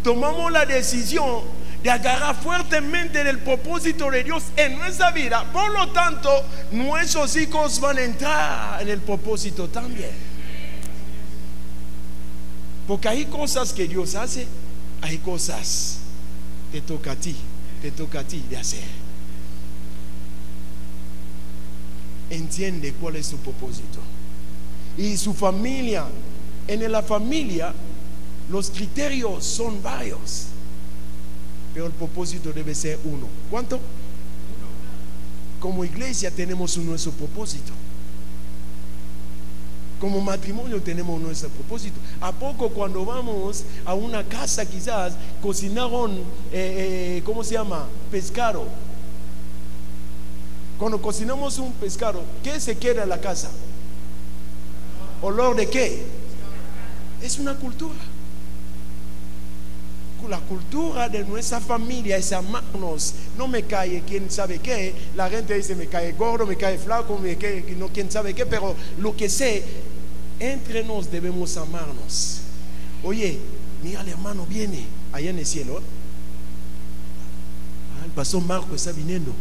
tomamos 0.02 0.52
la 0.52 0.66
decisión 0.66 1.42
de 1.82 1.90
agarrar 1.90 2.36
fuertemente 2.36 3.20
el 3.22 3.38
propósito 3.38 4.10
de 4.10 4.22
Dios 4.22 4.44
en 4.56 4.76
nuestra 4.76 5.10
vida. 5.10 5.50
Por 5.52 5.70
lo 5.70 5.90
tanto, 5.92 6.30
nuestros 6.72 7.34
hijos 7.36 7.80
van 7.80 7.98
a 7.98 8.02
entrar 8.02 8.82
en 8.82 8.88
el 8.90 9.00
propósito 9.00 9.68
también. 9.68 10.27
Porque 12.89 13.09
hay 13.09 13.26
cosas 13.26 13.72
que 13.72 13.86
Dios 13.86 14.16
hace, 14.16 14.49
hay 15.03 15.18
cosas 15.18 15.99
que 16.72 16.80
toca 16.80 17.12
a 17.12 17.16
ti, 17.16 17.36
te 17.80 17.93
toca 17.93 18.20
a 18.20 18.24
ti 18.24 18.43
de 18.51 18.57
hacer. 18.57 19.09
entiende 22.30 22.93
cuál 22.95 23.16
es 23.16 23.26
su 23.26 23.36
propósito. 23.39 24.01
Y 24.97 25.16
su 25.16 25.32
familia, 25.34 26.07
en 26.66 26.91
la 26.91 27.03
familia 27.03 27.72
los 28.51 28.70
criterios 28.70 29.45
son 29.45 29.82
varios, 29.82 30.47
pero 31.74 31.86
el 31.86 31.93
propósito 31.93 32.53
debe 32.53 32.74
ser 32.74 32.99
uno. 33.05 33.26
¿Cuánto? 33.51 33.78
Como 35.61 35.84
iglesia 35.84 36.30
tenemos 36.30 36.76
nuestro 36.78 37.12
propósito. 37.12 37.72
Como 40.01 40.20
matrimonio 40.20 40.80
tenemos 40.80 41.20
nuestro 41.20 41.49
propósito. 41.51 41.99
¿A 42.20 42.32
poco 42.32 42.68
cuando 42.70 43.05
vamos 43.05 43.64
a 43.84 43.94
una 43.94 44.22
casa 44.24 44.64
quizás 44.64 45.14
cocinaron, 45.42 46.12
eh, 46.53 47.18
eh, 47.18 47.22
¿cómo 47.24 47.42
se 47.42 47.55
llama? 47.55 47.86
Pescado 48.11 48.66
cuando 50.78 51.03
cocinamos 51.03 51.59
un 51.59 51.72
pescado, 51.72 52.22
¿qué 52.42 52.61
se 52.61 52.78
queda 52.78 53.03
en 53.03 53.09
la 53.09 53.20
casa? 53.20 53.51
¿Olor 55.20 55.57
de 55.57 55.68
qué? 55.68 56.07
Es 57.20 57.38
una 57.40 57.57
cultura. 57.57 57.99
La 60.28 60.40
cultura 60.40 61.08
de 61.08 61.24
nuestra 61.24 61.58
familia 61.58 62.18
es 62.18 62.32
amarnos. 62.32 63.14
No 63.38 63.48
me 63.48 63.62
cae 63.62 64.02
quién 64.06 64.30
sabe 64.30 64.58
qué. 64.58 64.94
La 65.16 65.30
gente 65.30 65.54
dice 65.54 65.74
me 65.74 65.86
cae 65.86 66.12
gordo, 66.12 66.46
me 66.46 66.56
cae 66.56 66.76
flaco, 66.76 67.18
me 67.18 67.36
cae 67.36 67.64
no 67.78 67.88
quién 67.88 68.10
sabe 68.10 68.34
qué. 68.34 68.44
Pero 68.44 68.76
lo 68.98 69.16
que 69.16 69.30
sé, 69.30 69.64
entre 70.38 70.84
nos 70.84 71.10
debemos 71.10 71.56
amarnos. 71.56 72.40
Oye, 73.02 73.38
mira 73.82 74.02
el 74.02 74.08
hermano 74.08 74.44
viene 74.46 74.84
allá 75.12 75.30
en 75.30 75.38
el 75.38 75.46
cielo. 75.46 75.80
Ah, 77.98 78.04
el 78.04 78.10
pastor 78.10 78.42
Marco 78.42 78.74
está 78.74 78.92
viniendo. 78.92 79.32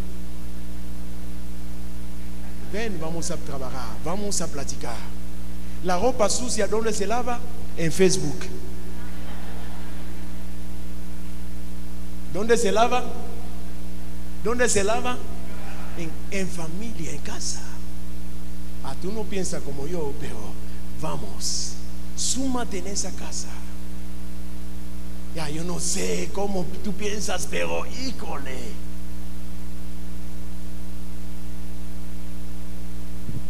Ven, 2.71 2.97
vamos 2.99 3.29
a 3.31 3.37
trabajar, 3.37 3.89
vamos 4.05 4.39
a 4.41 4.47
platicar. 4.47 4.95
La 5.83 5.97
ropa 5.97 6.29
sucia, 6.29 6.67
¿dónde 6.67 6.93
se 6.93 7.05
lava? 7.05 7.39
En 7.77 7.91
Facebook. 7.91 8.37
¿Dónde 12.37 12.55
se 12.55 12.71
lava? 12.71 13.03
¿Dónde 14.43 14.69
se 14.69 14.83
lava? 14.83 15.17
En, 16.29 16.47
familia, 16.47 17.11
en 17.11 17.17
casa. 17.21 17.63
Ah, 18.83 18.93
tú 19.01 19.11
no 19.11 19.23
piensas 19.23 19.63
como 19.63 19.87
yo, 19.87 20.13
pero 20.19 20.35
vamos, 21.01 21.73
súmate 22.15 22.77
en 22.77 22.85
esa 22.85 23.09
casa. 23.13 23.47
Ya, 25.35 25.49
yo 25.49 25.63
no 25.63 25.79
sé 25.79 26.29
cómo 26.31 26.63
tú 26.83 26.93
piensas, 26.93 27.47
pero 27.49 27.87
híjole. 27.87 28.55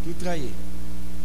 tú 0.06 0.14
trae, 0.14 0.48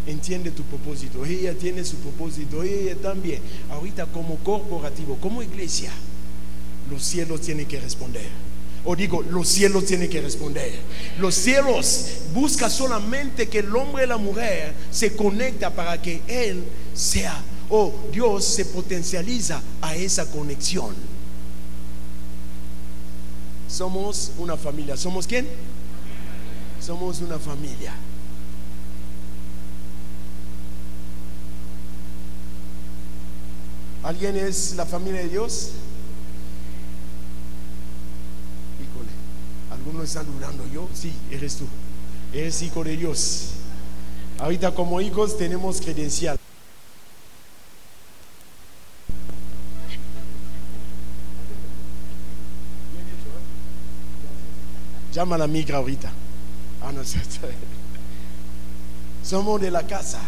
entiende 0.08 0.50
tu 0.50 0.64
propósito, 0.64 1.24
ella 1.24 1.54
tiene 1.54 1.84
su 1.84 1.96
propósito, 1.98 2.64
ella 2.64 2.96
también. 2.96 3.40
Ahorita 3.70 4.06
como 4.06 4.34
corporativo, 4.38 5.16
como 5.18 5.44
iglesia, 5.44 5.92
los 6.93 7.03
cielos 7.03 7.40
tienen 7.40 7.66
que 7.66 7.80
responder. 7.80 8.28
O 8.84 8.95
digo, 8.95 9.22
los 9.22 9.49
cielos 9.49 9.86
tienen 9.86 10.11
que 10.11 10.20
responder. 10.20 10.72
Los 11.18 11.34
cielos 11.34 12.07
buscan 12.34 12.70
solamente 12.70 13.49
que 13.49 13.61
el 13.61 13.74
hombre 13.74 14.05
y 14.05 14.07
la 14.07 14.16
mujer 14.16 14.74
se 14.90 15.14
conecta 15.14 15.70
para 15.70 16.01
que 16.03 16.20
él 16.26 16.64
sea, 16.93 17.40
o 17.70 17.93
Dios 18.12 18.45
se 18.45 18.64
potencializa 18.66 19.62
a 19.80 19.95
esa 19.95 20.26
conexión. 20.30 20.95
Somos 23.68 24.32
una 24.36 24.57
familia. 24.57 24.97
¿Somos 24.97 25.26
quién? 25.26 25.49
Somos 26.80 27.20
una 27.20 27.38
familia. 27.38 27.95
¿Alguien 34.03 34.36
es 34.36 34.74
la 34.74 34.84
familia 34.84 35.20
de 35.20 35.28
Dios? 35.28 35.70
Híjole, 38.82 39.11
dudando. 40.03 40.66
Yo, 40.66 40.88
sí, 40.92 41.12
eres 41.30 41.57
tú. 41.57 41.66
Eres 42.32 42.61
hijo 42.62 42.82
de 42.82 42.96
Dios. 42.96 43.50
Ahorita 44.38 44.74
como 44.74 45.00
hijos 45.00 45.38
tenemos 45.38 45.80
credencial. 45.80 46.36
Llama 55.12 55.36
a 55.36 55.38
la 55.38 55.46
migra 55.46 55.78
ahorita. 55.78 56.11
Ah, 56.82 56.92
Somos 59.22 59.61
de 59.61 59.70
la 59.70 59.86
casa. 59.86 60.18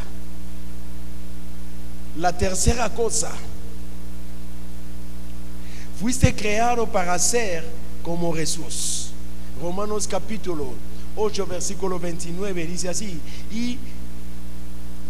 La 2.16 2.36
tercera 2.36 2.90
cosa. 2.90 3.32
Fuiste 5.98 6.36
creado 6.36 6.86
para 6.86 7.18
ser 7.18 7.64
como 8.04 8.32
Jesús. 8.34 9.13
Romanos 9.60 10.06
capítulo 10.08 10.72
8, 11.16 11.46
versículo 11.46 11.98
29 11.98 12.66
dice 12.66 12.88
así. 12.88 13.20
Y 13.50 13.78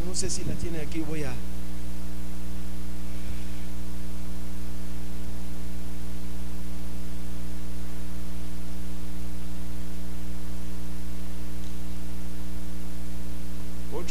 no 0.07 0.15
sé 0.15 0.29
si 0.31 0.45
la 0.45 0.55
tiene 0.55 0.81
aquí, 0.81 1.01
voy 1.01 1.25
a... 1.25 1.33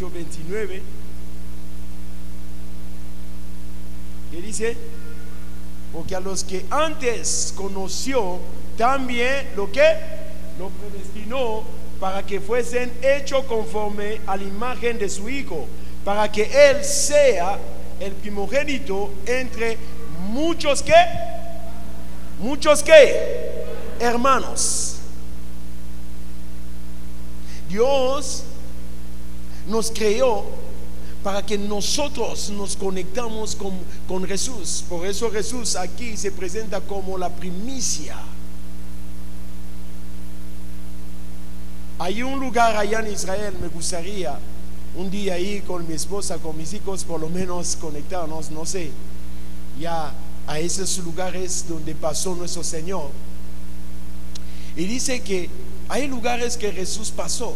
29, 0.09 0.81
que 4.31 4.41
dice, 4.41 4.77
porque 5.91 6.15
a 6.15 6.19
los 6.19 6.43
que 6.43 6.65
antes 6.69 7.53
conoció, 7.55 8.39
también 8.77 9.49
lo 9.55 9.71
que 9.71 10.22
lo 10.57 10.69
predestinó 10.69 11.63
para 11.99 12.25
que 12.25 12.39
fuesen 12.39 12.91
hechos 13.01 13.45
conforme 13.45 14.19
a 14.27 14.35
la 14.35 14.43
imagen 14.43 14.97
de 14.97 15.09
su 15.09 15.29
Hijo, 15.29 15.67
para 16.03 16.31
que 16.31 16.43
Él 16.43 16.83
sea 16.83 17.57
el 17.99 18.11
primogénito 18.13 19.11
entre 19.25 19.77
muchos 20.19 20.81
que, 20.81 20.93
muchos 22.39 22.83
que, 22.83 23.63
hermanos. 23.99 24.97
Dios 27.69 28.43
nos 29.67 29.89
creó 29.89 30.45
para 31.23 31.43
que 31.43 31.57
nosotros 31.57 32.49
nos 32.49 32.75
conectamos 32.75 33.55
con, 33.55 33.71
con, 34.07 34.27
Jesús. 34.27 34.83
Por 34.89 35.07
eso 35.07 35.31
Jesús 35.31 35.75
aquí 35.75 36.17
se 36.17 36.31
presenta 36.31 36.81
como 36.81 37.17
la 37.17 37.29
primicia. 37.29 38.17
Hay 42.03 42.21
un 42.21 42.37
lugar 42.37 42.75
allá 42.75 42.99
en 42.99 43.13
Israel, 43.13 43.55
me 43.61 43.69
gustaría 43.69 44.37
un 44.97 45.09
día 45.09 45.39
ir 45.39 45.63
con 45.63 45.87
mi 45.87 45.93
esposa, 45.93 46.37
con 46.37 46.57
mis 46.57 46.73
hijos, 46.73 47.05
por 47.05 47.17
lo 47.17 47.29
menos 47.29 47.77
conectarnos, 47.77 48.51
no 48.51 48.65
sé, 48.65 48.91
ya 49.79 50.13
a 50.45 50.59
esos 50.59 50.97
lugares 50.97 51.63
donde 51.65 51.95
pasó 51.95 52.35
nuestro 52.35 52.61
Señor. 52.61 53.09
Y 54.75 54.83
dice 54.83 55.21
que 55.21 55.49
hay 55.87 56.07
lugares 56.09 56.57
que 56.57 56.73
Jesús 56.73 57.09
pasó. 57.09 57.55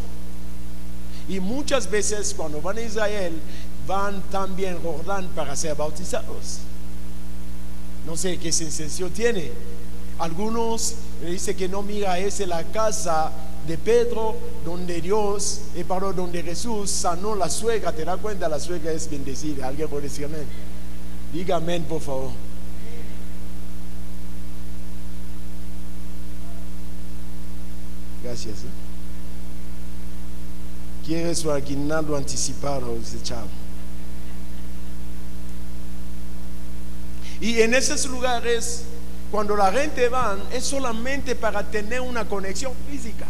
Y 1.28 1.42
muchas 1.42 1.92
veces 1.92 2.34
cuando 2.34 2.62
van 2.62 2.78
a 2.78 2.82
Israel, 2.84 3.34
van 3.86 4.22
también 4.32 4.82
Jordán 4.82 5.28
para 5.36 5.58
ser 5.58 5.76
bautizados. 5.76 6.60
No 8.06 8.16
sé 8.16 8.38
qué 8.38 8.54
sensación 8.54 9.12
tiene. 9.12 9.52
Algunos 10.18 10.96
dicen 11.22 11.58
que 11.58 11.68
no 11.68 11.84
mira, 11.84 12.18
es 12.18 12.40
la 12.48 12.64
casa 12.64 13.34
de 13.68 13.78
Pedro 13.78 14.36
donde 14.66 15.02
Dios, 15.02 15.62
y 15.76 15.82
eh, 15.82 15.86
para 15.86 16.12
donde 16.14 16.42
Jesús 16.42 16.90
sanó 16.90 17.36
la 17.36 17.50
suegra. 17.50 17.92
¿Te 17.92 18.06
das 18.06 18.18
cuenta? 18.18 18.48
La 18.48 18.60
suegra 18.60 18.92
es 18.92 19.10
bendecida. 19.10 19.68
¿Alguien 19.68 19.88
puede 19.90 20.04
decir 20.04 20.26
amén? 20.26 20.46
Diga 21.34 21.58
amén, 21.58 21.84
por 21.84 22.02
favor. 22.02 22.32
Gracias. 28.24 28.56
¿eh? 28.60 28.88
quiere 31.08 31.34
su 31.34 31.50
aguinaldo 31.50 32.18
anticipado, 32.18 32.94
dice 32.96 33.24
chavo. 33.24 33.48
Y 37.40 37.62
en 37.62 37.74
esos 37.74 38.06
lugares, 38.08 38.84
cuando 39.32 39.56
la 39.56 39.72
gente 39.72 40.10
va, 40.10 40.38
es 40.52 40.66
solamente 40.66 41.34
para 41.36 41.64
tener 41.64 42.02
una 42.02 42.28
conexión 42.28 42.74
física. 42.92 43.26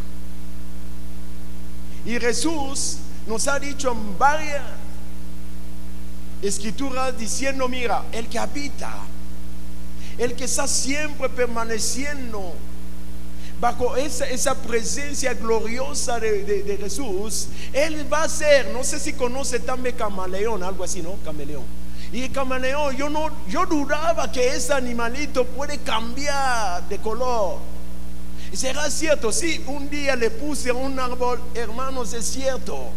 Y 2.08 2.18
Jesús 2.22 3.00
nos 3.28 3.50
ha 3.50 3.60
dicho 3.60 3.92
en 3.92 4.18
varias 4.18 4.64
escrituras 6.42 7.18
diciendo, 7.18 7.68
mira, 7.68 8.06
el 8.14 8.30
que 8.30 8.40
habita, 8.40 8.94
el 10.18 10.34
que 10.34 10.46
está 10.46 10.70
siempre 10.70 11.28
permaneciendo 11.28 12.54
bajo 13.60 13.98
esa, 13.98 14.56
presencia 14.56 15.34
gloriosa 15.34 16.18
de, 16.18 16.78
Jesús, 16.80 17.50
Él 17.74 18.08
va 18.12 18.24
a 18.24 18.30
ser, 18.30 18.70
no 18.70 18.86
sé 18.86 19.02
si 19.02 19.12
conoce 19.12 19.60
también 19.60 19.98
camaleón, 19.98 20.64
algo 20.64 20.86
así, 20.86 21.02
¿no? 21.02 21.16
Camaleón. 21.26 21.66
Y 22.14 22.30
camaleón, 22.30 22.96
yo 22.96 23.10
no, 23.10 23.32
yo 23.50 23.66
dudaba 23.66 24.32
que 24.32 24.56
ese 24.56 24.72
animalito 24.72 25.44
puede 25.44 25.80
cambiar 25.80 26.88
de 26.88 27.00
color. 27.00 27.58
Será 28.54 28.90
cierto, 28.90 29.32
sí, 29.32 29.64
un 29.68 29.90
día 29.90 30.16
le 30.16 30.32
puse 30.32 30.72
un 30.72 31.00
árbol, 31.00 31.40
hermanos, 31.54 32.14
es 32.14 32.26
cierto. 32.26 32.92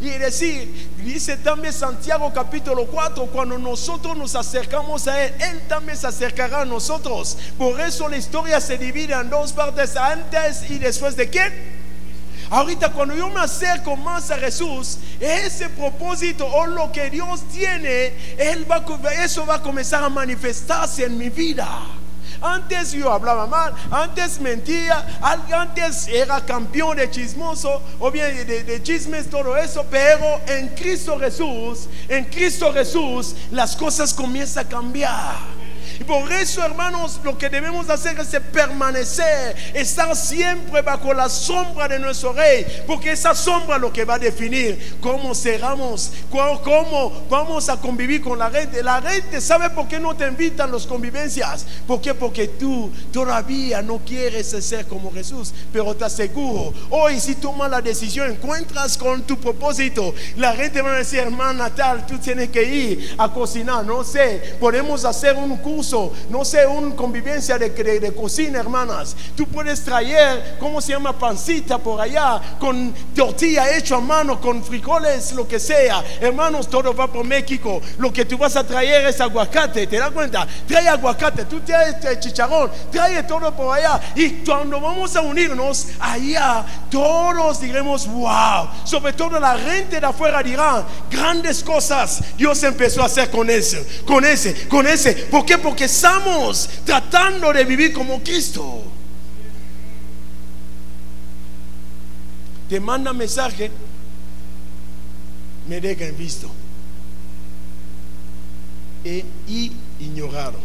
Y 0.00 0.08
decir, 0.10 0.90
dice 1.04 1.36
también 1.36 1.74
Santiago 1.74 2.32
capítulo 2.32 2.86
4, 2.86 3.26
cuando 3.26 3.58
nosotros 3.58 4.16
nos 4.16 4.34
acercamos 4.34 5.06
a 5.06 5.24
Él, 5.24 5.34
Él 5.40 5.60
también 5.68 5.98
se 5.98 6.06
acercará 6.06 6.62
a 6.62 6.64
nosotros. 6.64 7.36
Por 7.58 7.78
eso 7.80 8.08
la 8.08 8.16
historia 8.16 8.60
se 8.60 8.78
divide 8.78 9.12
en 9.12 9.28
dos 9.28 9.52
partes, 9.52 9.96
antes 9.96 10.70
y 10.70 10.78
después 10.78 11.16
de 11.16 11.28
quién. 11.28 11.52
Ahorita 12.48 12.90
cuando 12.90 13.14
yo 13.14 13.28
me 13.28 13.40
acerco 13.40 13.94
más 13.96 14.30
a 14.30 14.38
Jesús, 14.38 14.98
ese 15.20 15.68
propósito 15.68 16.46
o 16.46 16.66
lo 16.66 16.90
que 16.90 17.10
Dios 17.10 17.42
tiene, 17.52 18.12
él 18.38 18.66
va, 18.68 18.84
eso 19.22 19.44
va 19.44 19.56
a 19.56 19.62
comenzar 19.62 20.02
a 20.02 20.08
manifestarse 20.08 21.04
en 21.04 21.18
mi 21.18 21.28
vida. 21.28 21.68
Antes 22.40 22.92
yo 22.92 23.12
hablaba 23.12 23.46
mal, 23.46 23.74
antes 23.90 24.40
mentía, 24.40 25.18
antes 25.20 26.08
era 26.08 26.40
campeón 26.44 26.96
de 26.96 27.10
chismoso 27.10 27.82
o 27.98 28.10
bien 28.10 28.46
de, 28.46 28.82
chismes, 28.82 29.28
todo 29.28 29.56
eso, 29.56 29.84
pero 29.90 30.40
en 30.46 30.68
Cristo 30.68 31.18
Jesús, 31.18 31.88
en 32.08 32.24
Cristo 32.24 32.72
Jesús, 32.72 33.34
las 33.50 33.76
cosas 33.76 34.14
comienzan 34.14 34.66
a 34.66 34.68
cambiar. 34.68 35.59
Y 35.98 36.04
por 36.04 36.30
eso, 36.32 36.64
hermanos, 36.64 37.20
lo 37.24 37.36
que 37.38 37.48
debemos 37.48 37.88
hacer 37.88 38.18
es 38.18 38.28
permanecer, 38.52 39.56
estar 39.74 40.14
siempre 40.16 40.82
bajo 40.82 41.14
la 41.14 41.28
sombra 41.28 41.88
de 41.88 41.98
nuestro 41.98 42.32
rey, 42.32 42.66
porque 42.86 43.12
esa 43.12 43.34
sombra 43.34 43.76
es 43.76 43.82
lo 43.82 43.92
que 43.92 44.04
va 44.04 44.14
a 44.14 44.18
definir 44.18 44.98
cómo 45.00 45.34
cerramos, 45.34 46.10
cómo 46.30 47.24
vamos 47.28 47.68
a 47.68 47.76
convivir 47.76 48.20
con 48.20 48.38
la 48.38 48.50
gente. 48.50 48.82
La 48.82 49.00
gente 49.02 49.40
sabe 49.40 49.70
por 49.70 49.88
qué 49.88 49.98
no 49.98 50.14
te 50.16 50.26
invitan 50.26 50.72
las 50.72 50.86
convivencias. 50.86 51.66
¿Por? 51.86 52.00
Porque 52.18 52.48
tú 52.48 52.90
todavía 53.12 53.82
no 53.82 53.98
quieres 53.98 54.48
ser 54.48 54.86
como 54.86 55.12
Jesús, 55.12 55.52
pero 55.72 55.94
te 55.94 56.04
aseguro, 56.04 56.72
hoy 56.90 57.20
si 57.20 57.34
tomas 57.34 57.70
la 57.70 57.80
decisión, 57.80 58.30
encuentras 58.30 58.96
con 58.96 59.22
tu 59.22 59.38
propósito, 59.38 60.14
la 60.36 60.54
gente 60.54 60.80
va 60.80 60.94
a 60.94 60.98
decir, 60.98 61.20
hermana 61.20 61.74
tal, 61.74 62.06
tú 62.06 62.18
tienes 62.18 62.48
que 62.48 62.62
ir 62.62 63.14
a 63.18 63.32
cocinar, 63.32 63.84
no 63.84 64.02
sé, 64.04 64.56
podemos 64.60 65.04
hacer 65.04 65.36
un 65.36 65.56
curso 65.58 65.79
no 66.28 66.44
sé, 66.44 66.66
una 66.66 66.94
convivencia 66.94 67.58
de, 67.58 67.70
de, 67.70 68.14
cocina, 68.14 68.60
hermanas. 68.60 69.16
Tú 69.36 69.46
puedes 69.46 69.84
traer, 69.84 70.56
¿cómo 70.58 70.80
se 70.80 70.92
llama? 70.92 71.18
Pancita 71.18 71.78
por 71.78 72.00
allá, 72.00 72.40
con 72.58 72.92
tortilla 73.14 73.76
hecha 73.76 73.96
a 73.96 74.00
mano, 74.00 74.40
con 74.40 74.62
frijoles, 74.62 75.32
lo 75.32 75.46
que 75.46 75.58
sea. 75.58 76.04
Hermanos, 76.20 76.68
todo 76.68 76.94
va 76.94 77.06
por 77.06 77.24
México. 77.24 77.80
Lo 77.98 78.12
que 78.12 78.24
tú 78.24 78.36
vas 78.38 78.56
a 78.56 78.64
traer 78.64 79.06
es 79.06 79.20
aguacate, 79.20 79.86
¿te 79.86 79.98
das 79.98 80.10
cuenta? 80.10 80.46
Trae 80.66 80.88
aguacate, 80.88 81.44
tú 81.44 81.60
traes 81.60 81.96
este 81.96 82.20
chicharrón, 82.20 82.70
trae 82.90 83.22
todo 83.22 83.54
por 83.54 83.76
allá. 83.76 84.00
Y 84.14 84.44
cuando 84.44 84.80
vamos 84.80 85.14
a 85.16 85.20
unirnos 85.20 85.88
allá, 85.98 86.64
todos 86.90 87.60
diremos, 87.60 88.06
wow. 88.06 88.68
Sobre 88.84 89.12
todo 89.12 89.38
la 89.38 89.58
gente 89.58 90.00
de 90.00 90.06
afuera 90.06 90.42
dirá, 90.42 90.84
grandes 91.10 91.62
cosas 91.62 92.20
Dios 92.36 92.62
empezó 92.62 93.02
a 93.02 93.06
hacer 93.06 93.30
con 93.30 93.48
ese, 93.50 94.02
con 94.04 94.24
ese, 94.24 94.68
con 94.68 94.86
ese. 94.86 95.12
¿Por 95.12 95.44
qué? 95.44 95.58
Porque 95.58 95.69
estamos 95.78 96.68
tratando 96.84 97.52
de 97.52 97.64
vivir 97.64 97.92
como 97.92 98.22
Cristo. 98.22 98.84
Te 102.68 102.78
manda 102.80 103.12
mensaje, 103.12 103.70
me 105.66 105.80
dejan 105.80 106.16
visto. 106.16 106.50
e, 109.04 109.24
y 109.48 109.72
ignoraron. 109.98 110.60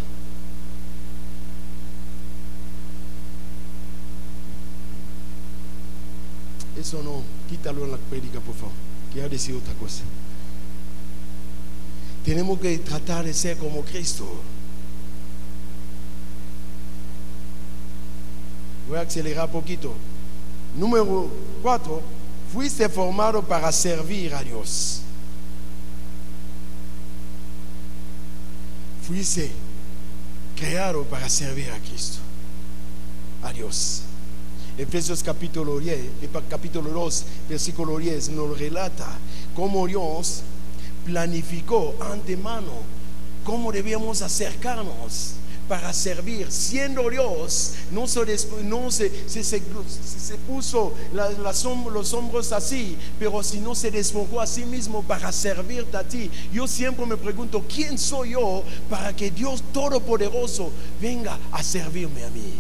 Eso 6.78 7.02
no, 7.02 7.24
quítalo 7.50 7.86
en 7.86 7.92
la 7.92 7.98
prédica, 7.98 8.40
por 8.42 8.54
favor. 8.54 8.74
Quiero 9.14 9.30
decir 9.30 9.56
otra 9.56 9.74
cosa. 9.76 10.04
Tenemos 12.26 12.60
que 12.60 12.78
tratar 12.80 13.24
de 13.24 13.34
ser 13.34 13.58
como 13.58 13.82
Cristo. 13.84 14.26
Voy 18.88 18.98
a 18.98 19.02
acelerar 19.02 19.50
poquito. 19.50 19.94
Número 20.76 21.30
cuatro, 21.62 22.02
fuiste 22.52 22.88
formado 22.90 23.42
para 23.44 23.72
servir 23.72 24.34
a 24.34 24.44
Dios. 24.44 25.02
Fuiste 29.08 29.52
creado 30.56 31.04
para 31.04 31.30
servir 31.30 31.70
a 31.72 31.80
Cristo, 31.80 32.20
a 33.44 33.54
Dios. 33.54 34.02
Efesios 34.78 35.24
capítulo 35.24 35.80
10, 35.80 36.00
capítulo 36.50 36.90
2, 36.90 37.26
versículo 37.48 37.98
10 37.98 38.30
nos 38.30 38.60
relata 38.60 39.08
cómo 39.56 39.88
Dios 39.88 40.42
planificó 41.06 41.96
antemano 42.12 42.74
cómo 43.46 43.72
debíamos 43.72 44.22
acercarnos 44.22 45.36
para 45.68 45.94
servir. 45.94 46.52
Siendo 46.52 47.10
Dios, 47.10 47.74
no 47.92 48.08
se, 48.08 48.20
no 48.64 48.92
se, 48.92 49.12
puso 50.48 50.94
los 51.14 52.14
hombros 52.14 52.52
así, 52.52 52.98
pero 53.20 53.42
si 53.44 53.60
no 53.60 53.76
se 53.76 53.92
despojó 53.92 54.42
a 54.42 54.48
sí 54.48 54.66
mismo 54.66 55.04
para 55.04 55.32
servirte 55.32 55.98
a 55.98 56.04
ti. 56.04 56.30
Yo 56.52 56.68
siempre 56.68 57.06
me 57.06 57.18
pregunto, 57.18 57.64
¿quién 57.68 57.98
soy 57.98 58.32
yo 58.32 58.64
para 58.90 59.16
que 59.16 59.32
Dios 59.32 59.64
Todopoderoso 59.74 60.72
venga 61.02 61.38
a 61.52 61.64
servirme 61.64 62.24
a 62.24 62.30
mí? 62.30 62.54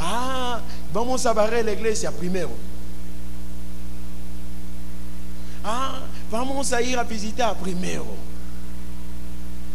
Ah, 0.00 0.60
vamos 0.92 1.26
a 1.26 1.32
barrer 1.32 1.64
la 1.64 1.72
iglesia 1.72 2.10
primero. 2.12 2.50
Ah, 5.64 6.00
vamos 6.30 6.72
a 6.72 6.80
ir 6.80 6.96
a 6.98 7.02
visitar 7.02 7.56
primero. 7.56 8.06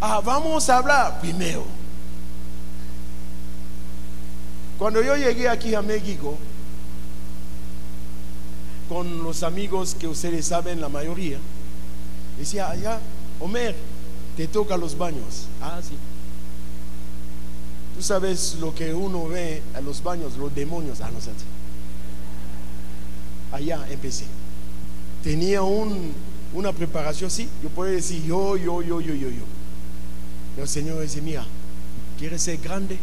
Ah, 0.05 0.19
vamos 0.19 0.67
a 0.67 0.79
hablar 0.79 1.21
primero. 1.21 1.63
Cuando 4.77 5.01
yo 5.01 5.15
llegué 5.15 5.47
aquí 5.47 5.73
a 5.75 5.81
México, 5.81 6.37
con 8.89 9.23
los 9.23 9.43
amigos 9.43 9.95
que 9.97 10.09
ustedes 10.09 10.45
saben, 10.45 10.81
la 10.81 10.89
mayoría, 10.89 11.37
decía, 12.37 12.69
allá, 12.69 12.99
Homer, 13.39 13.77
te 14.35 14.45
toca 14.49 14.75
los 14.75 14.97
baños. 14.97 15.47
Ah, 15.61 15.79
sí. 15.81 15.95
Tú 17.95 18.03
sabes 18.03 18.55
lo 18.55 18.75
que 18.75 18.93
uno 18.93 19.29
ve 19.29 19.63
a 19.73 19.79
los 19.79 20.03
baños, 20.03 20.35
los 20.35 20.53
demonios. 20.53 20.99
Ah, 20.99 21.11
no 21.13 21.21
sé. 21.21 21.31
Allá 23.53 23.87
empecé. 23.89 24.25
Tenía 25.23 25.61
una 25.61 26.73
preparación 26.73 27.27
así. 27.27 27.47
Yo 27.63 27.69
puedo 27.69 27.89
decir 27.89 28.21
yo, 28.25 28.57
yo, 28.57 28.81
yo, 28.81 28.99
yo, 28.99 29.13
yo, 29.13 29.29
yo. 29.29 29.52
El 30.57 30.67
Señor 30.67 31.01
dice, 31.01 31.21
mira, 31.21 31.45
¿quieres 32.17 32.41
ser 32.43 32.57
grande? 32.57 32.97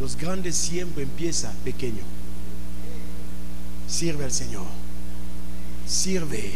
Los 0.00 0.16
grandes 0.16 0.56
siempre 0.56 1.04
empiezan 1.04 1.54
pequeño. 1.64 2.02
Sirve 3.86 4.24
al 4.24 4.32
Señor. 4.32 4.66
Sirve. 5.86 6.54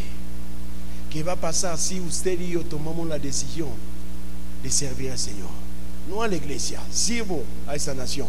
¿Qué 1.11 1.23
va 1.23 1.33
a 1.33 1.41
pasar 1.41 1.79
si 1.79 2.01
usted 2.01 2.41
y 2.41 2.51
yo 2.51 2.65
tomamos 2.65 3.07
la 3.07 3.19
decisión 3.19 3.71
de 4.63 4.71
servir 4.71 5.13
al 5.13 5.19
Señor? 5.19 5.67
no 6.09 6.23
a 6.23 6.29
la 6.29 6.37
iglesia, 6.37 6.81
sirvo 6.91 7.43
a 7.67 7.75
esa 7.75 7.95
nación. 7.95 8.29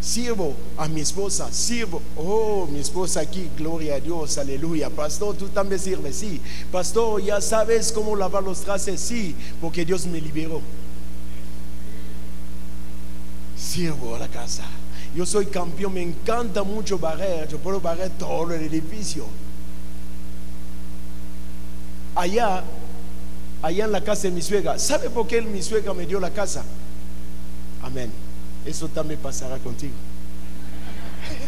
Sirvo 0.00 0.54
a 0.76 0.86
mi 0.86 1.00
esposa, 1.00 1.52
sirvo, 1.52 2.00
oh, 2.16 2.66
mi 2.70 2.78
esposa 2.78 3.20
aquí, 3.20 3.50
gloria 3.56 3.96
a 3.96 4.00
Dios, 4.00 4.38
aleluya. 4.38 4.90
Pastor, 4.90 5.36
tú 5.36 5.48
también 5.48 5.80
sirves, 5.80 6.16
sí. 6.16 6.40
Pastor, 6.70 7.20
ya 7.22 7.40
sabes 7.40 7.90
cómo 7.90 8.14
lavar 8.14 8.42
los 8.42 8.60
trastes, 8.60 9.00
sí, 9.00 9.34
porque 9.60 9.84
Dios 9.84 10.06
me 10.06 10.20
liberó. 10.20 10.60
Sirvo 13.56 14.14
a 14.14 14.20
la 14.20 14.28
casa. 14.28 14.64
Yo 15.14 15.26
soy 15.26 15.46
campeón, 15.46 15.94
me 15.94 16.02
encanta 16.02 16.62
mucho 16.62 16.98
barrer, 16.98 17.48
yo 17.48 17.58
puedo 17.58 17.80
barrer 17.80 18.10
todo 18.10 18.52
el 18.52 18.62
edificio. 18.62 19.24
Allá 22.14 22.62
allá 23.62 23.84
en 23.84 23.92
la 23.92 24.02
casa 24.02 24.22
de 24.22 24.30
mi 24.30 24.42
suegra. 24.42 24.78
¿Sabe 24.78 25.10
por 25.10 25.26
qué 25.26 25.42
mi 25.42 25.62
suegra 25.62 25.92
me 25.94 26.06
dio 26.06 26.20
la 26.20 26.30
casa? 26.30 26.62
Amén. 27.82 28.27
Eso 28.68 28.86
también 28.86 29.18
pasará 29.18 29.56
contigo. 29.56 29.94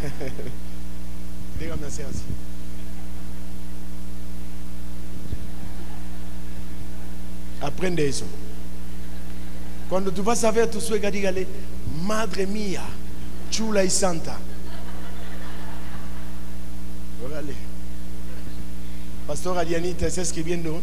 Déjame 1.61 1.87
hacer 1.87 2.07
así. 2.07 2.23
Aprende 7.61 8.09
eso. 8.09 8.25
Cuando 9.91 10.11
tú 10.11 10.25
vas 10.25 10.43
a 10.45 10.51
ver 10.51 10.65
a 10.65 10.71
tu 10.71 10.81
suegra, 10.81 11.11
dígale, 11.11 11.47
Madre 12.07 12.47
mía, 12.47 12.85
chula 13.51 13.85
y 13.85 13.91
santa. 13.91 14.39
Órale. 17.23 17.53
Pastora 19.27 19.63
Dianita 19.63 20.07
está 20.07 20.23
escribiendo 20.23 20.81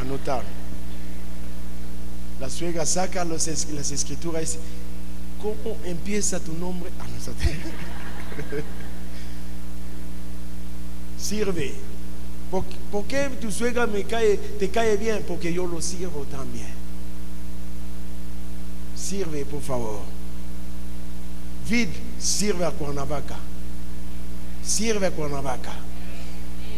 anotar. 0.00 0.44
La 2.38 2.48
suegra 2.48 2.86
saca 2.86 3.24
las 3.24 3.48
escrituras 3.48 4.58
¿cómo 5.40 5.76
empieza 5.84 6.40
tu 6.40 6.52
nombre? 6.52 6.90
Ah, 7.00 7.06
Sirve. 11.18 11.74
¿Por, 12.50 13.04
qué 13.04 13.28
tu 13.40 13.50
suegra 13.52 13.86
me 13.86 14.04
cae, 14.04 14.36
te 14.36 14.70
cae 14.70 14.96
bien? 14.96 15.24
Porque 15.26 15.52
yo 15.52 15.66
lo 15.66 15.82
sirvo 15.82 16.24
también. 16.30 16.68
Sirve, 18.96 19.44
por 19.44 19.60
favor. 19.60 20.00
Vid 21.68 21.88
sirve 22.18 22.64
a 22.64 22.70
Cuernavaca. 22.70 23.36
Sirve 24.64 25.06
a 25.06 25.10
Cuernavaca. 25.10 25.72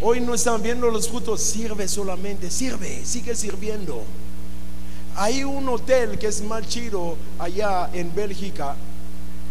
Hoy 0.03 0.21
no 0.21 0.35
están 0.35 0.63
viendo 0.63 0.91
los 0.91 1.09
frutos, 1.09 1.43
sirve 1.43 1.87
solamente, 1.87 2.51
sirve, 2.51 3.05
sigue 3.05 3.37
sirviendo. 3.37 4.03
Hay 5.21 5.45
un 5.45 5.69
hotel 5.69 6.19
que 6.19 6.29
es 6.29 6.41
más 6.41 6.67
chido 6.67 7.15
allá 7.39 7.91
en 7.93 8.15
Bélgica, 8.15 8.75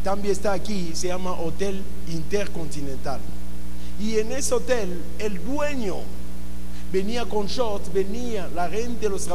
también 0.04 0.32
está 0.32 0.54
aquí, 0.54 0.94
se 0.96 1.10
llama 1.10 1.34
Hotel 1.34 1.84
Intercontinental. 2.08 3.20
Y 4.00 4.18
en 4.18 4.32
ese 4.32 4.56
hotel, 4.56 5.00
el 5.20 5.46
dueño 5.46 5.98
venía 6.92 7.24
con 7.26 7.46
shorts, 7.46 7.94
venía, 7.94 8.50
la 8.56 8.68
gente, 8.68 9.08
los 9.10 9.28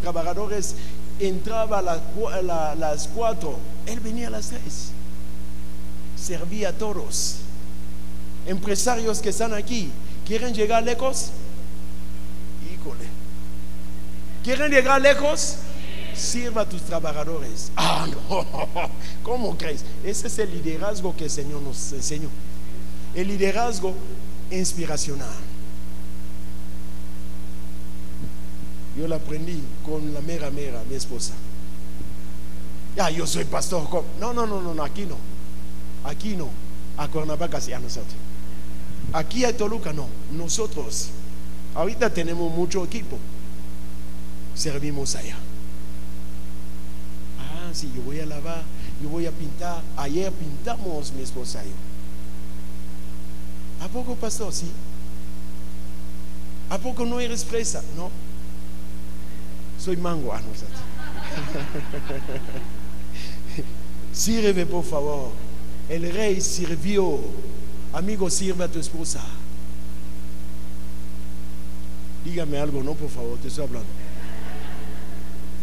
trabajadores 0.00 0.74
entraba 1.20 1.80
a 1.80 2.76
las, 2.78 3.06
cuatro, 3.08 3.58
él 3.84 4.00
venía 4.00 4.28
a 4.28 4.30
las 4.30 4.48
tres, 4.48 4.88
servía 6.16 6.70
a 6.70 6.72
todos. 6.72 7.40
Empresarios 8.46 9.20
que 9.20 9.28
están 9.28 9.52
aquí, 9.52 9.90
¿Quieren 10.26 10.54
llegar 10.54 10.82
lejos? 10.82 11.32
Híjole. 12.72 13.04
¿Quieren 14.42 14.72
llegar 14.72 15.02
lejos? 15.02 15.58
Sirva 16.14 16.62
a 16.62 16.68
tus 16.68 16.82
trabajadores. 16.82 17.70
Ah, 17.76 18.06
no. 18.06 18.46
¿Cómo 19.22 19.56
crees? 19.56 19.84
Ese 20.04 20.26
es 20.26 20.38
el 20.38 20.50
liderazgo 20.50 21.14
que 21.16 21.24
el 21.24 21.30
Señor 21.30 21.62
nos 21.62 21.92
enseñó. 21.92 22.28
El 23.14 23.28
liderazgo 23.28 23.94
inspiracional. 24.50 25.28
Yo 28.96 29.08
lo 29.08 29.14
aprendí 29.16 29.60
con 29.84 30.14
la 30.14 30.20
mera 30.20 30.50
mera, 30.50 30.82
mi 30.88 30.94
esposa. 30.94 31.34
Ya, 32.96 33.10
yo 33.10 33.26
soy 33.26 33.44
pastor. 33.44 33.88
No, 34.20 34.32
no, 34.32 34.46
no, 34.46 34.60
no, 34.60 34.82
aquí 34.82 35.04
no. 35.04 35.16
Aquí 36.04 36.36
no. 36.36 36.48
A 36.96 37.08
Cuernavaca 37.08 37.60
sí, 37.60 37.72
a 37.72 37.80
nosotros. 37.80 38.14
Aquí 39.12 39.44
hay 39.44 39.54
Toluca, 39.54 39.92
no. 39.92 40.06
Nosotros, 40.32 41.08
ahorita 41.74 42.10
tenemos 42.10 42.52
mucho 42.52 42.84
equipo. 42.84 43.18
Servimos 44.54 45.16
allá. 45.16 45.36
Yo 47.82 48.02
voy 48.02 48.20
a 48.20 48.26
lavar, 48.26 48.62
yo 49.02 49.08
voy 49.08 49.26
a 49.26 49.32
pintar. 49.32 49.82
Ayer 49.96 50.30
pintamos 50.32 51.12
mi 51.12 51.22
esposa 51.22 51.62
yo. 51.64 51.72
¿A 53.84 53.88
poco, 53.88 54.14
pastor? 54.14 54.52
Sí. 54.52 54.70
¿A 56.70 56.78
poco 56.78 57.04
no 57.04 57.20
eres 57.20 57.44
fresa? 57.44 57.82
No. 57.96 58.10
Soy 59.78 59.96
mango. 59.96 60.32
Ah, 60.32 60.40
no, 60.40 60.48
Sirve, 64.12 64.66
por 64.70 64.84
favor. 64.84 65.30
El 65.88 66.10
rey 66.12 66.40
sirvió 66.40 67.20
Amigo, 67.94 68.28
sirve 68.28 68.64
a 68.64 68.68
tu 68.68 68.80
esposa. 68.80 69.20
Dígame 72.24 72.58
algo, 72.58 72.82
no, 72.82 72.94
por 72.94 73.08
favor, 73.08 73.38
te 73.38 73.46
estoy 73.46 73.64
hablando. 73.64 73.88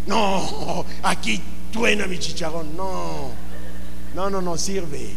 No, 0.08 0.86
aquí 1.04 1.42
truena 1.72 2.08
mi 2.08 2.20
chicharrón. 2.20 2.76
No, 2.76 3.32
no, 4.14 4.30
no, 4.30 4.42
no, 4.42 4.58
sirve. 4.58 5.10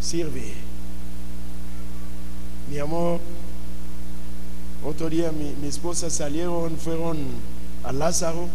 Sirve. 0.00 0.54
Mi 2.70 2.78
amor, 2.78 3.20
otro 4.84 5.08
día 5.08 5.30
mi, 5.32 5.54
mi 5.60 5.68
esposa 5.68 6.10
salieron, 6.10 6.76
fueron 6.76 7.18
a 7.84 7.92
Lázaro. 7.92 8.48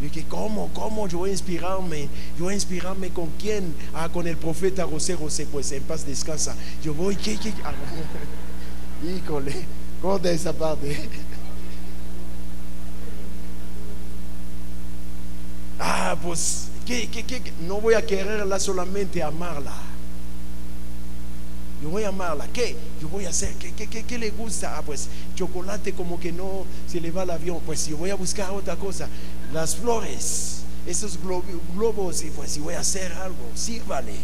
Y 0.00 0.04
dije, 0.04 0.26
¿cómo? 0.28 0.70
¿Cómo? 0.74 1.06
Yo 1.08 1.18
voy 1.18 1.30
a 1.30 1.32
inspirarme. 1.32 2.08
Yo 2.36 2.44
voy 2.44 2.52
a 2.52 2.56
inspirarme 2.56 3.10
con 3.10 3.28
quién? 3.38 3.74
Ah, 3.94 4.08
con 4.08 4.26
el 4.26 4.36
profeta 4.36 4.84
José 4.86 5.14
José, 5.14 5.46
pues 5.50 5.70
en 5.72 5.82
paz 5.82 6.04
descansa. 6.04 6.54
Yo 6.82 6.94
voy, 6.94 7.16
¿qué? 7.16 7.36
qué? 7.36 7.52
Ah, 7.64 7.72
híjole, 9.16 9.54
corta 10.02 10.30
esa 10.30 10.52
parte. 10.52 11.08
Ah, 16.14 16.16
pues, 16.22 16.68
¿qué, 16.86 17.08
qué, 17.08 17.24
qué? 17.24 17.42
No 17.66 17.80
voy 17.80 17.94
a 17.94 18.06
quererla 18.06 18.60
solamente 18.60 19.20
amarla. 19.20 19.72
Yo 21.82 21.90
voy 21.90 22.04
a 22.04 22.08
amarla. 22.08 22.46
¿Qué? 22.52 22.76
Yo 23.02 23.08
voy 23.08 23.24
a 23.24 23.30
hacer. 23.30 23.52
¿Qué, 23.54 23.72
qué, 23.72 23.88
qué, 23.88 24.04
qué 24.04 24.16
le 24.16 24.30
gusta? 24.30 24.78
Ah, 24.78 24.82
pues 24.82 25.08
chocolate 25.34 25.92
como 25.92 26.20
que 26.20 26.30
no 26.30 26.66
se 26.86 27.00
le 27.00 27.10
va 27.10 27.24
el 27.24 27.30
avión. 27.30 27.58
Pues 27.66 27.88
yo 27.88 27.96
voy 27.96 28.10
a 28.10 28.14
buscar 28.14 28.52
otra 28.52 28.76
cosa. 28.76 29.08
Las 29.52 29.74
flores, 29.74 30.62
esos 30.86 31.18
globos. 31.74 32.22
Y 32.22 32.30
pues 32.30 32.52
si 32.52 32.60
voy 32.60 32.74
a 32.74 32.80
hacer 32.80 33.12
algo, 33.14 33.50
sírvale. 33.56 34.14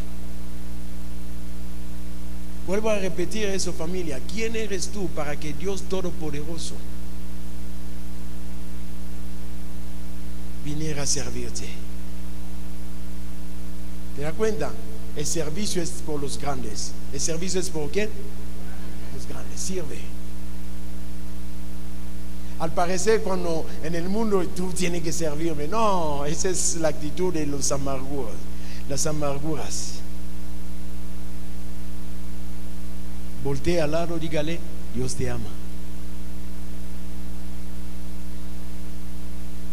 Vuelvo 2.69 2.91
a 2.91 3.01
repetir 3.01 3.47
eso 3.47 3.73
familia. 3.73 4.21
¿Quién 4.33 4.55
eres 4.55 4.91
tú 4.91 5.09
para 5.09 5.35
que 5.35 5.53
Dios 5.55 5.83
Todopoderoso 5.83 6.77
viniera 10.65 11.03
a 11.03 11.07
servirte? 11.07 11.69
¿Te 14.17 14.23
das 14.23 14.35
cuenta? 14.35 14.71
El 15.17 15.27
servicio 15.27 15.83
es 15.83 15.91
por 16.05 16.21
los 16.21 16.39
grandes. 16.39 16.93
¿El 17.13 17.21
servicio 17.21 17.61
es 17.61 17.71
por 17.71 17.91
quién? 17.91 18.09
Los 19.15 19.27
grandes. 19.27 19.61
Sirve. 19.61 19.99
Al 22.61 22.73
parecer, 22.73 23.23
cuando 23.23 23.65
en 23.83 23.95
el 23.95 24.09
mundo 24.09 24.47
tú 24.49 24.71
tienes 24.73 25.03
que 25.03 25.13
servirme, 25.13 25.67
no, 25.67 26.27
esa 26.27 26.51
es 26.51 26.77
la 26.77 26.89
actitud 26.89 27.33
de 27.33 27.47
los 27.47 27.73
amarguras, 27.73 28.35
las 28.87 29.07
amarguras. 29.07 29.95
Voltea 33.43 33.85
al 33.85 33.93
lado, 33.93 34.19
dígale, 34.19 34.59
Dios 34.95 35.15
te 35.15 35.31
ama. 35.31 35.60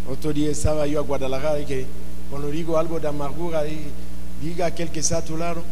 Otro 0.10 0.32
día 0.32 0.52
estaba 0.52 0.88
yo 0.88 1.00
a 1.00 1.04
Guadalajara 1.04 1.60
y 1.60 1.66
que 1.66 1.86
cuando 2.30 2.50
digo 2.50 2.78
algo 2.78 3.00
de 3.00 3.08
amargura, 3.08 3.64
diga 4.42 4.66
a 4.66 4.68
aquel 4.70 4.90
que 4.90 5.02
está 5.02 5.18
a 5.18 5.26
tu 5.26 5.38
lado, 5.38 5.64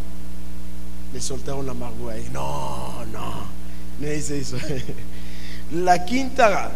le 1.13 1.21
soltaron 1.21 1.65
la 1.65 1.71
amargura. 1.71 2.19
Y 2.19 2.29
no, 2.29 3.05
no, 3.05 3.45
no 3.99 4.07
es 4.07 4.29
eso. 4.29 4.57
La 5.71 6.05
quinta, 6.05 6.71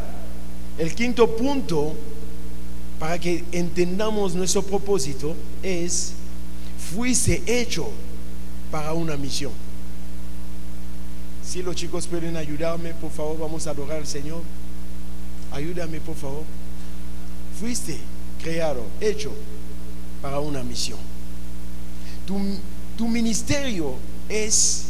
el 0.78 0.96
quinto 0.96 1.36
punto 1.36 1.96
para 3.00 3.20
que 3.20 3.44
entendamos 3.52 4.34
nuestro 4.34 4.64
propósito 4.64 5.36
es, 5.62 6.14
fuiste 6.92 7.44
hecho 7.46 7.90
para 8.72 8.94
una 8.94 9.16
misión. 9.16 9.52
Si 11.46 11.62
los 11.62 11.76
chicos 11.76 12.08
pueden 12.08 12.36
ayudarme, 12.36 12.94
por 12.94 13.12
favor, 13.12 13.40
vamos 13.40 13.68
a 13.68 13.72
adorar 13.72 13.98
al 13.98 14.08
Señor. 14.08 14.42
Ayúdame, 15.52 16.00
por 16.00 16.16
favor. 16.16 16.44
Fuiste 17.60 17.98
creado, 18.42 18.86
hecho 19.02 19.34
para 20.22 20.40
una 20.40 20.64
misión. 20.64 21.00
Tu, 22.26 23.08
ministerio 23.08 23.96
es 24.28 24.86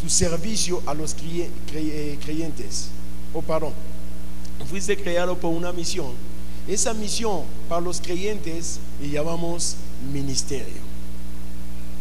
tu 0.00 0.08
servicio 0.08 0.82
a 0.86 0.94
los 0.94 1.16
eh, 1.24 2.18
creyentes. 2.22 2.88
O 3.32 3.38
oh, 3.38 3.42
perdón, 3.42 3.72
fuiste 4.68 4.96
creado 4.96 5.36
por 5.36 5.52
una 5.52 5.72
misión. 5.72 6.12
Esa 6.68 6.94
misión 6.94 7.42
para 7.68 7.80
los 7.80 8.00
creyentes 8.00 8.78
le 9.00 9.10
llamamos 9.10 9.76
ministerio. 10.12 10.82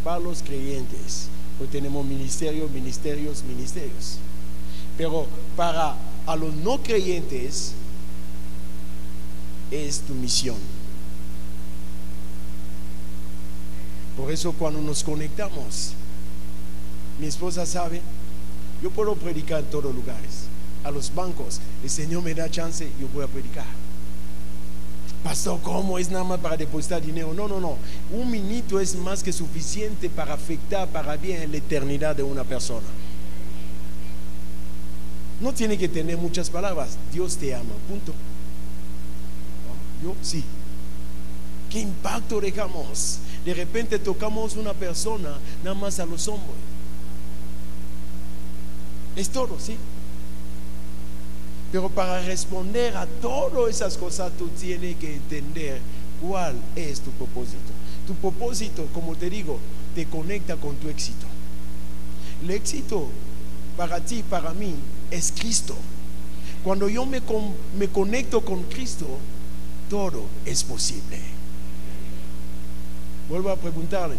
Para 0.04 0.20
los 0.20 0.44
creyentes. 0.44 1.30
Hoy 1.60 1.68
tenemos 1.68 2.06
ministerios, 2.06 2.70
ministerios, 2.72 3.44
ministerios. 3.44 4.18
Pero 4.98 5.26
para 5.56 5.96
a 6.26 6.36
los 6.36 6.54
no 6.56 6.82
creyentes 6.82 7.74
es 9.74 10.02
tu 10.02 10.14
misión. 10.14 10.58
Por 14.18 14.32
eso 14.32 14.54
cuando 14.54 14.80
nos 14.82 15.04
conectamos, 15.04 15.94
mi 17.20 17.28
esposa 17.28 17.66
sabe, 17.66 18.02
yo 18.82 18.92
puedo 18.92 19.16
predicar 19.16 19.62
en 19.62 19.66
todos 19.66 19.94
lugares. 19.94 20.48
A 20.84 20.92
los 20.92 21.14
bancos, 21.14 21.60
el 21.84 21.90
Señor 21.90 22.24
me 22.24 22.34
da 22.34 22.50
chance, 22.50 22.88
yo 23.00 23.08
voy 23.14 23.24
a 23.24 23.28
predicar. 23.28 23.66
Pastor, 25.24 25.62
¿cómo 25.62 25.98
es 25.98 26.12
nada 26.12 26.26
más 26.26 26.40
para 26.40 26.58
depositar 26.58 27.02
dinero? 27.02 27.34
No, 27.34 27.48
no, 27.48 27.60
no. 27.60 27.78
Un 28.12 28.30
minuto 28.30 28.80
es 28.80 28.94
más 28.96 29.24
que 29.24 29.32
suficiente 29.32 30.10
para 30.10 30.34
afectar 30.34 30.88
para 30.90 31.16
bien 31.16 31.50
la 31.50 31.58
eternidad 31.58 32.16
de 32.16 32.24
una 32.24 32.44
persona. 32.44 32.86
No 35.40 35.54
tiene 35.54 35.78
que 35.78 35.88
tener 35.88 36.18
muchas 36.18 36.50
palabras. 36.50 36.98
Dios 37.12 37.38
te 37.38 37.56
ama, 37.56 37.74
punto. 37.88 38.14
Yo 40.04 40.14
sí. 40.22 40.44
¿Qué 41.70 41.80
impacto 41.80 42.40
dejamos? 42.42 43.20
De 43.46 43.54
repente 43.54 43.98
tocamos 43.98 44.56
una 44.56 44.74
persona 44.74 45.38
nada 45.64 45.76
más 45.76 46.00
a 46.00 46.06
los 46.06 46.28
hombros. 46.28 46.56
Es 49.16 49.30
todo, 49.30 49.58
sí. 49.60 49.78
Pero 51.72 51.90
para 51.90 52.22
responder 52.22 52.96
a 52.96 53.08
todas 53.08 53.76
esas 53.76 53.98
cosas 53.98 54.32
tú 54.38 54.50
tienes 54.50 54.96
que 54.98 55.16
entender 55.16 55.80
cuál 56.22 56.56
es 56.76 57.00
tu 57.00 57.10
propósito. 57.12 57.58
Tu 58.06 58.14
propósito, 58.16 58.86
como 58.94 59.16
te 59.16 59.30
digo, 59.30 59.58
te 59.96 60.06
conecta 60.06 60.56
con 60.58 60.76
tu 60.76 60.90
éxito. 60.90 61.26
El 62.44 62.52
éxito 62.52 63.08
para 63.78 64.00
ti, 64.00 64.24
para 64.30 64.54
mí, 64.54 64.76
es 65.10 65.32
Cristo. 65.32 65.76
Cuando 66.64 66.88
yo 66.88 67.06
me, 67.06 67.22
me 67.78 67.88
conecto 67.88 68.42
con 68.42 68.64
Cristo, 68.64 69.08
todo 69.90 70.26
es 70.46 70.64
posible. 70.64 71.20
Vuelvo 73.30 73.50
a 73.50 73.56
preguntarle, 73.56 74.16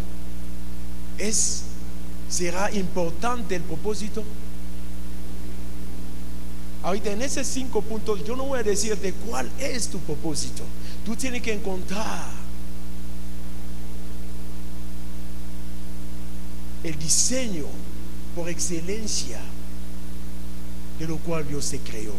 ¿es, 1.17 1.63
¿será 2.29 2.71
importante 2.71 3.55
el 3.55 3.61
propósito? 3.61 4.23
Ahorita 6.83 7.11
en 7.11 7.21
esos 7.21 7.47
cinco 7.47 7.81
puntos 7.81 8.23
yo 8.25 8.35
no 8.35 8.45
voy 8.45 8.59
a 8.59 8.63
decirte 8.63 9.13
cuál 9.27 9.49
es 9.59 9.87
tu 9.87 9.99
propósito. 9.99 10.63
Tú 11.03 11.15
tienes 11.15 11.41
que 11.41 11.53
encontrar 11.53 12.25
el 16.83 16.99
diseño 16.99 17.65
por 18.35 18.49
excelencia 18.49 19.39
de 20.99 21.07
lo 21.07 21.17
cual 21.17 21.47
Dios 21.47 21.69
te 21.69 21.79
creó. 21.79 22.13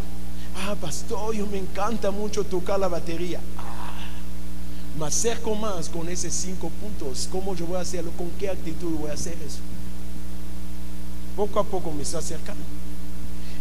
Ah, 0.56 0.74
pastor, 0.80 1.34
yo 1.34 1.46
me 1.46 1.58
encanta 1.58 2.10
mucho 2.10 2.42
tocar 2.42 2.80
la 2.80 2.88
batería. 2.88 3.40
Ah, 3.58 3.92
me 4.98 5.06
acerco 5.06 5.54
más 5.54 5.88
con 5.88 6.08
esos 6.08 6.32
cinco 6.32 6.70
puntos. 6.80 7.28
¿Cómo 7.30 7.54
yo 7.54 7.66
voy 7.66 7.76
a 7.76 7.80
hacerlo? 7.80 8.10
¿Con 8.16 8.30
qué 8.38 8.48
actitud 8.48 8.92
voy 8.98 9.10
a 9.10 9.14
hacer 9.14 9.34
eso? 9.46 9.58
Poco 11.36 11.60
a 11.60 11.64
poco 11.64 11.92
me 11.92 12.02
está 12.02 12.18
acercando. 12.18 12.64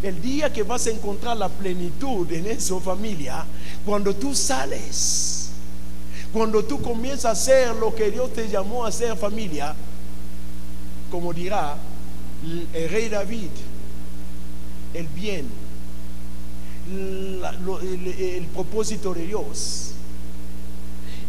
El 0.02 0.22
día 0.22 0.52
que 0.54 0.64
vas 0.64 0.88
a 0.88 0.92
encontrar 0.92 1.36
la 1.36 1.50
plenitud 1.50 2.32
en 2.32 2.46
eso, 2.46 2.80
familia, 2.80 3.46
cuando 3.86 4.16
tú 4.16 4.34
sales, 4.36 5.50
cuando 6.32 6.64
tú 6.64 6.82
comienzas 6.82 7.26
a 7.26 7.32
hacer 7.32 7.76
lo 7.76 7.94
que 7.94 8.12
Dios 8.12 8.32
te 8.34 8.48
llamó 8.48 8.86
a 8.86 8.90
hacer, 8.90 9.18
familia, 9.18 9.76
como 11.10 11.34
dirá 11.34 11.76
el 12.74 12.90
rey 12.90 13.10
David, 13.10 13.50
el 14.94 15.08
bien, 15.08 15.48
el, 16.92 18.48
propósito 18.54 19.14
de 19.14 19.26
Dios, 19.28 19.92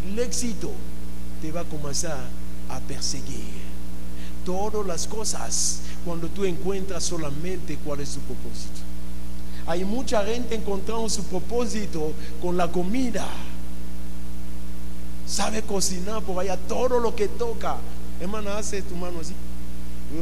el 0.06 0.18
éxito 0.18 0.70
te 1.40 1.50
va 1.52 1.62
a 1.62 1.64
comenzar 1.64 2.18
a 2.68 2.80
perseguir. 2.80 3.66
Todas 4.44 4.86
las 4.86 5.06
cosas 5.06 5.80
cuando 6.04 6.28
tú 6.28 6.44
encuentras 6.44 7.02
solamente 7.02 7.78
cuál 7.84 8.00
es 8.00 8.10
su 8.10 8.20
propósito. 8.20 8.80
Hay 9.66 9.84
mucha 9.84 10.24
gente 10.24 10.54
encontrando 10.54 11.08
su 11.08 11.24
propósito 11.24 12.12
con 12.40 12.56
la 12.56 12.70
comida. 12.70 13.26
Sabe 15.26 15.62
cocinar 15.62 16.22
por 16.22 16.38
allá 16.38 16.56
todo 16.56 17.00
lo 17.00 17.16
que 17.16 17.26
toca. 17.26 17.76
Hermana, 18.20 18.58
hace 18.58 18.82
tu 18.82 18.94
mano 18.94 19.18
así. 19.20 19.34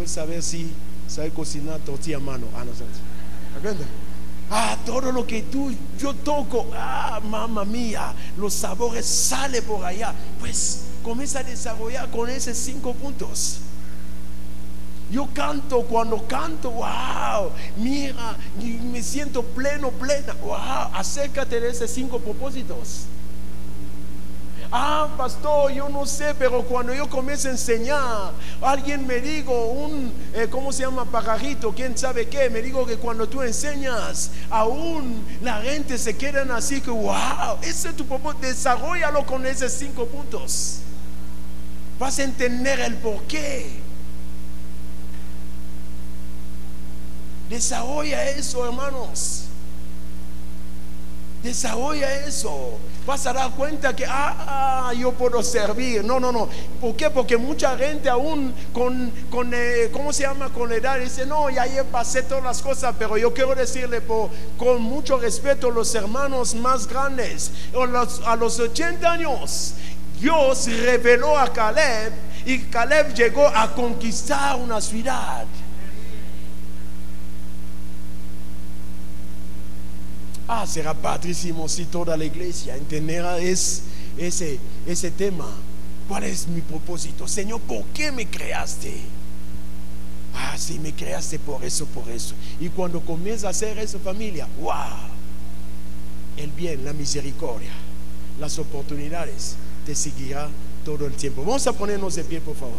A 0.02 0.08
saber 0.08 0.42
si 0.42 0.70
sabe 1.06 1.30
cocinar 1.30 1.78
tortilla 1.80 2.18
mano. 2.18 2.46
Ah. 2.56 2.64
Ah, 4.56 4.78
todo 4.86 5.10
lo 5.10 5.26
que 5.26 5.42
tú, 5.42 5.74
yo 5.98 6.14
toco, 6.14 6.68
ah, 6.76 7.18
mamá 7.28 7.64
mía, 7.64 8.14
los 8.38 8.54
sabores 8.54 9.04
salen 9.04 9.64
por 9.64 9.84
allá. 9.84 10.14
Pues 10.38 10.84
comienza 11.02 11.40
a 11.40 11.42
desarrollar 11.42 12.08
con 12.08 12.30
esos 12.30 12.56
cinco 12.56 12.94
puntos. 12.94 13.58
Yo 15.10 15.26
canto 15.34 15.82
cuando 15.82 16.24
canto, 16.28 16.70
wow, 16.70 17.50
mira, 17.78 18.36
me 18.92 19.02
siento 19.02 19.42
pleno, 19.42 19.90
plena, 19.90 20.34
wow, 20.44 20.88
acércate 20.94 21.58
de 21.58 21.70
esos 21.70 21.90
cinco 21.90 22.20
propósitos. 22.20 23.06
Ah, 24.70 25.08
pastor, 25.16 25.72
yo 25.72 25.88
no 25.88 26.04
sé, 26.06 26.34
pero 26.34 26.62
cuando 26.62 26.92
yo 26.94 27.08
comienzo 27.08 27.48
a 27.48 27.52
enseñar, 27.52 28.32
alguien 28.60 29.06
me 29.06 29.20
dijo, 29.20 29.66
un, 29.66 30.12
eh, 30.34 30.48
¿cómo 30.50 30.72
se 30.72 30.82
llama? 30.82 31.04
Pajarito, 31.04 31.72
quién 31.72 31.96
sabe 31.96 32.28
qué, 32.28 32.50
me 32.50 32.60
dijo 32.60 32.84
que 32.84 32.96
cuando 32.96 33.28
tú 33.28 33.42
enseñas, 33.42 34.30
aún 34.50 35.24
la 35.42 35.62
gente 35.62 35.96
se 35.98 36.16
queda 36.16 36.44
así 36.56 36.80
que, 36.80 36.90
wow, 36.90 37.58
ese 37.62 37.90
es 37.90 37.96
tu 37.96 38.04
propósito, 38.04 38.46
desarrollalo 38.46 39.24
con 39.24 39.46
esos 39.46 39.72
cinco 39.72 40.06
puntos. 40.06 40.80
Vas 41.98 42.18
a 42.18 42.24
entender 42.24 42.80
el 42.80 42.96
porqué. 42.96 43.80
Desarrolla 47.48 48.30
eso, 48.30 48.64
hermanos. 48.66 49.44
Desarrolla 51.42 52.12
eso. 52.26 52.78
Vas 53.06 53.26
a 53.26 53.32
dar 53.34 53.50
cuenta 53.50 53.94
que, 53.94 54.06
ah, 54.08 54.92
yo 54.96 55.12
puedo 55.12 55.42
servir. 55.42 56.02
No, 56.04 56.18
no, 56.18 56.32
no. 56.32 56.48
¿Por 56.80 56.96
qué? 56.96 57.10
Porque 57.10 57.36
mucha 57.36 57.76
gente 57.76 58.08
aún 58.08 58.54
con, 58.72 59.12
con 59.30 59.52
eh, 59.52 59.90
¿cómo 59.92 60.12
se 60.12 60.22
llama? 60.22 60.48
Con 60.50 60.70
la 60.70 60.76
edad 60.76 60.98
dice, 60.98 61.26
no, 61.26 61.50
ya, 61.50 61.66
ya 61.66 61.84
pasé 61.84 62.22
todas 62.22 62.44
las 62.44 62.62
cosas, 62.62 62.94
pero 62.98 63.18
yo 63.18 63.34
quiero 63.34 63.54
decirle 63.54 64.00
por, 64.00 64.30
con 64.56 64.80
mucho 64.80 65.18
respeto 65.18 65.70
los 65.70 65.94
hermanos 65.94 66.54
más 66.54 66.86
grandes, 66.86 67.50
a 68.24 68.36
los 68.36 68.58
80 68.58 69.12
años, 69.12 69.74
Dios 70.20 70.66
reveló 70.66 71.38
a 71.38 71.52
Caleb 71.52 72.12
y 72.46 72.58
Caleb 72.60 73.14
llegó 73.14 73.46
a 73.48 73.72
conquistar 73.74 74.56
una 74.56 74.80
ciudad. 74.80 75.44
Ah, 80.56 80.68
será 80.68 80.94
padrísimo 80.94 81.68
si 81.68 81.84
toda 81.86 82.16
la 82.16 82.24
iglesia 82.24 82.76
entenderá 82.76 83.38
es, 83.38 83.82
ese, 84.16 84.60
ese 84.86 85.10
tema. 85.10 85.48
¿Cuál 86.06 86.22
es 86.22 86.46
mi 86.46 86.60
propósito? 86.60 87.26
Señor, 87.26 87.60
¿por 87.62 87.82
qué 87.86 88.12
me 88.12 88.26
creaste? 88.28 89.00
Ah, 90.32 90.54
sí, 90.56 90.78
me 90.78 90.92
creaste 90.92 91.40
por 91.40 91.64
eso, 91.64 91.86
por 91.86 92.08
eso. 92.08 92.36
Y 92.60 92.68
cuando 92.68 93.00
comienza 93.00 93.48
a 93.48 93.50
hacer 93.50 93.76
eso, 93.80 93.98
familia, 93.98 94.46
wow, 94.60 94.74
el 96.36 96.52
bien, 96.52 96.84
la 96.84 96.92
misericordia, 96.92 97.72
las 98.38 98.56
oportunidades 98.60 99.56
te 99.84 99.96
seguirá 99.96 100.48
todo 100.84 101.04
el 101.06 101.14
tiempo. 101.14 101.42
Vamos 101.42 101.66
a 101.66 101.72
ponernos 101.72 102.14
de 102.14 102.22
pie, 102.22 102.40
por 102.40 102.54
favor. 102.54 102.78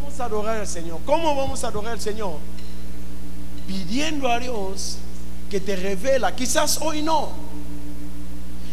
Vamos 0.00 0.18
a 0.18 0.24
adorar 0.24 0.60
al 0.60 0.66
Señor. 0.66 1.00
¿Cómo 1.04 1.36
vamos 1.36 1.64
a 1.64 1.68
adorar 1.68 1.92
al 1.92 2.00
Señor? 2.00 2.38
Pidiendo 3.66 4.30
a 4.30 4.38
Dios 4.38 4.96
que 5.52 5.60
te 5.60 5.76
revela. 5.76 6.34
Quizás 6.34 6.78
hoy 6.80 7.02
no. 7.02 7.30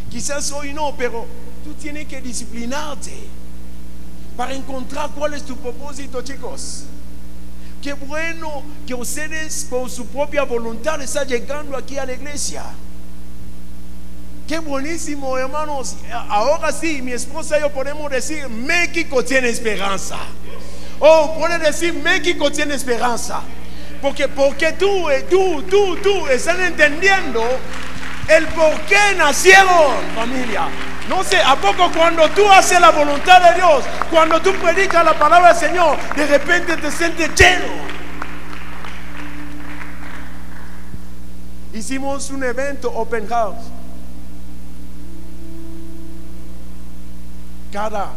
Quizás 0.10 0.50
hoy 0.54 0.74
no, 0.74 0.96
pero 0.98 1.26
tú 1.62 1.74
tienes 1.74 2.08
que 2.08 2.22
disciplinarte 2.22 3.12
para 4.38 4.54
encontrar 4.54 5.10
cuál 5.10 5.34
es 5.34 5.44
tu 5.44 5.58
propósito, 5.58 6.22
chicos. 6.22 6.86
Qué 7.82 7.92
bueno 7.92 8.64
que 8.88 8.94
ustedes 8.94 9.68
por 9.70 9.90
su 9.90 10.06
propia 10.06 10.44
voluntad 10.44 11.02
están 11.02 11.28
llegando 11.28 11.76
aquí 11.76 11.98
a 11.98 12.06
la 12.06 12.14
iglesia. 12.14 12.64
Qué 14.48 14.60
buenísimo, 14.60 15.38
hermanos. 15.38 15.98
Ahora 16.30 16.72
sí, 16.72 17.02
mi 17.02 17.12
esposa 17.12 17.58
y 17.58 17.62
yo 17.62 17.74
podemos 17.74 18.10
decir, 18.10 18.48
México 18.48 19.22
tiene 19.26 19.50
esperanza. 19.50 20.18
Oh, 21.02 21.36
puede 21.38 21.60
decir, 21.60 21.94
México 21.94 22.50
tiene 22.50 22.76
esperanza. 22.76 23.42
Porque, 24.02 24.28
porque 24.30 24.74
tú, 24.74 25.10
eh, 25.10 25.26
tú, 25.30 25.62
tú, 25.64 25.98
tú 25.98 26.28
están 26.28 26.62
entendiendo 26.62 27.44
el 28.30 28.48
por 28.48 28.80
qué 28.82 29.16
nacieron, 29.18 29.94
familia. 30.16 30.70
No 31.10 31.24
sé, 31.24 31.38
¿a 31.42 31.56
poco 31.56 31.92
cuando 31.92 32.30
tú 32.30 32.50
haces 32.50 32.80
la 32.80 32.92
voluntad 32.92 33.42
de 33.42 33.56
Dios, 33.56 33.84
cuando 34.12 34.40
tú 34.42 34.54
predicas 34.54 35.04
la 35.04 35.18
palabra 35.18 35.54
del 35.54 35.70
Señor, 35.70 35.98
de 36.16 36.28
repente 36.28 36.78
te 36.78 36.92
sientes 36.92 37.30
lleno? 37.36 37.90
Hicimos 41.74 42.30
un 42.30 42.44
evento 42.44 42.92
open 42.94 43.28
house. 43.28 43.66
Cada 47.74 48.12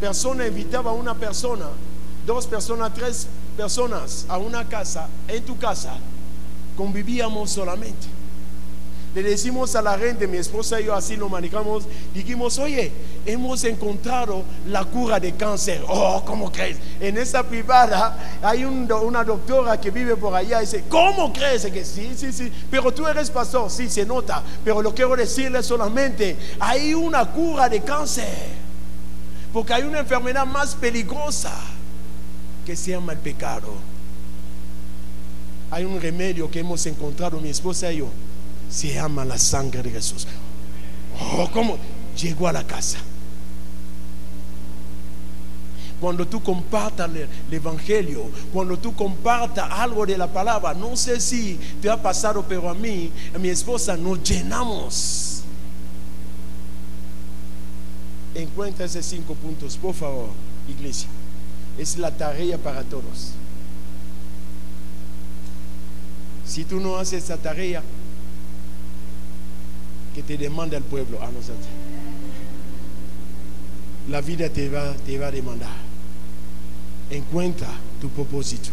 persona 0.00 0.46
invitaba 0.46 0.90
a 0.90 0.94
una 0.94 1.14
persona, 1.14 1.66
dos 2.26 2.46
personas, 2.46 2.92
tres 2.92 3.26
personas 3.26 3.43
a 4.28 4.38
una 4.38 4.68
casa, 4.68 5.08
en 5.28 5.44
tu 5.44 5.56
casa, 5.56 5.94
convivíamos 6.76 7.50
solamente. 7.50 8.08
Le 9.14 9.22
decimos 9.22 9.76
a 9.76 9.82
la 9.82 9.96
gente, 9.96 10.26
mi 10.26 10.38
esposa 10.38 10.80
y 10.80 10.86
yo 10.86 10.94
así 10.94 11.14
lo 11.14 11.28
manejamos, 11.28 11.84
dijimos, 12.12 12.58
oye, 12.58 12.90
hemos 13.24 13.62
encontrado 13.62 14.42
la 14.66 14.84
cura 14.84 15.20
de 15.20 15.32
cáncer. 15.34 15.84
Oh, 15.86 16.24
¿cómo 16.26 16.50
crees? 16.50 16.78
En 16.98 17.16
esa 17.16 17.44
privada 17.44 18.18
hay 18.42 18.64
una 18.64 19.22
doctora 19.22 19.80
que 19.80 19.92
vive 19.92 20.16
por 20.16 20.34
allá 20.34 20.58
y 20.58 20.66
dice, 20.66 20.82
¿cómo 20.88 21.32
crees? 21.32 21.64
Que 21.66 21.84
sí, 21.84 22.12
sí, 22.16 22.32
sí, 22.32 22.52
pero 22.68 22.92
tú 22.92 23.06
eres 23.06 23.30
pastor, 23.30 23.70
sí, 23.70 23.88
se 23.88 24.04
nota, 24.04 24.42
pero 24.64 24.82
lo 24.82 24.92
quiero 24.92 25.14
decirle 25.14 25.62
solamente, 25.62 26.36
hay 26.58 26.92
una 26.92 27.24
cura 27.30 27.68
de 27.68 27.82
cáncer, 27.82 28.48
porque 29.52 29.74
hay 29.74 29.84
una 29.84 30.00
enfermedad 30.00 30.44
más 30.44 30.74
peligrosa 30.74 31.52
que 32.64 32.76
se 32.76 32.92
llama 32.92 33.12
el 33.12 33.18
pecado. 33.18 33.72
Hay 35.70 35.84
un 35.84 36.00
remedio 36.00 36.50
que 36.50 36.60
hemos 36.60 36.84
encontrado 36.86 37.40
mi 37.40 37.48
esposa 37.48 37.92
y 37.92 37.98
yo. 37.98 38.08
Se 38.70 38.94
llama 38.94 39.24
la 39.24 39.38
sangre 39.38 39.82
de 39.82 39.90
Jesús. 39.90 40.26
Oh, 41.20 41.48
¿cómo? 41.52 41.78
Llegó 42.20 42.48
a 42.48 42.52
la 42.52 42.66
casa. 42.66 42.98
Cuando 46.00 46.26
tú 46.26 46.42
compartas 46.42 47.10
el, 47.10 47.28
Evangelio, 47.50 48.30
cuando 48.52 48.76
tú 48.76 48.94
compartas 48.94 49.68
algo 49.70 50.04
de 50.04 50.18
la 50.18 50.26
palabra, 50.26 50.74
no 50.74 50.96
sé 50.96 51.20
si 51.20 51.58
te 51.80 51.88
ha 51.88 52.00
pasado, 52.00 52.44
pero 52.46 52.68
a 52.68 52.74
mí, 52.74 53.10
a 53.34 53.38
mi 53.38 53.48
esposa, 53.48 53.96
nos 53.96 54.22
llenamos. 54.22 55.42
Encuentra 58.34 58.84
esos 58.84 59.06
cinco 59.06 59.34
puntos, 59.34 59.76
por 59.76 59.94
favor, 59.94 60.28
iglesia 60.68 61.08
es 61.78 61.96
la 61.98 62.10
tarea 62.10 62.58
para 62.58 62.82
todos. 62.82 63.32
Si 66.46 66.64
tú 66.64 66.78
no 66.80 66.96
haces 66.96 67.24
esa 67.24 67.36
tarea, 67.36 67.82
que 70.14 70.22
te 70.22 70.36
demanda 70.36 70.76
el 70.76 70.84
pueblo 70.84 71.20
a 71.20 71.26
nosotros, 71.26 71.66
la 74.08 74.20
vida 74.20 74.48
te 74.48 74.68
va, 74.68 74.94
te 74.94 75.18
va 75.18 75.28
a 75.28 75.30
demandar. 75.30 75.74
Encuentra 77.10 77.68
tu 78.00 78.08
propósito. 78.10 78.70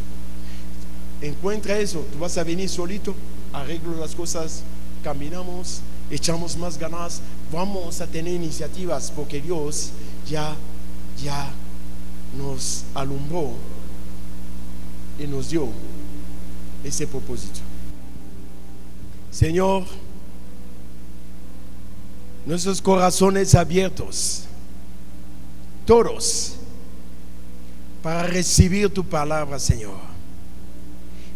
Encuentra 1.21 1.79
eso. 1.79 2.05
Tú 2.11 2.19
vas 2.19 2.37
a 2.37 2.43
venir 2.43 2.69
solito, 2.69 3.15
arreglo 3.53 3.95
las 3.97 4.13
cosas, 4.13 4.63
caminamos, 5.03 5.81
echamos 6.09 6.57
más 6.57 6.77
ganas, 6.77 7.21
vamos 7.51 8.01
a 8.01 8.07
tener 8.07 8.33
iniciativas 8.33 9.11
porque 9.15 9.41
Dios 9.41 9.91
ya, 10.29 10.55
ya 11.23 11.49
nos 12.37 12.85
alumbró 12.93 13.51
y 15.19 15.27
nos 15.27 15.49
dio 15.49 15.67
ese 16.83 17.05
propósito. 17.07 17.59
Señor, 19.29 19.85
nuestros 22.45 22.81
corazones 22.81 23.55
abiertos, 23.55 24.45
todos, 25.85 26.55
para 28.01 28.23
recibir 28.23 28.89
tu 28.91 29.03
palabra, 29.03 29.59
Señor. 29.59 30.11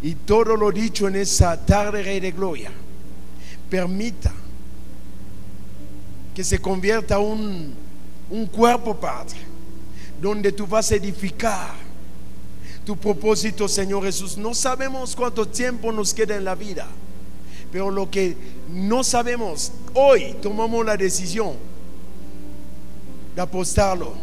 Y 0.02 0.14
todo 0.14 0.56
lo 0.56 0.70
dicho 0.72 1.08
en 1.08 1.16
esa 1.16 1.56
tarde, 1.64 2.02
Rey 2.02 2.20
de 2.20 2.32
Gloria, 2.32 2.70
permita 3.70 4.32
que 6.34 6.44
se 6.44 6.60
convierta 6.60 7.18
un, 7.18 7.72
un 8.30 8.46
cuerpo, 8.46 8.94
Padre 8.94 9.45
donde 10.20 10.52
tú 10.52 10.66
vas 10.66 10.90
a 10.90 10.96
edificar 10.96 11.74
tu 12.84 12.96
propósito, 12.96 13.68
Señor 13.68 14.04
Jesús. 14.04 14.36
No 14.38 14.54
sabemos 14.54 15.16
cuánto 15.16 15.46
tiempo 15.46 15.90
nos 15.92 16.14
queda 16.14 16.36
en 16.36 16.44
la 16.44 16.54
vida, 16.54 16.86
pero 17.72 17.90
lo 17.90 18.10
que 18.10 18.36
no 18.70 19.02
sabemos, 19.02 19.72
hoy 19.94 20.36
tomamos 20.40 20.86
la 20.86 20.96
decisión 20.96 21.54
de 23.34 23.42
apostarlo 23.42 24.14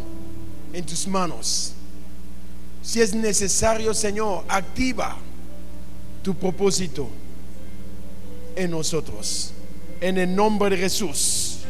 en 0.72 0.84
tus 0.84 1.06
manos. 1.06 1.72
Si 2.82 3.00
es 3.00 3.14
necesario, 3.14 3.94
Señor, 3.94 4.44
activa 4.48 5.16
tu 6.22 6.34
propósito 6.34 7.08
en 8.56 8.70
nosotros. 8.70 9.52
En 10.00 10.18
el 10.18 10.34
nombre 10.34 10.70
de 10.70 10.76
Jesús. 10.78 11.60